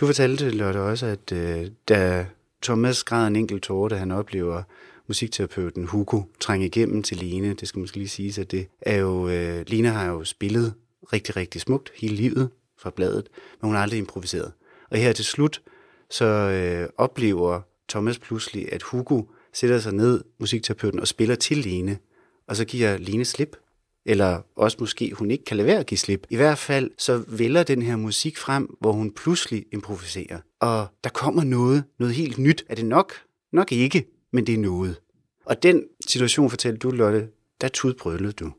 Du 0.00 0.06
fortalte, 0.06 0.50
Lotte, 0.50 0.78
også, 0.78 1.06
at 1.06 1.32
øh, 1.32 1.66
da 1.88 2.26
Thomas 2.62 3.04
græd 3.04 3.26
en 3.26 3.36
enkelt 3.36 3.62
tårer, 3.62 3.88
da 3.88 3.96
han 3.96 4.10
oplever 4.10 4.62
musikterapeuten 5.08 5.86
Hugo 5.86 6.22
trænge 6.40 6.66
igennem 6.66 7.02
til 7.02 7.16
Line. 7.16 7.54
Det 7.54 7.68
skal 7.68 7.80
måske 7.80 7.96
lige 7.96 8.08
sige, 8.08 8.40
at 8.40 8.50
det 8.50 8.66
er 8.80 8.96
jo, 8.96 9.28
øh, 9.28 9.64
Line 9.66 9.88
har 9.88 10.06
jo 10.06 10.24
spillet 10.24 10.74
rigtig, 11.12 11.36
rigtig 11.36 11.60
smukt 11.60 11.92
hele 11.96 12.14
livet 12.14 12.50
fra 12.78 12.90
bladet, 12.90 13.28
men 13.60 13.66
hun 13.68 13.74
har 13.74 13.82
aldrig 13.82 13.98
improviseret. 13.98 14.52
Og 14.90 14.98
her 14.98 15.12
til 15.12 15.24
slut, 15.24 15.62
så 16.10 16.24
øh, 16.24 16.88
oplever 16.98 17.60
Thomas 17.88 18.18
pludselig, 18.18 18.72
at 18.72 18.82
Hugo 18.82 19.22
sætter 19.52 19.78
sig 19.78 19.92
ned, 19.92 20.24
musikterapeuten, 20.40 21.00
og 21.00 21.08
spiller 21.08 21.34
til 21.34 21.58
Line, 21.58 21.98
og 22.48 22.56
så 22.56 22.64
giver 22.64 22.98
Line 22.98 23.24
slip. 23.24 23.56
Eller 24.06 24.40
også 24.56 24.76
måske 24.80 25.12
hun 25.14 25.30
ikke 25.30 25.44
kan 25.44 25.56
lade 25.56 25.66
være 25.66 25.78
at 25.78 25.86
give 25.86 25.98
slip. 25.98 26.26
I 26.30 26.36
hvert 26.36 26.58
fald 26.58 26.90
så 26.98 27.24
vælger 27.28 27.62
den 27.62 27.82
her 27.82 27.96
musik 27.96 28.38
frem, 28.38 28.76
hvor 28.80 28.92
hun 28.92 29.10
pludselig 29.10 29.64
improviserer. 29.72 30.38
Og 30.60 30.86
der 31.04 31.10
kommer 31.10 31.44
noget, 31.44 31.84
noget 31.98 32.14
helt 32.14 32.38
nyt. 32.38 32.64
Er 32.68 32.74
det 32.74 32.86
nok? 32.86 33.12
Nok 33.52 33.72
ikke 33.72 34.13
men 34.34 34.46
det 34.46 34.54
er 34.54 34.58
noget. 34.58 34.96
Og 35.44 35.62
den 35.62 35.84
situation, 36.08 36.50
fortalte 36.50 36.78
du, 36.78 36.90
Lotte, 36.90 37.28
der 37.60 37.68
tudbrølede 37.68 38.32
du. 38.32 38.52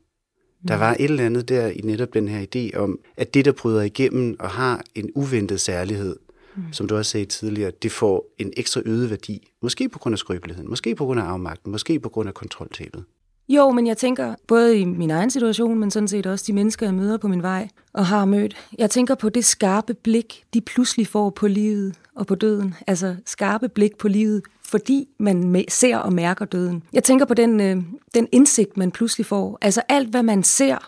Der 0.68 0.74
mm. 0.74 0.80
var 0.80 0.92
et 0.92 1.04
eller 1.04 1.26
andet 1.26 1.48
der 1.48 1.66
i 1.66 1.80
netop 1.84 2.14
den 2.14 2.28
her 2.28 2.46
idé 2.46 2.78
om, 2.78 2.98
at 3.16 3.34
det, 3.34 3.44
der 3.44 3.52
bryder 3.52 3.82
igennem 3.82 4.36
og 4.38 4.50
har 4.50 4.84
en 4.94 5.10
uventet 5.14 5.60
særlighed, 5.60 6.16
mm. 6.56 6.62
som 6.72 6.88
du 6.88 6.96
også 6.96 7.10
sagde 7.10 7.26
tidligere, 7.26 7.72
det 7.82 7.92
får 7.92 8.34
en 8.38 8.52
ekstra 8.56 8.80
øget 8.84 9.10
værdi. 9.10 9.48
Måske 9.62 9.88
på 9.88 9.98
grund 9.98 10.12
af 10.12 10.18
skrøbeligheden, 10.18 10.70
måske 10.70 10.94
på 10.94 11.04
grund 11.04 11.20
af 11.20 11.24
afmagten, 11.24 11.72
måske 11.72 12.00
på 12.00 12.08
grund 12.08 12.28
af 12.28 12.34
kontroltabet. 12.34 13.04
Jo, 13.48 13.70
men 13.70 13.86
jeg 13.86 13.96
tænker 13.96 14.34
både 14.46 14.78
i 14.78 14.84
min 14.84 15.10
egen 15.10 15.30
situation, 15.30 15.78
men 15.78 15.90
sådan 15.90 16.08
set 16.08 16.26
også 16.26 16.44
de 16.46 16.52
mennesker, 16.52 16.86
jeg 16.86 16.94
møder 16.94 17.16
på 17.16 17.28
min 17.28 17.42
vej 17.42 17.68
og 17.92 18.06
har 18.06 18.24
mødt. 18.24 18.56
Jeg 18.78 18.90
tænker 18.90 19.14
på 19.14 19.28
det 19.28 19.44
skarpe 19.44 19.94
blik, 19.94 20.44
de 20.54 20.60
pludselig 20.60 21.06
får 21.06 21.30
på 21.30 21.48
livet 21.48 21.94
og 22.14 22.26
på 22.26 22.34
døden. 22.34 22.74
Altså 22.86 23.16
skarpe 23.26 23.68
blik 23.68 23.98
på 23.98 24.08
livet, 24.08 24.42
fordi 24.68 25.08
man 25.18 25.64
ser 25.68 25.96
og 25.96 26.12
mærker 26.12 26.44
døden. 26.44 26.82
Jeg 26.92 27.04
tænker 27.04 27.24
på 27.24 27.34
den, 27.34 27.60
øh, 27.60 27.76
den 28.14 28.28
indsigt, 28.32 28.76
man 28.76 28.90
pludselig 28.90 29.26
får. 29.26 29.58
Altså 29.62 29.82
alt, 29.88 30.08
hvad 30.08 30.22
man 30.22 30.42
ser, 30.42 30.78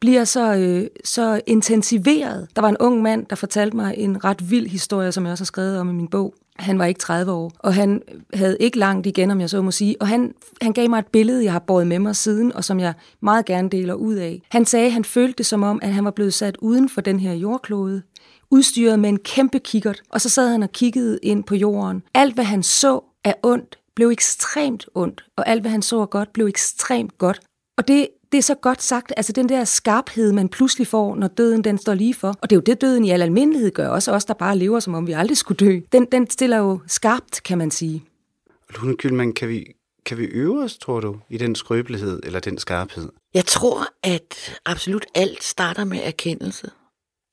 bliver 0.00 0.24
så, 0.24 0.54
øh, 0.54 0.86
så 1.04 1.40
intensiveret. 1.46 2.48
Der 2.56 2.62
var 2.62 2.68
en 2.68 2.76
ung 2.80 3.02
mand, 3.02 3.26
der 3.26 3.36
fortalte 3.36 3.76
mig 3.76 3.94
en 3.96 4.24
ret 4.24 4.50
vild 4.50 4.66
historie, 4.66 5.12
som 5.12 5.24
jeg 5.24 5.32
også 5.32 5.42
har 5.42 5.46
skrevet 5.46 5.78
om 5.78 5.90
i 5.90 5.92
min 5.92 6.08
bog. 6.08 6.34
Han 6.56 6.78
var 6.78 6.84
ikke 6.84 7.00
30 7.00 7.32
år, 7.32 7.52
og 7.58 7.74
han 7.74 8.02
havde 8.34 8.56
ikke 8.60 8.78
langt 8.78 9.06
igen, 9.06 9.30
om 9.30 9.40
jeg 9.40 9.50
så 9.50 9.62
må 9.62 9.70
sige. 9.70 9.96
Og 10.00 10.08
han, 10.08 10.34
han 10.62 10.72
gav 10.72 10.90
mig 10.90 10.98
et 10.98 11.06
billede, 11.06 11.44
jeg 11.44 11.52
har 11.52 11.58
båret 11.58 11.86
med 11.86 11.98
mig 11.98 12.16
siden, 12.16 12.52
og 12.52 12.64
som 12.64 12.80
jeg 12.80 12.94
meget 13.20 13.44
gerne 13.44 13.68
deler 13.68 13.94
ud 13.94 14.14
af. 14.14 14.42
Han 14.48 14.64
sagde, 14.64 14.86
at 14.86 14.92
han 14.92 15.04
følte 15.04 15.38
det 15.38 15.46
som 15.46 15.62
om, 15.62 15.80
at 15.82 15.92
han 15.92 16.04
var 16.04 16.10
blevet 16.10 16.34
sat 16.34 16.56
uden 16.56 16.88
for 16.88 17.00
den 17.00 17.20
her 17.20 17.32
jordklode, 17.32 18.02
udstyret 18.50 18.98
med 18.98 19.08
en 19.08 19.18
kæmpe 19.18 19.58
kikkert, 19.58 20.02
og 20.10 20.20
så 20.20 20.28
sad 20.28 20.48
han 20.48 20.62
og 20.62 20.72
kiggede 20.72 21.18
ind 21.22 21.44
på 21.44 21.54
jorden. 21.54 22.02
Alt, 22.14 22.34
hvad 22.34 22.44
han 22.44 22.62
så 22.62 23.00
af 23.24 23.34
ondt, 23.42 23.78
blev 23.94 24.08
ekstremt 24.08 24.88
ondt, 24.94 25.24
og 25.36 25.48
alt, 25.48 25.60
hvad 25.60 25.70
han 25.70 25.82
så 25.82 26.06
godt, 26.06 26.32
blev 26.32 26.46
ekstremt 26.46 27.18
godt. 27.18 27.40
Og 27.78 27.88
det, 27.88 28.08
det 28.32 28.38
er 28.38 28.42
så 28.42 28.54
godt 28.54 28.82
sagt, 28.82 29.12
altså 29.16 29.32
den 29.32 29.48
der 29.48 29.64
skarphed, 29.64 30.32
man 30.32 30.48
pludselig 30.48 30.86
får, 30.86 31.16
når 31.16 31.28
døden 31.28 31.64
den 31.64 31.78
står 31.78 31.94
lige 31.94 32.14
for. 32.14 32.28
Og 32.28 32.50
det 32.50 32.56
er 32.56 32.56
jo 32.56 32.62
det, 32.66 32.80
døden 32.80 33.04
i 33.04 33.10
al 33.10 33.22
almindelighed 33.22 33.70
gør, 33.70 33.88
også 33.88 34.12
os, 34.12 34.24
der 34.24 34.34
bare 34.34 34.58
lever, 34.58 34.80
som 34.80 34.94
om 34.94 35.06
vi 35.06 35.12
aldrig 35.12 35.36
skulle 35.36 35.66
dø. 35.66 35.80
Den, 35.92 36.06
den 36.12 36.30
stiller 36.30 36.56
jo 36.56 36.80
skarpt, 36.86 37.42
kan 37.42 37.58
man 37.58 37.70
sige. 37.70 38.04
Lune 38.70 38.96
Kylman, 38.96 39.32
kan 39.32 39.48
vi, 39.48 39.74
kan 40.06 40.18
vi 40.18 40.24
øve 40.24 40.62
os, 40.64 40.78
tror 40.78 41.00
du, 41.00 41.16
i 41.30 41.38
den 41.38 41.54
skrøbelighed 41.54 42.20
eller 42.22 42.40
den 42.40 42.58
skarphed? 42.58 43.08
Jeg 43.34 43.44
tror, 43.46 43.86
at 44.02 44.60
absolut 44.66 45.06
alt 45.14 45.42
starter 45.42 45.84
med 45.84 46.00
erkendelse. 46.04 46.70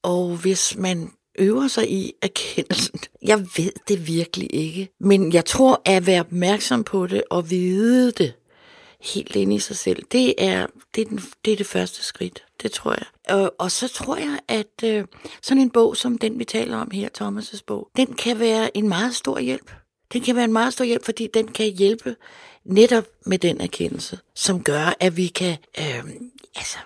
Og 0.04 0.36
hvis 0.36 0.78
man 0.78 1.12
øver 1.40 1.68
sig 1.68 1.92
i 1.92 2.14
erkendelsen. 2.22 3.00
Jeg 3.22 3.40
ved 3.40 3.72
det 3.88 4.08
virkelig 4.08 4.48
ikke. 4.52 4.90
Men 5.00 5.34
jeg 5.34 5.46
tror, 5.46 5.82
at 5.86 6.08
være 6.08 6.20
opmærksom 6.20 6.84
på 6.84 7.08
det 7.08 7.24
og 7.30 7.50
vide 7.50 8.12
det 8.12 8.34
helt 9.02 9.36
inde 9.36 9.56
i 9.56 9.60
sig 9.60 9.76
selv, 9.76 10.04
det 10.12 10.36
er 10.38 10.68
det, 10.96 11.02
er 11.02 11.10
den, 11.10 11.20
det, 11.46 11.54
er 11.54 11.58
det 11.58 11.66
første 11.66 12.04
skridt. 12.04 12.44
Det 12.62 12.72
tror 12.72 12.92
jeg. 12.92 13.36
Og, 13.38 13.56
og 13.58 13.72
så 13.72 13.88
tror 13.88 14.16
jeg, 14.16 14.40
at 14.48 14.84
øh, 14.84 15.06
sådan 15.42 15.62
en 15.62 15.70
bog 15.70 15.98
som 15.98 16.18
den, 16.18 16.40
vi 16.40 16.46
taler 16.46 16.78
om 16.78 16.92
her, 16.92 17.10
Thomas' 17.22 17.62
bog, 17.68 17.90
den 17.98 18.14
kan 18.14 18.40
være 18.40 18.78
en 18.78 18.90
meget 18.90 19.16
stor 19.16 19.40
hjælp. 19.40 19.72
Den 20.14 20.22
kan 20.22 20.36
være 20.36 20.46
en 20.46 20.54
meget 20.54 20.74
stor 20.74 20.86
hjælp, 20.86 21.06
fordi 21.06 21.28
den 21.34 21.48
kan 21.48 21.72
hjælpe 21.72 22.16
netop 22.66 23.06
med 23.26 23.38
den 23.38 23.62
erkendelse, 23.62 24.20
som 24.36 24.64
gør, 24.64 24.94
at 25.00 25.18
vi 25.18 25.28
kan 25.28 25.58
øh, 25.80 26.04
altså, 26.56 26.78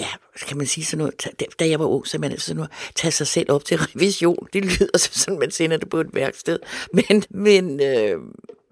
ja, 0.00 0.08
kan 0.48 0.56
man 0.56 0.66
sige 0.66 0.84
sådan 0.84 0.98
noget, 0.98 1.40
da 1.58 1.68
jeg 1.68 1.78
var 1.78 1.86
ung, 1.86 2.06
så 2.06 2.18
man 2.18 2.38
sådan 2.38 2.56
noget, 2.56 2.70
tage 2.94 3.12
sig 3.12 3.26
selv 3.26 3.52
op 3.52 3.64
til 3.64 3.78
revision. 3.84 4.48
Det 4.52 4.64
lyder 4.64 4.98
som 4.98 5.12
sådan, 5.12 5.38
man 5.38 5.50
sender 5.50 5.76
det 5.76 5.90
på 5.90 6.00
et 6.00 6.14
værksted. 6.14 6.58
Men, 7.08 7.24
men 7.30 7.80
øh, 7.80 8.20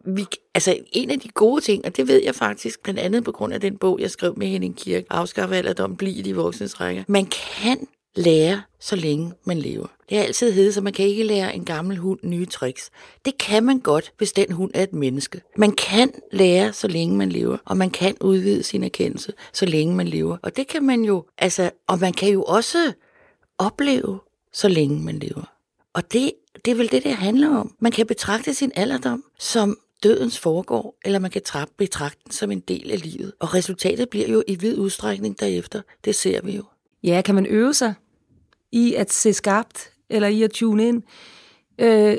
vi, 0.05 0.27
altså 0.55 0.79
en 0.93 1.11
af 1.11 1.21
de 1.21 1.29
gode 1.29 1.61
ting, 1.61 1.85
og 1.85 1.97
det 1.97 2.09
ved 2.09 2.23
jeg 2.23 2.35
faktisk, 2.35 2.83
blandt 2.83 3.01
andet 3.01 3.25
på 3.25 3.33
grund 3.33 3.55
af 3.55 3.61
den 3.61 3.77
bog, 3.79 4.01
jeg 4.01 4.11
skrev 4.11 4.35
med 4.37 4.47
Henning 4.47 4.77
Kirk, 4.77 5.05
Afskaffe 5.11 5.57
alderdom, 5.57 5.97
bliv 5.97 6.19
i 6.19 6.23
de 6.23 6.37
voksnes 6.37 6.81
rækker. 6.81 7.05
Man 7.09 7.27
kan 7.27 7.87
lære, 8.17 8.63
så 8.81 8.97
længe 8.97 9.33
man 9.45 9.59
lever. 9.59 9.87
Det 10.09 10.19
har 10.19 10.25
altid 10.25 10.53
heddet, 10.53 10.75
så 10.75 10.81
man 10.81 10.93
kan 10.93 11.07
ikke 11.07 11.25
lære 11.25 11.55
en 11.55 11.65
gammel 11.65 11.97
hund 11.97 12.19
nye 12.23 12.47
tricks. 12.47 12.91
Det 13.25 13.39
kan 13.39 13.65
man 13.65 13.79
godt, 13.79 14.13
hvis 14.19 14.33
den 14.33 14.53
hund 14.53 14.71
er 14.75 14.83
et 14.83 14.93
menneske. 14.93 15.41
Man 15.57 15.73
kan 15.73 16.13
lære, 16.33 16.73
så 16.73 16.89
længe 16.89 17.17
man 17.17 17.29
lever, 17.29 17.57
og 17.65 17.77
man 17.77 17.91
kan 17.91 18.17
udvide 18.21 18.63
sin 18.63 18.85
erkendelse, 18.85 19.33
så 19.53 19.67
længe 19.67 19.95
man 19.95 20.09
lever. 20.09 20.37
Og 20.43 20.57
det 20.57 20.67
kan 20.67 20.83
man 20.83 21.03
jo, 21.03 21.25
altså, 21.39 21.71
og 21.87 21.99
man 21.99 22.13
kan 22.13 22.29
jo 22.29 22.43
også 22.43 22.93
opleve, 23.59 24.21
så 24.53 24.69
længe 24.69 25.01
man 25.01 25.19
lever. 25.19 25.53
Og 25.93 26.13
det, 26.13 26.33
det 26.65 26.71
er 26.71 26.75
vel 26.75 26.91
det, 26.91 27.05
det 27.05 27.15
handler 27.15 27.57
om. 27.57 27.75
Man 27.81 27.93
kan 27.93 28.07
betragte 28.07 28.55
sin 28.55 28.73
alderdom 28.77 29.25
som 29.39 29.79
dødens 30.03 30.39
foregår, 30.39 30.99
eller 31.05 31.19
man 31.19 31.31
kan 31.31 31.43
betragte 31.79 32.21
den 32.25 32.33
som 32.33 32.51
en 32.51 32.61
del 32.61 32.91
af 32.91 33.03
livet. 33.03 33.33
Og 33.41 33.55
resultatet 33.55 34.09
bliver 34.09 34.29
jo 34.29 34.43
i 34.47 34.55
vid 34.55 34.79
udstrækning 34.79 35.41
derefter. 35.41 35.83
Det 36.05 36.15
ser 36.15 36.43
vi 36.43 36.57
jo. 36.57 36.63
Ja, 37.05 37.23
kan 37.25 37.35
man 37.35 37.47
øve 37.47 37.75
sig 37.75 37.95
i 38.73 38.95
at 38.95 39.13
se 39.13 39.33
skarpt, 39.33 39.93
eller 40.11 40.29
i 40.29 40.43
at 40.43 40.51
tune 40.51 40.89
ind? 40.89 41.03
Øh, 41.79 42.17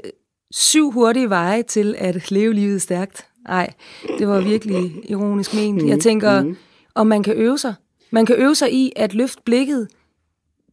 syv 0.51 0.91
hurtige 0.91 1.29
veje 1.29 1.63
til 1.63 1.95
at 1.97 2.31
leve 2.31 2.53
livet 2.53 2.81
stærkt. 2.81 3.27
Nej, 3.47 3.73
det 4.19 4.27
var 4.27 4.41
virkelig 4.41 5.09
ironisk 5.09 5.53
ment. 5.53 5.87
Jeg 5.87 5.95
mm, 5.95 6.01
tænker, 6.01 6.41
mm. 6.41 6.57
om 6.95 7.07
man 7.07 7.23
kan 7.23 7.33
øve 7.33 7.57
sig. 7.57 7.73
Man 8.11 8.25
kan 8.25 8.35
øve 8.35 8.55
sig 8.55 8.73
i 8.73 8.91
at 8.95 9.13
løfte 9.13 9.41
blikket, 9.45 9.87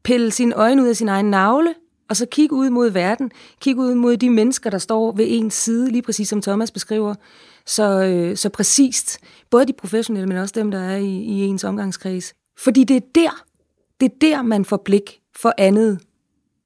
pille 0.02 0.30
sine 0.30 0.54
øjne 0.54 0.82
ud 0.82 0.88
af 0.88 0.96
sin 0.96 1.08
egen 1.08 1.30
navle, 1.30 1.74
og 2.08 2.16
så 2.16 2.26
kigge 2.26 2.56
ud 2.56 2.70
mod 2.70 2.90
verden, 2.90 3.30
kigge 3.60 3.82
ud 3.82 3.94
mod 3.94 4.16
de 4.16 4.30
mennesker, 4.30 4.70
der 4.70 4.78
står 4.78 5.12
ved 5.12 5.26
ens 5.28 5.54
side, 5.54 5.90
lige 5.90 6.02
præcis 6.02 6.28
som 6.28 6.42
Thomas 6.42 6.70
beskriver, 6.70 7.14
så, 7.66 8.02
øh, 8.02 8.36
så 8.36 8.48
præcist. 8.48 9.18
Både 9.50 9.66
de 9.66 9.72
professionelle, 9.72 10.28
men 10.28 10.36
også 10.36 10.54
dem, 10.56 10.70
der 10.70 10.78
er 10.78 10.96
i, 10.96 11.08
i 11.08 11.40
ens 11.40 11.64
omgangskreds. 11.64 12.34
Fordi 12.58 12.84
det 12.84 12.96
er 12.96 13.00
der, 13.14 13.44
det 14.00 14.06
er 14.06 14.16
der, 14.20 14.42
man 14.42 14.64
får 14.64 14.76
blik 14.76 15.20
for 15.36 15.54
andet 15.58 16.00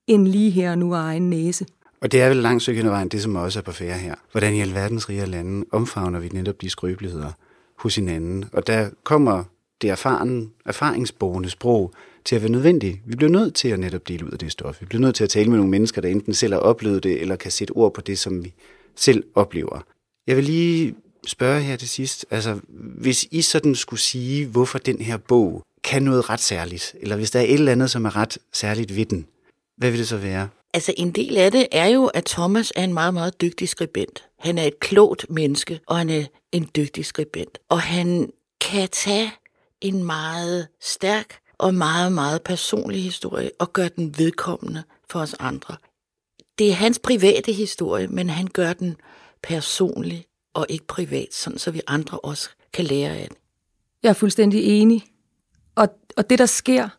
end 0.07 0.27
lige 0.27 0.51
her 0.51 0.71
og 0.71 0.77
nu 0.77 0.93
af 0.93 0.99
egen 0.99 1.29
næse. 1.29 1.65
Og 2.01 2.11
det 2.11 2.21
er 2.21 2.27
vel 2.27 2.37
langt 2.37 2.61
stykke 2.61 2.83
vejen, 2.83 3.07
det 3.07 3.21
som 3.21 3.35
også 3.35 3.59
er 3.59 3.63
på 3.63 3.71
færre 3.71 3.97
her. 3.97 4.15
Hvordan 4.31 4.53
i 4.53 4.61
alverdens 4.61 5.09
rige 5.09 5.25
lande 5.25 5.65
omfavner 5.71 6.19
vi 6.19 6.27
netop 6.27 6.61
de 6.61 6.69
skrøbeligheder 6.69 7.31
hos 7.79 7.95
hinanden. 7.95 8.45
Og 8.53 8.67
der 8.67 8.89
kommer 9.03 9.43
det 9.81 9.89
erfaren, 9.89 10.51
erfaringsborgende 10.65 11.49
sprog 11.49 11.93
til 12.25 12.35
at 12.35 12.41
være 12.41 12.51
nødvendigt. 12.51 12.99
Vi 13.05 13.15
bliver 13.15 13.31
nødt 13.31 13.55
til 13.55 13.67
at 13.67 13.79
netop 13.79 14.07
dele 14.07 14.25
ud 14.25 14.31
af 14.31 14.39
det 14.39 14.51
stof. 14.51 14.81
Vi 14.81 14.85
bliver 14.85 15.01
nødt 15.01 15.15
til 15.15 15.23
at 15.23 15.29
tale 15.29 15.49
med 15.49 15.57
nogle 15.57 15.71
mennesker, 15.71 16.01
der 16.01 16.09
enten 16.09 16.33
selv 16.33 16.53
har 16.53 16.59
oplevet 16.59 17.03
det, 17.03 17.21
eller 17.21 17.35
kan 17.35 17.51
sætte 17.51 17.71
ord 17.71 17.93
på 17.93 18.01
det, 18.01 18.19
som 18.19 18.43
vi 18.43 18.53
selv 18.95 19.23
oplever. 19.35 19.85
Jeg 20.27 20.35
vil 20.35 20.43
lige 20.43 20.95
spørge 21.27 21.61
her 21.61 21.75
til 21.75 21.89
sidst, 21.89 22.25
altså 22.29 22.59
hvis 22.97 23.27
I 23.31 23.41
sådan 23.41 23.75
skulle 23.75 23.99
sige, 23.99 24.45
hvorfor 24.45 24.79
den 24.79 25.01
her 25.01 25.17
bog 25.17 25.63
kan 25.83 26.03
noget 26.03 26.29
ret 26.29 26.39
særligt, 26.39 26.95
eller 26.99 27.15
hvis 27.15 27.31
der 27.31 27.39
er 27.39 27.43
et 27.43 27.53
eller 27.53 27.71
andet, 27.71 27.91
som 27.91 28.05
er 28.05 28.15
ret 28.15 28.37
særligt 28.53 28.95
ved 28.95 29.05
den, 29.05 29.27
hvad 29.77 29.89
vil 29.91 29.99
det 29.99 30.07
så 30.07 30.17
være? 30.17 30.49
Altså 30.73 30.93
en 30.97 31.11
del 31.11 31.37
af 31.37 31.51
det 31.51 31.67
er 31.71 31.85
jo, 31.87 32.05
at 32.05 32.25
Thomas 32.25 32.73
er 32.75 32.83
en 32.83 32.93
meget, 32.93 33.13
meget 33.13 33.41
dygtig 33.41 33.69
skribent. 33.69 34.23
Han 34.39 34.57
er 34.57 34.63
et 34.63 34.79
klogt 34.79 35.29
menneske, 35.29 35.79
og 35.87 35.97
han 35.97 36.09
er 36.09 36.23
en 36.51 36.69
dygtig 36.75 37.05
skribent. 37.05 37.57
Og 37.69 37.81
han 37.81 38.29
kan 38.61 38.89
tage 38.91 39.31
en 39.81 40.03
meget 40.03 40.67
stærk 40.81 41.39
og 41.57 41.73
meget, 41.73 42.11
meget 42.11 42.41
personlig 42.41 43.03
historie 43.03 43.51
og 43.59 43.73
gøre 43.73 43.89
den 43.95 44.17
vedkommende 44.17 44.83
for 45.09 45.19
os 45.19 45.35
andre. 45.39 45.75
Det 46.59 46.69
er 46.69 46.73
hans 46.73 46.99
private 46.99 47.51
historie, 47.51 48.07
men 48.07 48.29
han 48.29 48.47
gør 48.47 48.73
den 48.73 48.95
personlig 49.43 50.25
og 50.53 50.65
ikke 50.69 50.87
privat, 50.87 51.27
sådan 51.31 51.59
så 51.59 51.71
vi 51.71 51.81
andre 51.87 52.19
også 52.19 52.49
kan 52.73 52.85
lære 52.85 53.17
af 53.17 53.27
den. 53.27 53.37
Jeg 54.03 54.09
er 54.09 54.13
fuldstændig 54.13 54.63
enig. 54.63 55.03
Og, 55.75 55.87
og 56.17 56.29
det, 56.29 56.39
der 56.39 56.45
sker, 56.45 56.89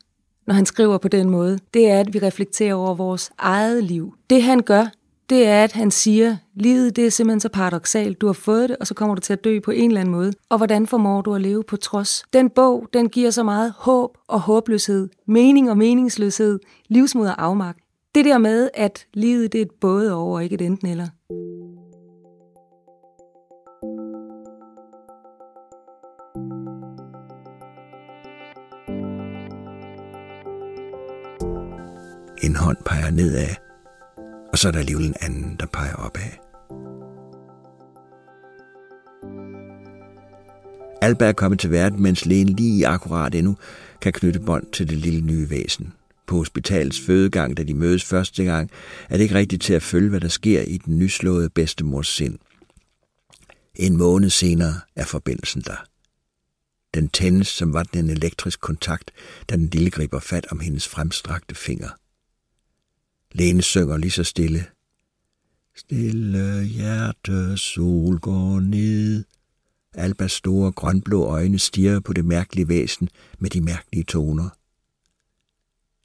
når 0.46 0.54
han 0.54 0.66
skriver 0.66 0.98
på 0.98 1.08
den 1.08 1.30
måde, 1.30 1.58
det 1.74 1.90
er, 1.90 2.00
at 2.00 2.14
vi 2.14 2.18
reflekterer 2.18 2.74
over 2.74 2.94
vores 2.94 3.30
eget 3.38 3.84
liv. 3.84 4.14
Det 4.30 4.42
han 4.42 4.60
gør, 4.60 4.87
det 5.30 5.46
er, 5.46 5.64
at 5.64 5.72
han 5.72 5.90
siger, 5.90 6.37
livet 6.54 6.96
det 6.96 7.06
er 7.06 7.10
simpelthen 7.10 7.40
så 7.40 7.48
paradoxalt. 7.48 8.20
Du 8.20 8.26
har 8.26 8.32
fået 8.32 8.68
det, 8.68 8.76
og 8.80 8.87
så 8.87 8.94
kommer 8.94 9.14
du 9.14 9.20
til 9.20 9.32
at 9.32 9.44
dø 9.44 9.60
på 9.60 9.70
en 9.70 9.90
eller 9.90 10.00
anden 10.00 10.14
måde. 10.14 10.32
Og 10.48 10.56
hvordan 10.56 10.87
formår 10.87 11.20
du 11.20 11.34
at 11.34 11.40
leve 11.40 11.64
på 11.64 11.76
trods? 11.76 12.24
Den 12.32 12.50
bog, 12.50 12.88
den 12.92 13.08
giver 13.08 13.30
så 13.30 13.42
meget 13.42 13.74
håb 13.76 14.18
og 14.28 14.40
håbløshed, 14.40 15.08
mening 15.26 15.70
og 15.70 15.78
meningsløshed, 15.78 16.60
livsmod 16.88 17.26
og 17.26 17.44
afmagt. 17.44 17.78
Det 18.14 18.24
der 18.24 18.38
med, 18.38 18.70
at 18.74 19.06
livet 19.14 19.52
det 19.52 19.58
er 19.58 19.64
et 19.64 19.70
både 19.80 20.14
over, 20.14 20.40
ikke 20.40 20.54
et 20.54 20.62
enten 20.62 20.88
eller. 20.88 21.08
En 32.44 32.57
hånd 32.57 32.76
peger 32.85 33.11
nedad, 33.11 33.54
og 34.52 34.59
så 34.59 34.68
er 34.68 34.72
der 34.72 34.78
alligevel 34.78 35.07
en 35.07 35.14
anden, 35.20 35.57
der 35.61 35.66
peger 35.66 35.94
opad. 35.94 36.30
Alba 41.02 41.26
er 41.26 41.33
kommet 41.33 41.61
til 41.61 41.70
verden, 41.70 42.02
mens 42.02 42.26
lægen 42.26 42.48
lige 42.48 42.87
akkurat 42.87 43.35
endnu 43.35 43.57
kan 44.00 44.12
knytte 44.12 44.40
bånd 44.40 44.66
til 44.72 44.88
det 44.88 44.98
lille 44.98 45.20
nye 45.20 45.50
væsen. 45.50 45.92
På 46.26 46.37
hospitalets 46.37 47.00
fødegang, 47.00 47.57
da 47.57 47.62
de 47.62 47.74
mødes 47.74 48.04
første 48.04 48.44
gang, 48.44 48.70
er 49.11 49.16
det 49.16 49.22
ikke 49.22 49.35
rigtigt 49.35 49.62
til 49.62 49.74
at 49.74 49.83
følge, 49.83 50.11
hvad 50.11 50.20
der 50.20 50.28
sker 50.28 50.62
i 50.62 50.78
den 50.78 50.98
nyslåede 50.98 51.50
bedstemors 51.50 52.09
sind. 52.09 52.38
En 53.74 53.96
måned 53.96 54.30
senere 54.30 54.74
er 54.96 55.04
forbindelsen 55.04 55.62
der. 55.62 55.85
Den 56.94 57.09
tændes, 57.09 57.48
som 57.48 57.72
var 57.72 57.83
den 57.83 58.04
en 58.04 58.11
elektrisk 58.11 58.61
kontakt, 58.61 59.11
da 59.50 59.57
den 59.57 59.68
lille 59.68 59.90
griber 59.90 60.18
fat 60.20 60.46
om 60.50 60.61
hendes 60.61 60.88
fremstrakte 60.88 61.54
finger– 61.54 61.88
Lene 63.35 63.62
synger 63.62 63.97
lige 63.97 64.11
så 64.11 64.25
stille. 64.25 64.64
Stille 65.77 66.64
hjerte, 66.64 67.57
sol 67.57 68.18
går 68.18 68.61
ned. 68.61 69.25
Albas 69.94 70.33
store 70.33 70.73
grønblå 70.73 71.25
øjne 71.25 71.59
stiger 71.59 72.01
på 72.01 72.12
det 72.12 72.25
mærkelige 72.25 72.68
væsen 72.68 73.09
med 73.38 73.51
de 73.51 73.61
mærkelige 73.61 74.05
toner. 74.05 74.49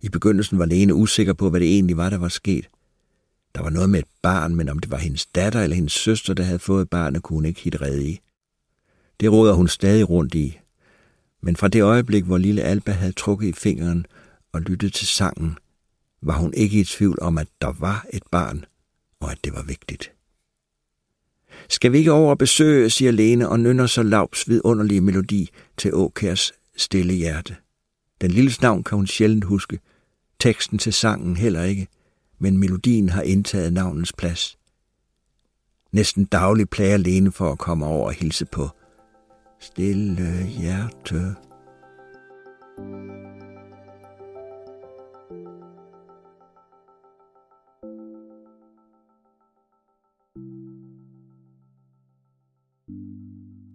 I 0.02 0.10
begyndelsen 0.10 0.60
var 0.60 0.66
Lene 0.66 0.94
usikker 0.94 1.34
på, 1.34 1.50
hvad 1.50 1.60
det 1.60 1.74
egentlig 1.74 1.98
var, 1.98 2.10
der 2.10 2.18
var 2.18 2.28
sket. 2.28 2.70
Der 3.56 3.62
var 3.62 3.70
noget 3.70 3.90
med 3.90 4.00
et 4.00 4.06
barn, 4.22 4.56
men 4.56 4.70
om 4.70 4.80
det 4.80 4.92
var 4.92 4.98
hendes 4.98 5.26
datter 5.26 5.62
eller 5.62 5.76
hendes 5.76 5.94
søster, 5.94 6.34
der 6.34 6.44
havde 6.44 6.60
fået 6.60 6.90
barnet, 6.90 7.24
kunne 7.24 7.38
hun 7.38 7.46
ikke 7.46 7.62
helt 7.62 7.82
redde 7.82 8.08
i. 8.08 8.20
Det 9.20 9.32
råder 9.32 9.54
hun 9.54 9.68
stadig 9.68 10.10
rundt 10.10 10.36
i. 10.36 10.60
Men 11.42 11.56
fra 11.56 11.68
det 11.68 11.82
øjeblik, 11.82 12.24
hvor 12.24 12.38
lille 12.38 12.62
Alba 12.62 12.92
havde 12.92 13.12
trukket 13.12 13.48
i 13.48 13.54
fingeren 13.54 14.06
og 14.52 14.62
lyttet 14.62 14.94
til 14.94 15.08
sangen, 15.08 15.58
var 16.22 16.38
hun 16.38 16.54
ikke 16.54 16.80
i 16.80 16.84
tvivl 16.84 17.18
om, 17.22 17.38
at 17.38 17.48
der 17.62 17.72
var 17.80 18.06
et 18.14 18.24
barn, 18.32 18.66
og 19.20 19.32
at 19.32 19.38
det 19.44 19.54
var 19.54 19.64
vigtigt. 19.64 20.12
Skal 21.70 21.92
vi 21.92 21.98
ikke 21.98 22.12
over 22.12 22.30
og 22.30 22.38
besøge, 22.38 22.90
siger 22.90 23.12
Lene 23.12 23.50
og 23.50 23.60
nynner 23.60 23.88
så 23.88 24.04
lavs 24.04 24.50
vidunderlige 24.50 25.02
melodi 25.02 25.50
til 25.78 25.94
Åkærs 25.94 26.52
stille 26.78 27.14
hjerte. 27.14 27.56
Den 28.22 28.32
lille 28.32 28.52
navn 28.62 28.84
kan 28.84 28.96
hun 28.96 29.08
sjældent 29.08 29.44
huske. 29.44 29.80
Teksten 30.40 30.78
til 30.78 30.94
sangen 30.94 31.36
heller 31.36 31.64
ikke, 31.64 31.88
men 32.40 32.58
melodien 32.58 33.10
har 33.10 33.22
indtaget 33.22 33.74
navnens 33.74 34.14
plads. 34.14 34.58
Næsten 35.92 36.26
dagligt 36.26 36.70
plager 36.70 36.98
Lene 36.98 37.32
for 37.32 37.52
at 37.52 37.60
komme 37.60 37.86
over 37.86 38.06
og 38.06 38.14
hilse 38.14 38.46
på. 38.46 38.70
Stille 39.60 40.48
hjerte. 40.48 41.36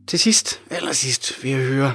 Til 0.06 0.18
sidst, 0.18 0.60
eller 0.70 0.92
sidst, 0.92 1.44
vil 1.44 1.50
jeg 1.50 1.60
høre, 1.60 1.94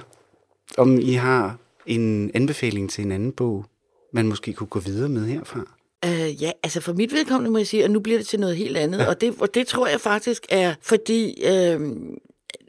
om 0.78 1.00
I 1.00 1.14
har 1.14 1.58
en 1.86 2.32
anbefaling 2.34 2.90
til 2.90 3.04
en 3.04 3.12
anden 3.12 3.32
bog, 3.32 3.66
man 4.14 4.28
måske 4.28 4.54
kunne 4.54 4.68
gå 4.68 4.80
videre 4.80 5.10
med 5.10 5.26
herfra. 5.26 5.60
Uh, 6.06 6.42
ja, 6.44 6.52
altså 6.64 6.82
for 6.82 6.94
mit 6.94 7.14
vedkommende 7.14 7.52
må 7.52 7.58
jeg 7.58 7.68
sige, 7.68 7.84
at 7.84 7.92
nu 7.92 8.00
bliver 8.00 8.20
det 8.20 8.28
til 8.28 8.40
noget 8.40 8.56
helt 8.56 8.78
andet, 8.78 9.00
ja. 9.00 9.08
og, 9.08 9.22
det, 9.22 9.34
og 9.40 9.54
det 9.54 9.68
tror 9.68 9.88
jeg 9.88 10.02
faktisk 10.02 10.46
er, 10.50 10.74
fordi 10.82 11.44
uh, 11.48 11.82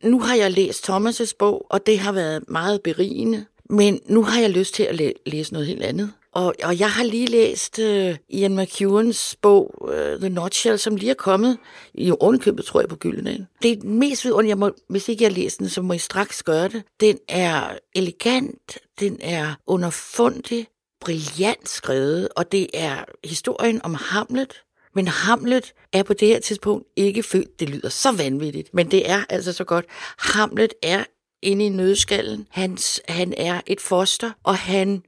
nu 0.04 0.20
har 0.20 0.34
jeg 0.34 0.50
læst 0.50 0.90
Thomas' 0.90 1.32
bog, 1.38 1.66
og 1.70 1.86
det 1.86 1.98
har 1.98 2.12
været 2.12 2.44
meget 2.48 2.82
berigende, 2.82 3.44
men 3.70 4.00
nu 4.06 4.22
har 4.22 4.40
jeg 4.40 4.50
lyst 4.50 4.74
til 4.74 4.82
at 4.82 4.94
læ- 4.94 5.12
læse 5.26 5.52
noget 5.52 5.68
helt 5.68 5.82
andet. 5.82 6.12
Og, 6.32 6.54
og 6.62 6.78
jeg 6.78 6.90
har 6.90 7.04
lige 7.04 7.26
læst 7.26 7.78
øh, 7.78 8.16
Ian 8.28 8.56
McEwans 8.56 9.36
bog, 9.42 9.88
øh, 9.92 10.20
The 10.20 10.28
Nutshell, 10.28 10.78
som 10.78 10.96
lige 10.96 11.10
er 11.10 11.14
kommet 11.14 11.58
i 11.94 12.12
ovenkøbet, 12.20 12.64
tror 12.64 12.80
jeg, 12.80 12.88
på 12.88 12.96
Gyldendal. 12.96 13.46
Det 13.62 13.72
er 13.72 13.76
den 13.76 13.98
mest 13.98 14.24
vidunderlige, 14.24 14.48
jeg 14.48 14.58
må, 14.58 14.70
hvis 14.88 15.08
ikke 15.08 15.24
jeg 15.24 15.32
læser 15.32 15.58
den, 15.58 15.68
så 15.68 15.82
må 15.82 15.92
I 15.92 15.98
straks 15.98 16.42
gøre 16.42 16.68
det. 16.68 16.82
Den 17.00 17.18
er 17.28 17.78
elegant, 17.94 18.78
den 19.00 19.18
er 19.20 19.54
underfundig, 19.66 20.66
brillant 21.00 21.68
skrevet, 21.68 22.28
og 22.36 22.52
det 22.52 22.66
er 22.74 23.04
historien 23.24 23.80
om 23.84 23.94
Hamlet. 23.94 24.62
Men 24.94 25.08
Hamlet 25.08 25.72
er 25.92 26.02
på 26.02 26.14
det 26.14 26.28
her 26.28 26.40
tidspunkt 26.40 26.86
ikke 26.96 27.22
født. 27.22 27.60
Det 27.60 27.70
lyder 27.70 27.88
så 27.88 28.12
vanvittigt, 28.12 28.74
men 28.74 28.90
det 28.90 29.10
er 29.10 29.24
altså 29.28 29.52
så 29.52 29.64
godt. 29.64 29.84
Hamlet 30.18 30.74
er 30.82 31.04
inde 31.42 31.66
i 31.66 31.68
nødskallen. 31.68 32.46
Hans, 32.50 33.00
han 33.08 33.34
er 33.36 33.60
et 33.66 33.80
foster, 33.80 34.30
og 34.44 34.56
han 34.56 35.02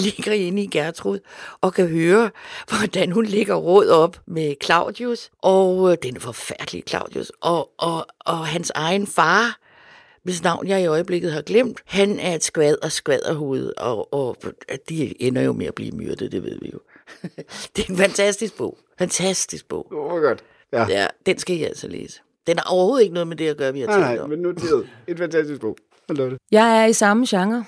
ligger 0.00 0.32
inde 0.32 0.62
i 0.62 0.66
Gertrud 0.66 1.18
og 1.60 1.74
kan 1.74 1.88
høre, 1.88 2.30
hvordan 2.68 3.12
hun 3.12 3.24
ligger 3.26 3.54
råd 3.54 3.88
op 3.88 4.20
med 4.26 4.54
Claudius, 4.64 5.30
og 5.42 5.92
øh, 5.92 5.96
den 6.02 6.16
er 6.16 6.20
forfærdelig 6.20 6.82
Claudius, 6.88 7.32
og, 7.40 7.70
og, 7.78 8.06
og 8.20 8.46
hans 8.46 8.72
egen 8.74 9.06
far, 9.06 9.58
hvis 10.22 10.42
navn 10.42 10.68
jeg 10.68 10.82
i 10.82 10.86
øjeblikket 10.86 11.32
har 11.32 11.42
glemt, 11.42 11.80
han 11.84 12.18
er 12.20 12.34
et 12.34 12.44
skvad 12.44 12.76
og 12.82 12.92
skvaderhoved, 12.92 13.72
og, 13.76 14.14
og 14.14 14.36
de 14.88 15.22
ender 15.22 15.42
jo 15.42 15.52
med 15.52 15.66
at 15.66 15.74
blive 15.74 15.92
myrdet, 15.92 16.32
det 16.32 16.42
ved 16.42 16.58
vi 16.62 16.70
jo. 16.72 16.78
det 17.76 17.84
er 17.86 17.90
en 17.90 17.96
fantastisk 17.96 18.56
bog. 18.56 18.78
Fantastisk 18.98 19.68
bog. 19.68 19.86
Åh, 19.92 20.12
oh, 20.12 20.22
godt. 20.22 20.44
Ja. 20.72 20.86
ja, 20.88 21.06
den 21.26 21.38
skal 21.38 21.56
jeg 21.56 21.68
altså 21.68 21.88
læse. 21.88 22.20
Den 22.46 22.58
har 22.58 22.70
overhovedet 22.70 23.02
ikke 23.02 23.14
noget 23.14 23.28
med 23.28 23.36
det 23.36 23.48
at 23.48 23.56
gøre, 23.56 23.72
vi 23.72 23.80
har 23.80 23.86
Nej, 23.86 23.96
talt 23.96 24.06
nej, 24.06 24.18
om. 24.18 24.30
men 24.30 24.38
nu 24.38 24.48
er 24.48 24.52
det 24.52 24.88
en 25.08 25.18
fantastisk 25.18 25.60
bog. 25.60 25.76
Det. 26.08 26.38
Jeg 26.50 26.82
er 26.82 26.86
i 26.86 26.92
samme 26.92 27.26
genre, 27.28 27.64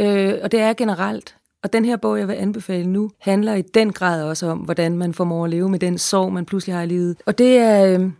øh, 0.00 0.34
og 0.42 0.52
det 0.52 0.60
er 0.60 0.74
generelt. 0.74 1.36
Og 1.62 1.72
den 1.72 1.84
her 1.84 1.96
bog, 1.96 2.18
jeg 2.18 2.28
vil 2.28 2.34
anbefale 2.34 2.86
nu, 2.86 3.10
handler 3.18 3.54
i 3.54 3.62
den 3.62 3.92
grad 3.92 4.22
også 4.22 4.46
om, 4.46 4.58
hvordan 4.58 4.98
man 4.98 5.14
formår 5.14 5.44
at 5.44 5.50
leve 5.50 5.68
med 5.68 5.78
den 5.78 5.98
sorg, 5.98 6.32
man 6.32 6.44
pludselig 6.44 6.74
har 6.74 6.82
i 6.82 6.86
livet. 6.86 7.16
Og 7.26 7.38
det 7.38 7.58
er, 7.58 7.94
øhm, 7.94 8.12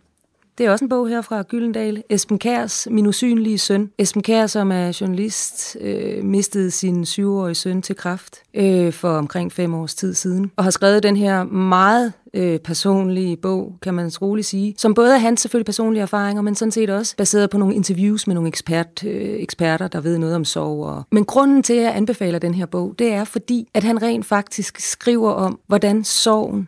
det 0.57 0.65
er 0.65 0.71
også 0.71 0.85
en 0.85 0.89
bog 0.89 1.09
her 1.09 1.21
fra 1.21 1.41
Gyldendal. 1.41 2.03
Esben 2.09 2.39
Kærs 2.39 2.87
Min 2.91 3.05
usynlige 3.05 3.57
søn. 3.57 3.91
Esben 3.97 4.23
Kær, 4.23 4.47
som 4.47 4.71
er 4.71 4.97
journalist, 5.01 5.77
øh, 5.81 6.23
mistede 6.23 6.71
sin 6.71 7.05
syvårige 7.05 7.55
søn 7.55 7.81
til 7.81 7.95
kræft 7.95 8.37
øh, 8.53 8.93
for 8.93 9.09
omkring 9.09 9.51
fem 9.51 9.73
års 9.73 9.95
tid 9.95 10.13
siden. 10.13 10.51
Og 10.55 10.63
har 10.63 10.71
skrevet 10.71 11.03
den 11.03 11.15
her 11.15 11.43
meget 11.43 12.13
øh, 12.33 12.59
personlige 12.59 13.37
bog, 13.37 13.73
kan 13.81 13.93
man 13.93 14.11
roligt 14.21 14.47
sige, 14.47 14.75
som 14.77 14.93
både 14.93 15.13
er 15.13 15.17
hans 15.17 15.41
selvfølgelig 15.41 15.65
personlige 15.65 16.01
erfaringer, 16.01 16.41
men 16.41 16.55
sådan 16.55 16.71
set 16.71 16.89
også 16.89 17.15
baseret 17.17 17.49
på 17.49 17.57
nogle 17.57 17.75
interviews 17.75 18.27
med 18.27 18.35
nogle 18.35 18.47
ekspert, 18.47 19.03
øh, 19.03 19.35
eksperter, 19.39 19.87
der 19.87 20.01
ved 20.01 20.17
noget 20.17 20.35
om 20.35 20.45
sorg. 20.45 20.85
Og... 20.85 21.03
Men 21.11 21.25
grunden 21.25 21.63
til, 21.63 21.73
at 21.73 21.83
jeg 21.83 21.95
anbefaler 21.95 22.39
den 22.39 22.53
her 22.53 22.65
bog, 22.65 22.95
det 22.99 23.13
er 23.13 23.23
fordi, 23.23 23.69
at 23.73 23.83
han 23.83 24.01
rent 24.01 24.25
faktisk 24.25 24.79
skriver 24.79 25.31
om, 25.31 25.59
hvordan 25.67 26.03
sorgen 26.03 26.67